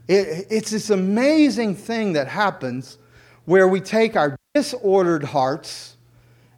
It, 0.09 0.47
it's 0.51 0.71
this 0.71 0.91
amazing 0.91 1.77
thing 1.77 2.15
that 2.15 2.29
happens 2.29 2.99
where 3.45 3.69
we 3.69 3.81
take 3.81 4.17
our 4.17 4.37
disordered 4.55 5.25
hearts 5.25 5.97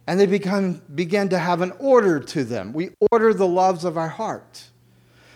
and 0.07 0.19
they 0.19 0.25
become, 0.25 0.81
begin 0.93 1.29
to 1.29 1.39
have 1.39 1.61
an 1.61 1.71
order 1.79 2.19
to 2.19 2.43
them. 2.43 2.73
We 2.73 2.91
order 3.11 3.33
the 3.33 3.47
loves 3.47 3.85
of 3.85 3.97
our 3.97 4.09
heart 4.09 4.69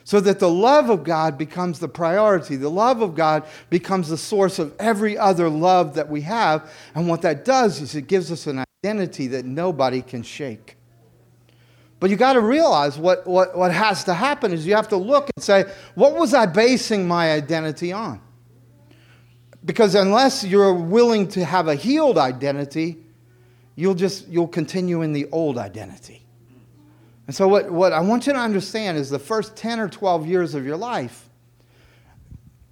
so 0.03 0.20
that 0.20 0.39
the 0.39 0.49
love 0.49 0.89
of 0.89 1.03
God 1.03 1.38
becomes 1.38 1.78
the 1.78 1.88
priority. 1.88 2.55
The 2.55 2.70
love 2.70 3.03
of 3.03 3.14
God 3.14 3.45
becomes 3.70 4.10
the 4.10 4.18
source 4.18 4.57
of 4.57 4.74
every 4.80 5.16
other 5.16 5.49
love 5.49 5.93
that 5.95 6.10
we 6.10 6.22
have. 6.22 6.72
And 6.95 7.07
what 7.07 7.22
that 7.22 7.45
does 7.45 7.80
is 7.80 7.93
it 7.93 8.07
gives 8.07 8.32
us 8.32 8.47
an 8.47 8.64
identity 8.84 9.28
that 9.28 9.45
nobody 9.45 10.01
can 10.01 10.24
shake. 10.24 10.78
But 12.00 12.10
you 12.10 12.16
got 12.16 12.34
to 12.34 12.41
realize 12.41 12.97
what, 12.97 13.28
what, 13.28 13.58
what 13.58 13.74
has 13.74 14.06
to 14.06 14.14
happen 14.14 14.54
is 14.54 14.66
you 14.66 14.76
have 14.76 14.88
to 14.89 14.97
look 14.97 15.30
and 15.36 15.43
say, 15.43 15.66
what 15.95 16.16
was 16.16 16.34
I 16.34 16.45
basing 16.45 17.08
my 17.08 17.32
identity 17.32 17.91
on? 17.91 18.22
Because 19.66 19.95
unless 19.95 20.45
you're 20.45 20.74
willing 20.74 21.28
to 21.30 21.43
have 21.43 21.68
a 21.68 21.76
healed 21.76 22.18
identity, 22.18 22.97
you'll 23.76 23.95
just 23.95 24.28
you'll 24.30 24.47
continue 24.47 25.02
in 25.02 25.12
the 25.12 25.28
old 25.32 25.58
identity. 25.58 26.26
And 27.28 27.36
so, 27.36 27.47
what, 27.47 27.70
what 27.70 27.93
I 27.93 28.00
want 28.00 28.26
you 28.26 28.34
to 28.34 28.39
understand 28.39 28.97
is 28.97 29.10
the 29.10 29.20
first 29.20 29.56
10 29.56 29.80
or 29.80 29.89
12 29.89 30.26
years 30.26 30.56
of 30.56 30.66
your 30.66 30.78
life, 30.78 31.30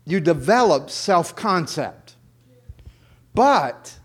you 0.06 0.20
develop 0.20 0.90
self 0.90 1.36
concept. 1.36 2.16
But 3.36 4.00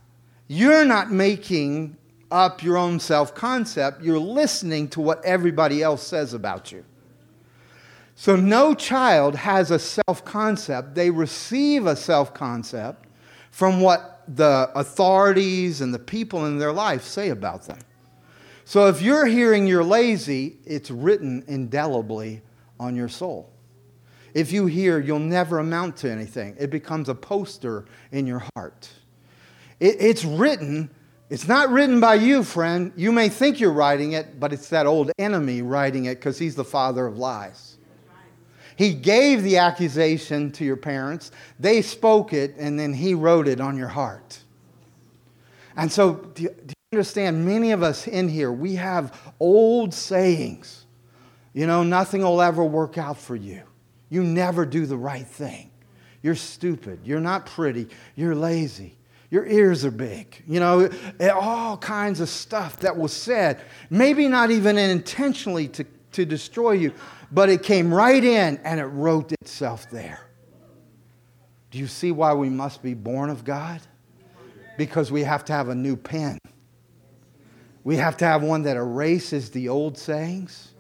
you're 0.49 0.85
not 0.85 1.11
making 1.11 1.97
up 2.33 2.63
your 2.63 2.77
own 2.77 2.99
self 2.99 3.35
concept, 3.35 4.03
you're 4.03 4.19
listening 4.19 4.89
to 4.89 5.01
what 5.01 5.25
everybody 5.25 5.83
else 5.83 6.03
says 6.03 6.35
about 6.35 6.73
you. 6.73 6.85
So, 8.15 8.37
no 8.37 8.75
child 8.75 9.37
has 9.37 9.71
a 9.71 9.79
self 9.79 10.25
concept, 10.25 10.95
they 10.95 11.11
receive 11.11 11.87
a 11.87 11.95
self 11.95 12.35
concept 12.35 13.07
from 13.51 13.81
what 13.81 14.25
the 14.29 14.71
authorities 14.75 15.81
and 15.81 15.93
the 15.93 15.99
people 15.99 16.47
in 16.47 16.59
their 16.59 16.73
life 16.73 17.03
say 17.03 17.29
about 17.29 17.65
them. 17.65 17.79
So 18.65 18.87
if 18.89 19.03
you're 19.03 19.27
hearing 19.27 19.67
you're 19.67 19.85
lazy, 19.85 20.57
it's 20.65 20.91
written 20.91 21.45
indelibly 21.47 22.43
on 22.79 22.97
your 22.97 23.09
soul. 23.09 23.51
If 24.35 24.53
you 24.53 24.67
hear 24.67 24.99
you'll 24.99 25.19
never 25.19 25.59
amount 25.59 25.99
to 25.99 26.11
anything, 26.11 26.57
it 26.59 26.71
becomes 26.71 27.09
a 27.09 27.15
poster 27.15 27.85
in 28.13 28.27
your 28.27 28.43
heart. 28.55 28.89
It, 29.79 29.97
it's 30.01 30.25
written, 30.25 30.91
it's 31.33 31.49
not 31.49 31.71
written 31.71 31.99
by 31.99 32.17
you, 32.17 32.45
friend. 32.45 32.93
You 32.95 33.11
may 33.11 33.31
think 33.31 33.59
you're 33.59 33.73
writing 33.73 34.13
it, 34.13 34.39
but 34.39 34.53
it's 34.53 34.69
that 34.69 34.85
old 34.85 35.11
enemy 35.19 35.63
writing 35.63 36.05
it 36.05 36.17
because 36.17 36.39
he's 36.39 36.55
the 36.55 36.63
father 36.63 37.07
of 37.07 37.17
lies. 37.17 37.79
He 38.77 38.93
gave 38.93 39.43
the 39.43 39.57
accusation 39.57 40.53
to 40.53 40.63
your 40.63 40.77
parents, 40.77 41.31
they 41.59 41.81
spoke 41.81 42.35
it, 42.35 42.55
and 42.59 42.79
then 42.79 42.93
he 42.93 43.15
wrote 43.15 43.49
it 43.49 43.63
on 43.63 43.79
your 43.79 43.89
heart. 43.89 44.41
And 45.75 45.91
so, 45.91 46.17
do 46.35 46.43
you, 46.43 46.49
do 46.67 46.75
understand 46.93 47.47
many 47.47 47.71
of 47.71 47.83
us 47.83 48.07
in 48.07 48.29
here, 48.29 48.53
we 48.53 48.75
have 48.75 49.33
old 49.41 49.95
sayings. 49.95 50.85
You 51.55 51.67
know, 51.67 51.83
nothing 51.83 52.21
will 52.21 52.43
ever 52.43 52.63
work 52.63 52.99
out 52.99 53.17
for 53.17 53.37
you. 53.37 53.63
You 54.11 54.23
never 54.23 54.67
do 54.67 54.85
the 54.85 54.99
right 54.99 55.27
thing. 55.27 55.71
You're 56.23 56.35
stupid. 56.35 57.01
You're 57.05 57.21
not 57.21 57.47
pretty. 57.47 57.89
You're 58.17 58.35
lazy. 58.35 58.99
Your 59.33 59.47
ears 59.47 59.83
are 59.87 59.91
big. 59.91 60.43
You 60.47 60.61
know, 60.61 60.91
eh, 61.19 61.31
all 61.31 61.79
kinds 61.79 62.21
of 62.21 62.29
stuff 62.29 62.81
that 62.81 62.95
was 62.95 63.15
said, 63.15 63.63
maybe 63.89 64.29
not 64.29 64.51
even 64.51 64.77
intentionally 64.77 65.69
to, 65.69 65.87
to 66.13 66.27
destroy 66.27 66.73
you, 66.73 66.93
but 67.33 67.49
it 67.49 67.63
came 67.63 67.95
right 67.95 68.23
in 68.23 68.59
and 68.59 68.79
it 68.79 68.85
wrote 68.85 69.33
itself 69.33 69.91
there. 69.91 70.21
Do 71.71 71.79
you 71.79 71.87
see 71.87 72.13
why 72.13 72.35
we 72.35 72.51
must 72.51 72.83
be 72.83 72.93
born 72.93 73.31
of 73.31 73.43
God? 73.43 73.81
Because 74.77 75.11
we 75.11 75.23
have 75.23 75.47
to 75.47 75.55
have 75.55 75.71
a 75.71 75.75
new 75.75 75.97
pen 75.97 76.39
We 77.85 77.97
have 77.97 78.19
to 78.19 78.27
have 78.27 78.43
one 78.43 78.65
that 78.65 78.77
erases 78.77 79.49
the 79.49 79.71
old 79.71 79.97
sayings 79.97 80.75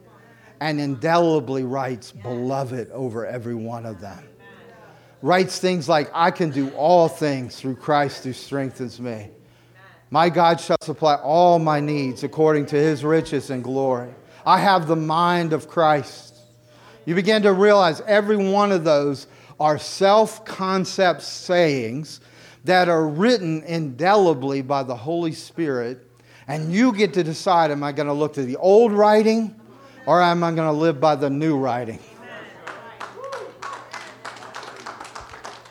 and 0.60 0.78
indelibly 0.78 1.64
writes 1.64 2.12
beloved 2.12 2.90
over 2.90 3.24
every 3.24 3.54
one 3.54 3.86
of 3.86 3.98
them. 4.02 4.28
Writes 5.22 5.58
things 5.58 5.88
like, 5.88 6.10
I 6.12 6.32
can 6.32 6.50
do 6.50 6.70
all 6.70 7.08
things 7.08 7.60
through 7.60 7.76
Christ 7.76 8.24
who 8.24 8.32
strengthens 8.32 9.00
me. 9.00 9.30
My 10.10 10.28
God 10.28 10.60
shall 10.60 10.76
supply 10.82 11.14
all 11.14 11.58
my 11.58 11.80
needs 11.80 12.24
according 12.24 12.66
to 12.66 12.76
his 12.76 13.04
riches 13.04 13.48
and 13.48 13.64
glory. 13.64 14.10
I 14.44 14.58
have 14.58 14.88
the 14.88 14.96
mind 14.96 15.52
of 15.52 15.68
Christ. 15.68 16.34
You 17.06 17.14
begin 17.14 17.42
to 17.42 17.52
realize 17.52 18.00
every 18.02 18.36
one 18.36 18.72
of 18.72 18.84
those 18.84 19.26
are 19.60 19.78
self 19.78 20.44
concept 20.44 21.22
sayings 21.22 22.20
that 22.64 22.88
are 22.88 23.06
written 23.06 23.62
indelibly 23.62 24.60
by 24.60 24.82
the 24.82 24.96
Holy 24.96 25.32
Spirit. 25.32 26.06
And 26.48 26.72
you 26.72 26.92
get 26.92 27.14
to 27.14 27.24
decide 27.24 27.70
am 27.70 27.82
I 27.82 27.92
going 27.92 28.08
to 28.08 28.12
look 28.12 28.34
to 28.34 28.42
the 28.42 28.56
old 28.56 28.92
writing 28.92 29.54
or 30.04 30.20
am 30.20 30.42
I 30.42 30.52
going 30.52 30.68
to 30.68 30.72
live 30.72 31.00
by 31.00 31.14
the 31.14 31.30
new 31.30 31.56
writing? 31.56 32.00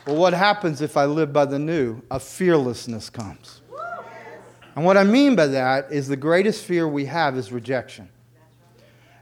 Well, 0.06 0.16
what 0.16 0.32
happens 0.32 0.80
if 0.80 0.96
I 0.96 1.04
live 1.04 1.32
by 1.32 1.44
the 1.44 1.58
new? 1.58 2.02
A 2.10 2.18
fearlessness 2.18 3.08
comes. 3.08 3.60
And 4.74 4.84
what 4.84 4.96
I 4.96 5.04
mean 5.04 5.36
by 5.36 5.46
that 5.48 5.92
is 5.92 6.08
the 6.08 6.16
greatest 6.16 6.64
fear 6.64 6.88
we 6.88 7.04
have 7.04 7.36
is 7.36 7.52
rejection. 7.52 8.08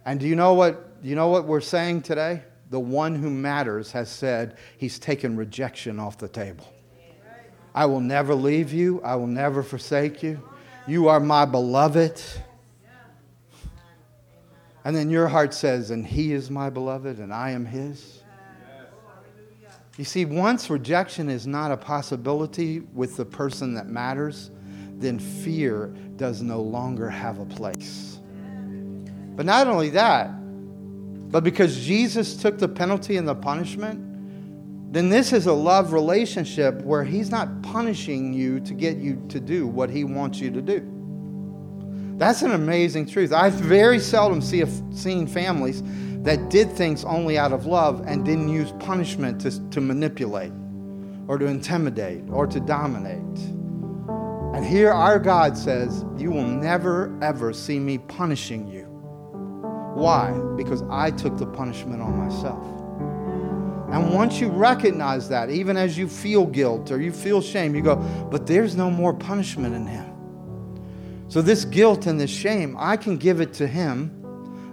And 0.06 0.18
do 0.18 0.26
you 0.26 0.36
know 0.36 0.54
what, 0.54 1.02
do 1.02 1.08
you 1.08 1.16
know 1.16 1.28
what 1.28 1.44
we're 1.44 1.60
saying 1.60 2.02
today? 2.02 2.42
The 2.70 2.80
one 2.80 3.14
who 3.16 3.28
matters 3.30 3.92
has 3.92 4.08
said 4.08 4.56
he's 4.78 4.98
taken 4.98 5.36
rejection 5.36 5.98
off 5.98 6.18
the 6.18 6.28
table. 6.28 6.72
I 7.74 7.86
will 7.86 8.00
never 8.00 8.34
leave 8.34 8.72
you, 8.72 9.00
I 9.02 9.16
will 9.16 9.26
never 9.26 9.62
forsake 9.62 10.22
you. 10.22 10.40
You 10.86 11.08
are 11.08 11.20
my 11.20 11.44
beloved. 11.44 12.22
And 14.84 14.96
then 14.96 15.10
your 15.10 15.28
heart 15.28 15.52
says, 15.52 15.90
and 15.90 16.06
he 16.06 16.32
is 16.32 16.50
my 16.50 16.70
beloved, 16.70 17.18
and 17.18 17.34
I 17.34 17.50
am 17.50 17.66
his. 17.66 18.19
You 20.00 20.06
see, 20.06 20.24
once 20.24 20.70
rejection 20.70 21.28
is 21.28 21.46
not 21.46 21.70
a 21.70 21.76
possibility 21.76 22.80
with 22.94 23.18
the 23.18 23.24
person 23.26 23.74
that 23.74 23.88
matters, 23.88 24.50
then 24.96 25.18
fear 25.18 25.88
does 26.16 26.40
no 26.40 26.62
longer 26.62 27.10
have 27.10 27.38
a 27.38 27.44
place. 27.44 28.18
But 29.36 29.44
not 29.44 29.66
only 29.66 29.90
that, 29.90 30.30
but 31.30 31.44
because 31.44 31.84
Jesus 31.84 32.34
took 32.34 32.56
the 32.56 32.66
penalty 32.66 33.18
and 33.18 33.28
the 33.28 33.34
punishment, 33.34 34.00
then 34.90 35.10
this 35.10 35.34
is 35.34 35.44
a 35.44 35.52
love 35.52 35.92
relationship 35.92 36.80
where 36.80 37.04
he's 37.04 37.30
not 37.30 37.60
punishing 37.60 38.32
you 38.32 38.58
to 38.60 38.72
get 38.72 38.96
you 38.96 39.22
to 39.28 39.38
do 39.38 39.66
what 39.66 39.90
he 39.90 40.04
wants 40.04 40.40
you 40.40 40.50
to 40.50 40.62
do. 40.62 40.80
That's 42.16 42.40
an 42.40 42.52
amazing 42.52 43.04
truth. 43.04 43.34
I've 43.34 43.52
very 43.52 43.98
seldom 43.98 44.40
see 44.40 44.62
a, 44.62 44.66
seen 44.94 45.26
families 45.26 45.82
that 46.22 46.50
did 46.50 46.70
things 46.72 47.04
only 47.04 47.38
out 47.38 47.52
of 47.52 47.66
love 47.66 48.02
and 48.06 48.24
didn't 48.24 48.48
use 48.48 48.72
punishment 48.78 49.40
to, 49.40 49.70
to 49.70 49.80
manipulate 49.80 50.52
or 51.28 51.38
to 51.38 51.46
intimidate 51.46 52.24
or 52.30 52.46
to 52.46 52.60
dominate. 52.60 53.38
And 54.54 54.64
here 54.64 54.90
our 54.90 55.18
God 55.18 55.56
says, 55.56 56.04
You 56.18 56.30
will 56.30 56.46
never, 56.46 57.16
ever 57.22 57.52
see 57.52 57.78
me 57.78 57.98
punishing 57.98 58.66
you. 58.68 58.84
Why? 59.94 60.32
Because 60.56 60.82
I 60.90 61.10
took 61.10 61.38
the 61.38 61.46
punishment 61.46 62.02
on 62.02 62.16
myself. 62.16 62.64
And 63.92 64.14
once 64.14 64.40
you 64.40 64.48
recognize 64.48 65.28
that, 65.30 65.50
even 65.50 65.76
as 65.76 65.98
you 65.98 66.08
feel 66.08 66.46
guilt 66.46 66.90
or 66.90 67.00
you 67.00 67.12
feel 67.12 67.40
shame, 67.40 67.74
you 67.74 67.82
go, 67.82 67.96
but 68.30 68.46
there's 68.46 68.76
no 68.76 68.90
more 68.90 69.12
punishment 69.12 69.74
in 69.74 69.86
him. 69.86 70.06
So, 71.28 71.42
this 71.42 71.64
guilt 71.64 72.06
and 72.06 72.20
this 72.20 72.30
shame, 72.30 72.76
I 72.78 72.96
can 72.96 73.16
give 73.16 73.40
it 73.40 73.52
to 73.54 73.66
him. 73.66 74.19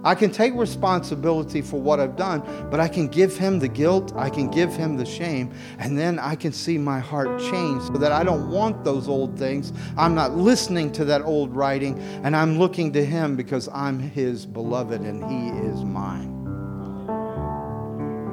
I 0.04 0.14
can 0.14 0.30
take 0.30 0.54
responsibility 0.54 1.60
for 1.60 1.80
what 1.80 2.00
I've 2.00 2.16
done, 2.16 2.42
but 2.70 2.80
I 2.80 2.88
can 2.88 3.08
give 3.08 3.36
him 3.36 3.58
the 3.58 3.68
guilt, 3.68 4.12
I 4.16 4.30
can 4.30 4.48
give 4.48 4.74
him 4.74 4.96
the 4.96 5.04
shame, 5.04 5.52
and 5.78 5.98
then 5.98 6.18
I 6.18 6.34
can 6.36 6.52
see 6.52 6.78
my 6.78 7.00
heart 7.00 7.40
change 7.40 7.82
so 7.82 7.94
that 7.94 8.12
I 8.12 8.22
don't 8.22 8.50
want 8.50 8.84
those 8.84 9.08
old 9.08 9.38
things. 9.38 9.72
I'm 9.96 10.14
not 10.14 10.36
listening 10.36 10.92
to 10.92 11.04
that 11.06 11.22
old 11.22 11.54
writing, 11.54 11.98
and 12.22 12.36
I'm 12.36 12.58
looking 12.58 12.92
to 12.92 13.04
him 13.04 13.36
because 13.36 13.68
I'm 13.72 13.98
his 13.98 14.46
beloved 14.46 15.00
and 15.00 15.24
he 15.24 15.48
is 15.68 15.84
mine. 15.84 16.34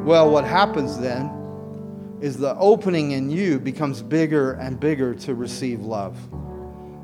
Well, 0.05 0.29
what 0.29 0.45
happens 0.45 0.99
then 0.99 1.31
is 2.21 2.37
the 2.37 2.55
opening 2.57 3.11
in 3.11 3.29
you 3.29 3.59
becomes 3.59 4.01
bigger 4.01 4.53
and 4.53 4.79
bigger 4.79 5.15
to 5.15 5.33
receive 5.33 5.81
love. 5.81 6.15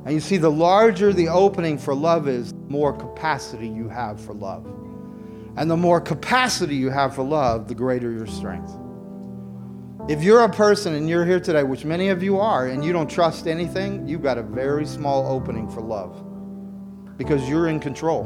And 0.05 0.13
you 0.13 0.19
see, 0.19 0.37
the 0.37 0.51
larger 0.51 1.11
the 1.11 1.27
opening 1.27 1.77
for 1.77 1.93
love 1.93 2.27
is, 2.27 2.53
more 2.71 2.93
capacity 2.93 3.67
you 3.67 3.89
have 3.89 4.19
for 4.19 4.33
love. 4.33 4.65
And 5.57 5.69
the 5.69 5.77
more 5.77 5.99
capacity 5.99 6.75
you 6.75 6.89
have 6.89 7.13
for 7.13 7.23
love, 7.23 7.67
the 7.67 7.75
greater 7.75 8.11
your 8.11 8.25
strength. 8.25 8.71
If 10.07 10.23
you're 10.23 10.43
a 10.45 10.49
person 10.49 10.95
and 10.95 11.07
you're 11.07 11.25
here 11.25 11.39
today, 11.39 11.63
which 11.63 11.85
many 11.85 12.07
of 12.07 12.23
you 12.23 12.39
are, 12.39 12.67
and 12.67 12.83
you 12.83 12.93
don't 12.93 13.09
trust 13.09 13.45
anything, 13.45 14.07
you've 14.07 14.23
got 14.23 14.37
a 14.37 14.43
very 14.43 14.85
small 14.85 15.27
opening 15.27 15.69
for 15.69 15.81
love 15.81 16.23
because 17.17 17.47
you're 17.47 17.67
in 17.67 17.79
control. 17.79 18.23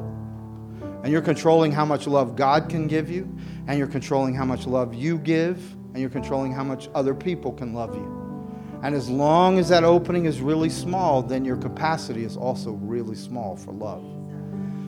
And 1.04 1.12
you're 1.12 1.22
controlling 1.22 1.72
how 1.72 1.84
much 1.84 2.08
love 2.08 2.36
God 2.36 2.70
can 2.70 2.88
give 2.88 3.10
you, 3.10 3.24
and 3.68 3.78
you're 3.78 3.88
controlling 3.88 4.34
how 4.34 4.46
much 4.46 4.66
love 4.68 4.94
you 4.94 5.18
give, 5.18 5.58
and 5.74 5.98
you're 5.98 6.10
controlling 6.10 6.54
how 6.54 6.64
much 6.64 6.90
other 6.96 7.14
people 7.14 7.52
can 7.52 7.74
love 7.74 7.94
you. 7.96 8.80
And 8.84 8.96
as 8.96 9.10
long 9.10 9.60
as 9.60 9.68
that 9.70 9.84
opening 9.84 10.26
is 10.26 10.42
really 10.42 10.70
small, 10.70 11.22
then 11.22 11.44
your 11.44 11.58
capacity 11.58 12.24
is 12.24 12.38
also 12.38 12.72
really 12.72 13.16
small 13.16 13.56
for 13.56 13.74
love. 13.74 14.04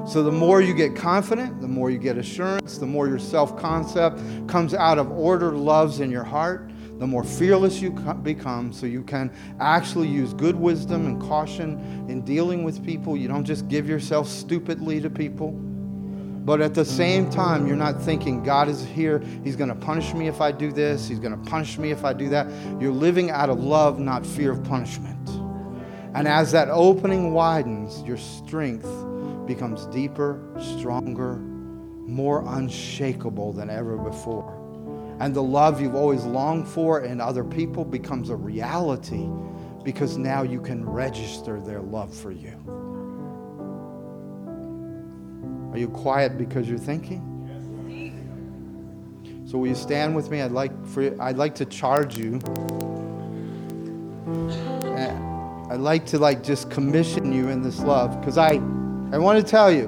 So 0.07 0.23
the 0.23 0.31
more 0.31 0.61
you 0.61 0.73
get 0.73 0.95
confident, 0.95 1.59
the 1.59 1.67
more 1.67 1.91
you 1.91 1.97
get 1.97 2.17
assurance, 2.17 2.77
the 2.77 2.85
more 2.85 3.09
your 3.09 3.19
self 3.19 3.57
concept 3.57 4.17
comes 4.47 4.73
out 4.73 4.97
of 4.97 5.11
order, 5.11 5.51
loves 5.51 5.99
in 5.99 6.09
your 6.09 6.23
heart, 6.23 6.71
the 6.97 7.05
more 7.05 7.25
fearless 7.25 7.81
you 7.81 7.91
become, 8.23 8.71
so 8.71 8.85
you 8.85 9.03
can 9.03 9.29
actually 9.59 10.07
use 10.07 10.33
good 10.33 10.55
wisdom 10.55 11.07
and 11.07 11.21
caution 11.21 11.77
in 12.07 12.21
dealing 12.21 12.63
with 12.63 12.85
people. 12.85 13.17
You 13.17 13.27
don't 13.27 13.43
just 13.43 13.67
give 13.67 13.89
yourself 13.89 14.29
stupidly 14.29 15.01
to 15.01 15.09
people. 15.09 15.51
But 15.51 16.61
at 16.61 16.73
the 16.73 16.85
same 16.85 17.29
time, 17.29 17.67
you're 17.67 17.75
not 17.75 18.01
thinking, 18.01 18.41
God 18.41 18.69
is 18.69 18.85
here. 18.85 19.21
He's 19.43 19.57
going 19.57 19.69
to 19.69 19.75
punish 19.75 20.13
me 20.13 20.29
if 20.29 20.39
I 20.39 20.53
do 20.53 20.71
this. 20.71 21.05
He's 21.05 21.19
going 21.19 21.37
to 21.37 21.49
punish 21.49 21.77
me 21.77 21.91
if 21.91 22.05
I 22.05 22.13
do 22.13 22.29
that. 22.29 22.47
You're 22.79 22.93
living 22.93 23.29
out 23.29 23.49
of 23.49 23.59
love, 23.59 23.99
not 23.99 24.25
fear 24.25 24.53
of 24.53 24.63
punishment. 24.63 25.29
And 26.15 26.29
as 26.29 26.53
that 26.53 26.69
opening 26.69 27.33
widens, 27.33 28.01
your 28.03 28.17
strength 28.17 28.87
becomes 29.47 29.85
deeper, 29.87 30.39
stronger, 30.59 31.37
more 31.37 32.43
unshakable 32.45 33.53
than 33.53 33.69
ever 33.69 33.97
before. 33.97 34.53
And 35.19 35.33
the 35.33 35.41
love 35.41 35.81
you've 35.81 35.95
always 35.95 36.23
longed 36.23 36.67
for 36.67 37.01
in 37.01 37.19
other 37.19 37.43
people 37.43 37.83
becomes 37.83 38.29
a 38.29 38.35
reality 38.35 39.27
because 39.83 40.17
now 40.17 40.43
you 40.43 40.61
can 40.61 40.87
register 40.87 41.59
their 41.59 41.81
love 41.81 42.13
for 42.13 42.31
you. 42.31 42.53
Are 45.71 45.77
you 45.77 45.89
quiet 45.89 46.37
because 46.37 46.69
you're 46.69 46.77
thinking? 46.77 47.23
So 49.45 49.57
will 49.57 49.67
you 49.67 49.75
stand 49.75 50.15
with 50.15 50.29
me? 50.29 50.41
I'd 50.41 50.51
like 50.51 50.85
for 50.85 51.15
I'd 51.21 51.37
like 51.37 51.55
to 51.55 51.65
charge 51.65 52.17
you. 52.17 52.39
I'd 55.69 55.79
like 55.79 56.05
to 56.07 56.19
like 56.19 56.43
just 56.43 56.69
commission 56.69 57.31
you 57.31 57.49
in 57.49 57.61
this 57.61 57.79
love 57.79 58.19
because 58.19 58.37
I 58.37 58.59
I 59.11 59.17
want 59.17 59.39
to 59.39 59.49
tell 59.49 59.71
you 59.71 59.87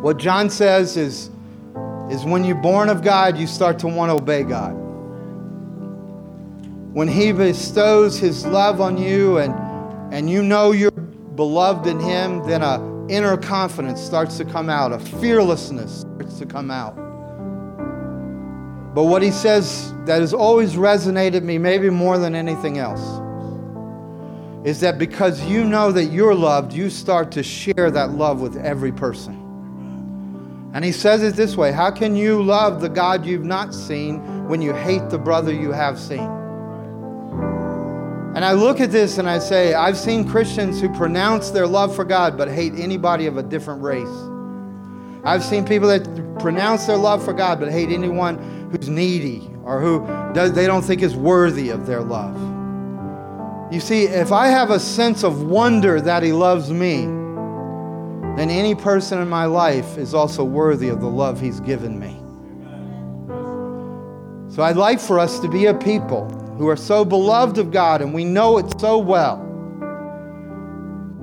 what 0.00 0.16
John 0.16 0.48
says 0.48 0.96
is 0.96 1.30
is 2.08 2.24
when 2.24 2.44
you're 2.44 2.54
born 2.54 2.88
of 2.88 3.02
God, 3.02 3.36
you 3.36 3.46
start 3.46 3.80
to 3.80 3.88
want 3.88 4.10
to 4.10 4.16
obey 4.22 4.44
God. 4.44 4.72
When 6.92 7.08
he 7.08 7.32
bestows 7.32 8.18
his 8.18 8.46
love 8.46 8.80
on 8.80 8.96
you 8.96 9.38
and 9.38 9.52
and 10.14 10.30
you 10.30 10.42
know 10.42 10.70
you're 10.70 10.92
beloved 10.92 11.88
in 11.88 11.98
him, 11.98 12.46
then 12.46 12.62
a 12.62 12.78
inner 13.08 13.36
confidence 13.36 14.00
starts 14.00 14.36
to 14.36 14.44
come 14.44 14.70
out, 14.70 14.92
a 14.92 15.00
fearlessness 15.00 16.02
starts 16.02 16.38
to 16.38 16.46
come 16.46 16.70
out. 16.70 16.94
But 18.94 19.04
what 19.04 19.20
he 19.22 19.32
says 19.32 19.92
that 20.04 20.20
has 20.20 20.32
always 20.32 20.74
resonated 20.74 21.42
me, 21.42 21.58
maybe 21.58 21.90
more 21.90 22.18
than 22.18 22.36
anything 22.36 22.78
else, 22.78 23.20
is 24.64 24.80
that 24.80 24.98
because 24.98 25.44
you 25.44 25.62
know 25.62 25.92
that 25.92 26.06
you're 26.06 26.34
loved, 26.34 26.72
you 26.72 26.88
start 26.88 27.30
to 27.32 27.42
share 27.42 27.90
that 27.90 28.12
love 28.12 28.40
with 28.40 28.56
every 28.56 28.90
person. 28.90 29.40
And 30.72 30.84
he 30.84 30.90
says 30.90 31.22
it 31.22 31.36
this 31.36 31.56
way 31.56 31.70
How 31.70 31.90
can 31.90 32.16
you 32.16 32.42
love 32.42 32.80
the 32.80 32.88
God 32.88 33.24
you've 33.24 33.44
not 33.44 33.74
seen 33.74 34.48
when 34.48 34.62
you 34.62 34.72
hate 34.72 35.08
the 35.10 35.18
brother 35.18 35.52
you 35.52 35.70
have 35.70 35.98
seen? 35.98 36.28
And 38.34 38.44
I 38.44 38.52
look 38.52 38.80
at 38.80 38.90
this 38.90 39.18
and 39.18 39.30
I 39.30 39.38
say, 39.38 39.74
I've 39.74 39.96
seen 39.96 40.28
Christians 40.28 40.80
who 40.80 40.88
pronounce 40.94 41.50
their 41.50 41.68
love 41.68 41.94
for 41.94 42.04
God 42.04 42.36
but 42.36 42.48
hate 42.48 42.72
anybody 42.74 43.26
of 43.26 43.36
a 43.36 43.42
different 43.42 43.82
race. 43.82 44.08
I've 45.24 45.44
seen 45.44 45.64
people 45.64 45.88
that 45.88 46.38
pronounce 46.40 46.86
their 46.86 46.96
love 46.96 47.24
for 47.24 47.32
God 47.32 47.60
but 47.60 47.70
hate 47.70 47.90
anyone 47.90 48.70
who's 48.72 48.88
needy 48.88 49.48
or 49.62 49.80
who 49.80 50.00
does, 50.34 50.52
they 50.52 50.66
don't 50.66 50.82
think 50.82 51.02
is 51.02 51.14
worthy 51.14 51.68
of 51.68 51.86
their 51.86 52.00
love. 52.00 52.53
You 53.70 53.80
see, 53.80 54.04
if 54.04 54.30
I 54.30 54.48
have 54.48 54.70
a 54.70 54.78
sense 54.78 55.24
of 55.24 55.42
wonder 55.42 56.00
that 56.00 56.22
He 56.22 56.32
loves 56.32 56.70
me, 56.70 57.06
then 58.36 58.50
any 58.50 58.74
person 58.74 59.20
in 59.20 59.28
my 59.28 59.46
life 59.46 59.96
is 59.96 60.12
also 60.12 60.44
worthy 60.44 60.88
of 60.88 61.00
the 61.00 61.08
love 61.08 61.40
He's 61.40 61.60
given 61.60 61.98
me. 61.98 62.20
So 64.54 64.62
I'd 64.62 64.76
like 64.76 65.00
for 65.00 65.18
us 65.18 65.40
to 65.40 65.48
be 65.48 65.66
a 65.66 65.74
people 65.74 66.28
who 66.58 66.68
are 66.68 66.76
so 66.76 67.04
beloved 67.04 67.58
of 67.58 67.72
God 67.72 68.00
and 68.02 68.14
we 68.14 68.24
know 68.24 68.58
it 68.58 68.80
so 68.80 68.98
well 68.98 69.38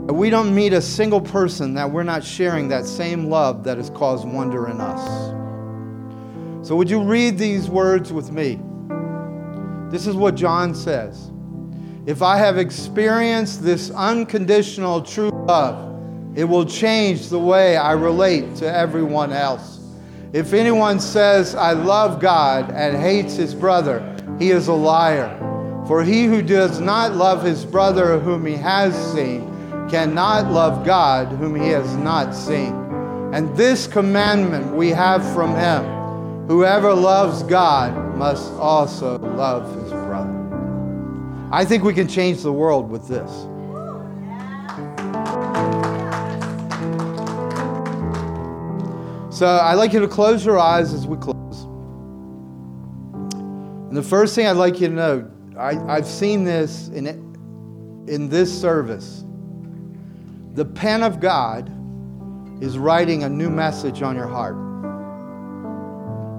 that 0.07 0.13
we 0.13 0.29
don't 0.29 0.53
meet 0.53 0.73
a 0.73 0.81
single 0.81 1.21
person 1.21 1.73
that 1.75 1.89
we're 1.89 2.03
not 2.03 2.23
sharing 2.23 2.67
that 2.67 2.85
same 2.85 3.27
love 3.29 3.63
that 3.63 3.77
has 3.77 3.89
caused 3.91 4.27
wonder 4.27 4.67
in 4.67 4.81
us. 4.81 5.31
So, 6.67 6.75
would 6.75 6.89
you 6.89 7.01
read 7.01 7.37
these 7.37 7.69
words 7.69 8.11
with 8.11 8.31
me? 8.31 8.59
This 9.89 10.07
is 10.07 10.15
what 10.15 10.35
John 10.35 10.75
says. 10.75 11.30
If 12.05 12.23
I 12.23 12.37
have 12.37 12.57
experienced 12.57 13.63
this 13.63 13.91
unconditional 13.91 15.03
true 15.03 15.29
love, 15.29 15.95
it 16.35 16.45
will 16.45 16.65
change 16.65 17.29
the 17.29 17.39
way 17.39 17.77
I 17.77 17.91
relate 17.91 18.55
to 18.55 18.73
everyone 18.73 19.31
else. 19.31 19.79
If 20.33 20.53
anyone 20.53 20.99
says, 20.99 21.53
I 21.53 21.73
love 21.73 22.19
God 22.19 22.71
and 22.71 22.97
hates 22.97 23.35
his 23.35 23.53
brother, 23.53 24.15
he 24.39 24.49
is 24.49 24.67
a 24.67 24.73
liar. 24.73 25.37
For 25.87 26.03
he 26.03 26.25
who 26.25 26.41
does 26.41 26.79
not 26.79 27.15
love 27.15 27.43
his 27.43 27.65
brother 27.65 28.19
whom 28.19 28.45
he 28.45 28.55
has 28.55 28.95
seen 29.13 29.47
cannot 29.89 30.51
love 30.51 30.85
God 30.85 31.27
whom 31.27 31.53
he 31.53 31.67
has 31.69 31.95
not 31.97 32.33
seen. 32.33 32.73
And 33.33 33.55
this 33.55 33.85
commandment 33.87 34.73
we 34.75 34.89
have 34.89 35.23
from 35.33 35.55
him 35.55 36.01
Whoever 36.47 36.93
loves 36.93 37.43
God 37.43 38.17
must 38.17 38.51
also 38.53 39.19
love. 39.19 39.80
I 41.51 41.65
think 41.65 41.83
we 41.83 41.93
can 41.93 42.07
change 42.07 42.41
the 42.43 42.53
world 42.53 42.89
with 42.89 43.07
this. 43.07 43.29
So 49.35 49.47
I'd 49.47 49.73
like 49.73 49.91
you 49.91 49.99
to 49.99 50.07
close 50.07 50.45
your 50.45 50.59
eyes 50.59 50.93
as 50.93 51.07
we 51.07 51.17
close. 51.17 51.63
And 53.23 53.97
the 53.97 54.03
first 54.03 54.35
thing 54.35 54.47
I'd 54.47 54.51
like 54.51 54.79
you 54.79 54.87
to 54.87 54.93
know, 54.93 55.31
I, 55.57 55.73
have 55.95 56.05
seen 56.05 56.43
this 56.43 56.87
in, 56.89 57.07
in 58.07 58.29
this 58.29 58.61
service. 58.61 59.25
The 60.53 60.63
pen 60.65 61.03
of 61.03 61.19
God 61.19 61.69
is 62.63 62.77
writing 62.77 63.23
a 63.23 63.29
new 63.29 63.49
message 63.49 64.01
on 64.01 64.15
your 64.15 64.27
heart 64.27 64.55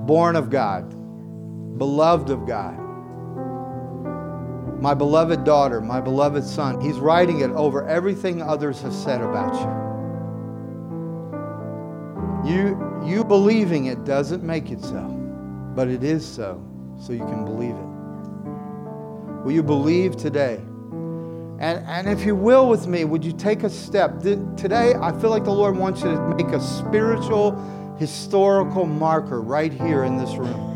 born 0.06 0.36
of 0.36 0.50
God, 0.50 0.90
beloved 1.78 2.30
of 2.30 2.46
God. 2.46 2.82
My 4.83 4.95
beloved 4.95 5.45
daughter, 5.45 5.80
my 5.80 6.01
beloved 6.01 6.43
son. 6.43 6.80
He's 6.80 6.99
writing 6.99 7.43
it 7.43 7.51
over 7.53 7.87
everything 7.87 8.43
others 8.43 8.83
have 8.83 8.93
said 8.93 9.20
about 9.20 9.55
you. 9.55 9.70
You, 12.53 13.01
you 13.07 13.22
believing 13.22 13.85
it 13.85 14.05
doesn't 14.05 14.43
make 14.43 14.72
it 14.72 14.83
so, 14.83 15.05
but 15.76 15.87
it 15.87 16.03
is 16.03 16.26
so, 16.26 16.61
so 17.01 17.12
you 17.12 17.20
can 17.20 17.45
believe 17.45 17.76
it. 17.76 19.45
Will 19.45 19.53
you 19.53 19.62
believe 19.62 20.16
today? 20.16 20.57
And, 21.61 21.87
and 21.87 22.09
if 22.09 22.26
you 22.26 22.35
will 22.35 22.68
with 22.68 22.89
me, 22.89 23.05
would 23.05 23.24
you 23.24 23.33
take 23.33 23.62
a 23.62 23.70
step? 23.70 24.18
Today, 24.18 24.95
I 25.01 25.12
feel 25.20 25.30
like 25.30 25.45
the 25.45 25.53
Lord 25.53 25.76
wants 25.76 26.03
you 26.03 26.11
to 26.11 26.35
make 26.35 26.49
a 26.49 26.61
spiritual 26.61 27.55
historical 28.01 28.87
marker 28.87 29.41
right 29.41 29.72
here 29.72 30.03
in 30.03 30.16
this 30.16 30.35
room. 30.35 30.71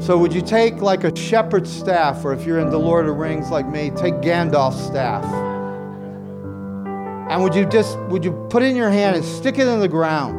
So, 0.00 0.16
would 0.16 0.32
you 0.32 0.40
take 0.40 0.76
like 0.76 1.04
a 1.04 1.14
shepherd's 1.14 1.70
staff, 1.70 2.24
or 2.24 2.32
if 2.32 2.46
you're 2.46 2.58
in 2.58 2.70
the 2.70 2.78
Lord 2.78 3.06
of 3.06 3.14
the 3.14 3.20
Rings 3.20 3.50
like 3.50 3.68
me, 3.68 3.90
take 3.90 4.14
Gandalf's 4.14 4.82
staff? 4.82 5.22
And 7.30 7.42
would 7.42 7.54
you 7.54 7.66
just 7.66 7.98
would 8.08 8.24
you 8.24 8.32
put 8.48 8.62
it 8.62 8.70
in 8.70 8.76
your 8.76 8.88
hand 8.88 9.16
and 9.16 9.24
stick 9.24 9.58
it 9.58 9.68
in 9.68 9.78
the 9.78 9.88
ground 9.88 10.34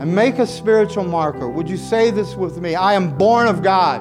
and 0.00 0.14
make 0.14 0.38
a 0.38 0.46
spiritual 0.46 1.04
marker? 1.04 1.46
Would 1.46 1.68
you 1.68 1.76
say 1.76 2.10
this 2.10 2.36
with 2.36 2.58
me? 2.58 2.74
I 2.74 2.94
am 2.94 3.16
born 3.18 3.48
of 3.48 3.62
God. 3.62 4.00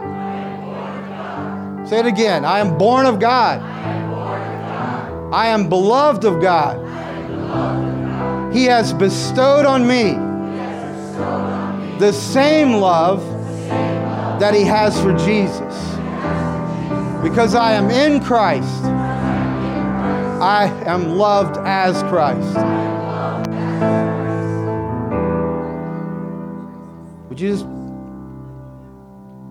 Say 1.90 2.00
it 2.00 2.06
again. 2.06 2.46
I 2.46 2.60
am 2.60 2.78
born 2.78 3.06
of 3.06 3.20
God. 3.20 3.62
I 5.34 5.48
am 5.48 5.68
beloved 5.68 6.24
of 6.24 6.42
God. 6.42 6.84
He 8.54 8.64
has 8.66 8.94
bestowed 8.94 9.66
on 9.66 9.86
me 9.86 10.14
the 12.00 12.14
same 12.14 12.74
love 12.74 13.37
that 14.40 14.54
He 14.54 14.64
has 14.64 15.00
for 15.02 15.14
Jesus. 15.14 15.76
Because 17.24 17.56
I 17.56 17.74
am 17.74 17.90
in 17.90 18.24
Christ, 18.24 18.84
I 20.40 20.66
am 20.86 21.18
loved 21.18 21.58
as 21.66 22.02
Christ. 22.04 22.56
Would 27.30 27.40
you 27.40 27.50
just, 27.50 27.66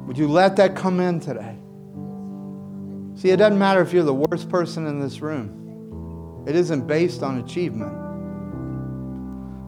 would 0.06 0.16
you 0.16 0.28
let 0.28 0.56
that 0.56 0.74
come 0.76 1.00
in 1.00 1.20
today? 1.20 1.56
See, 3.16 3.30
it 3.30 3.36
doesn't 3.36 3.58
matter 3.58 3.80
if 3.80 3.92
you're 3.92 4.04
the 4.04 4.14
worst 4.14 4.48
person 4.48 4.86
in 4.86 5.00
this 5.00 5.20
room. 5.20 6.44
It 6.46 6.54
isn't 6.54 6.86
based 6.86 7.22
on 7.22 7.38
achievement. 7.38 7.92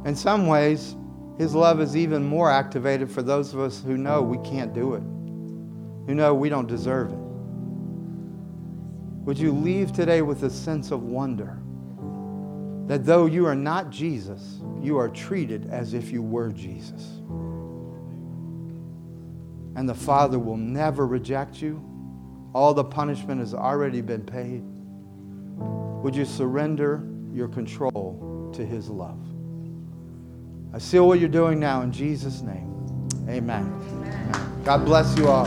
In 0.07 0.15
some 0.15 0.47
ways, 0.47 0.95
his 1.39 1.55
love 1.55 1.81
is 1.81 1.97
even 1.97 2.27
more 2.27 2.51
activated 2.51 3.11
for 3.11 3.23
those 3.23 3.55
of 3.55 3.61
us 3.61 3.81
who 3.83 3.97
know 3.97 4.21
we 4.21 4.39
can't 4.39 4.75
do 4.75 4.95
it, 4.95 5.03
who 6.07 6.15
know 6.15 6.35
we 6.35 6.49
don't 6.49 6.67
deserve 6.67 7.13
it. 7.13 7.19
Would 9.25 9.39
you 9.39 9.53
leave 9.53 9.93
today 9.93 10.23
with 10.23 10.43
a 10.43 10.51
sense 10.51 10.91
of 10.91 11.05
wonder 11.05 11.59
that 12.89 13.05
though 13.05 13.27
you 13.27 13.47
are 13.47 13.55
not 13.55 13.91
Jesus, 13.91 14.61
you 14.81 14.99
are 14.99 15.09
treated 15.09 15.69
as 15.71 15.95
if 15.95 16.11
you 16.11 16.23
were 16.23 16.51
Jesus? 16.51 17.21
And 19.77 19.89
the 19.89 19.95
Father 19.95 20.41
will 20.41 20.57
never 20.57 21.07
reject 21.07 21.63
you. 21.63 21.81
All 22.53 22.75
the 22.75 22.83
punishment 22.83 23.39
has 23.39 23.55
already 23.55 24.01
been 24.01 24.25
paid. 24.25 24.65
Would 26.03 26.17
you 26.17 26.25
surrender 26.25 27.07
your 27.33 27.47
control 27.47 28.51
to 28.55 28.65
His 28.65 28.89
love? 28.89 29.28
I 30.73 30.79
seal 30.79 31.07
what 31.09 31.19
you're 31.19 31.29
doing 31.29 31.59
now 31.59 31.83
in 31.83 31.93
Jesus' 31.93 32.43
name. 32.43 33.09
Amen. 33.29 33.65
Amen. 33.91 34.63
God 34.65 34.85
bless 34.85 35.17
you 35.17 35.29
all. 35.29 35.47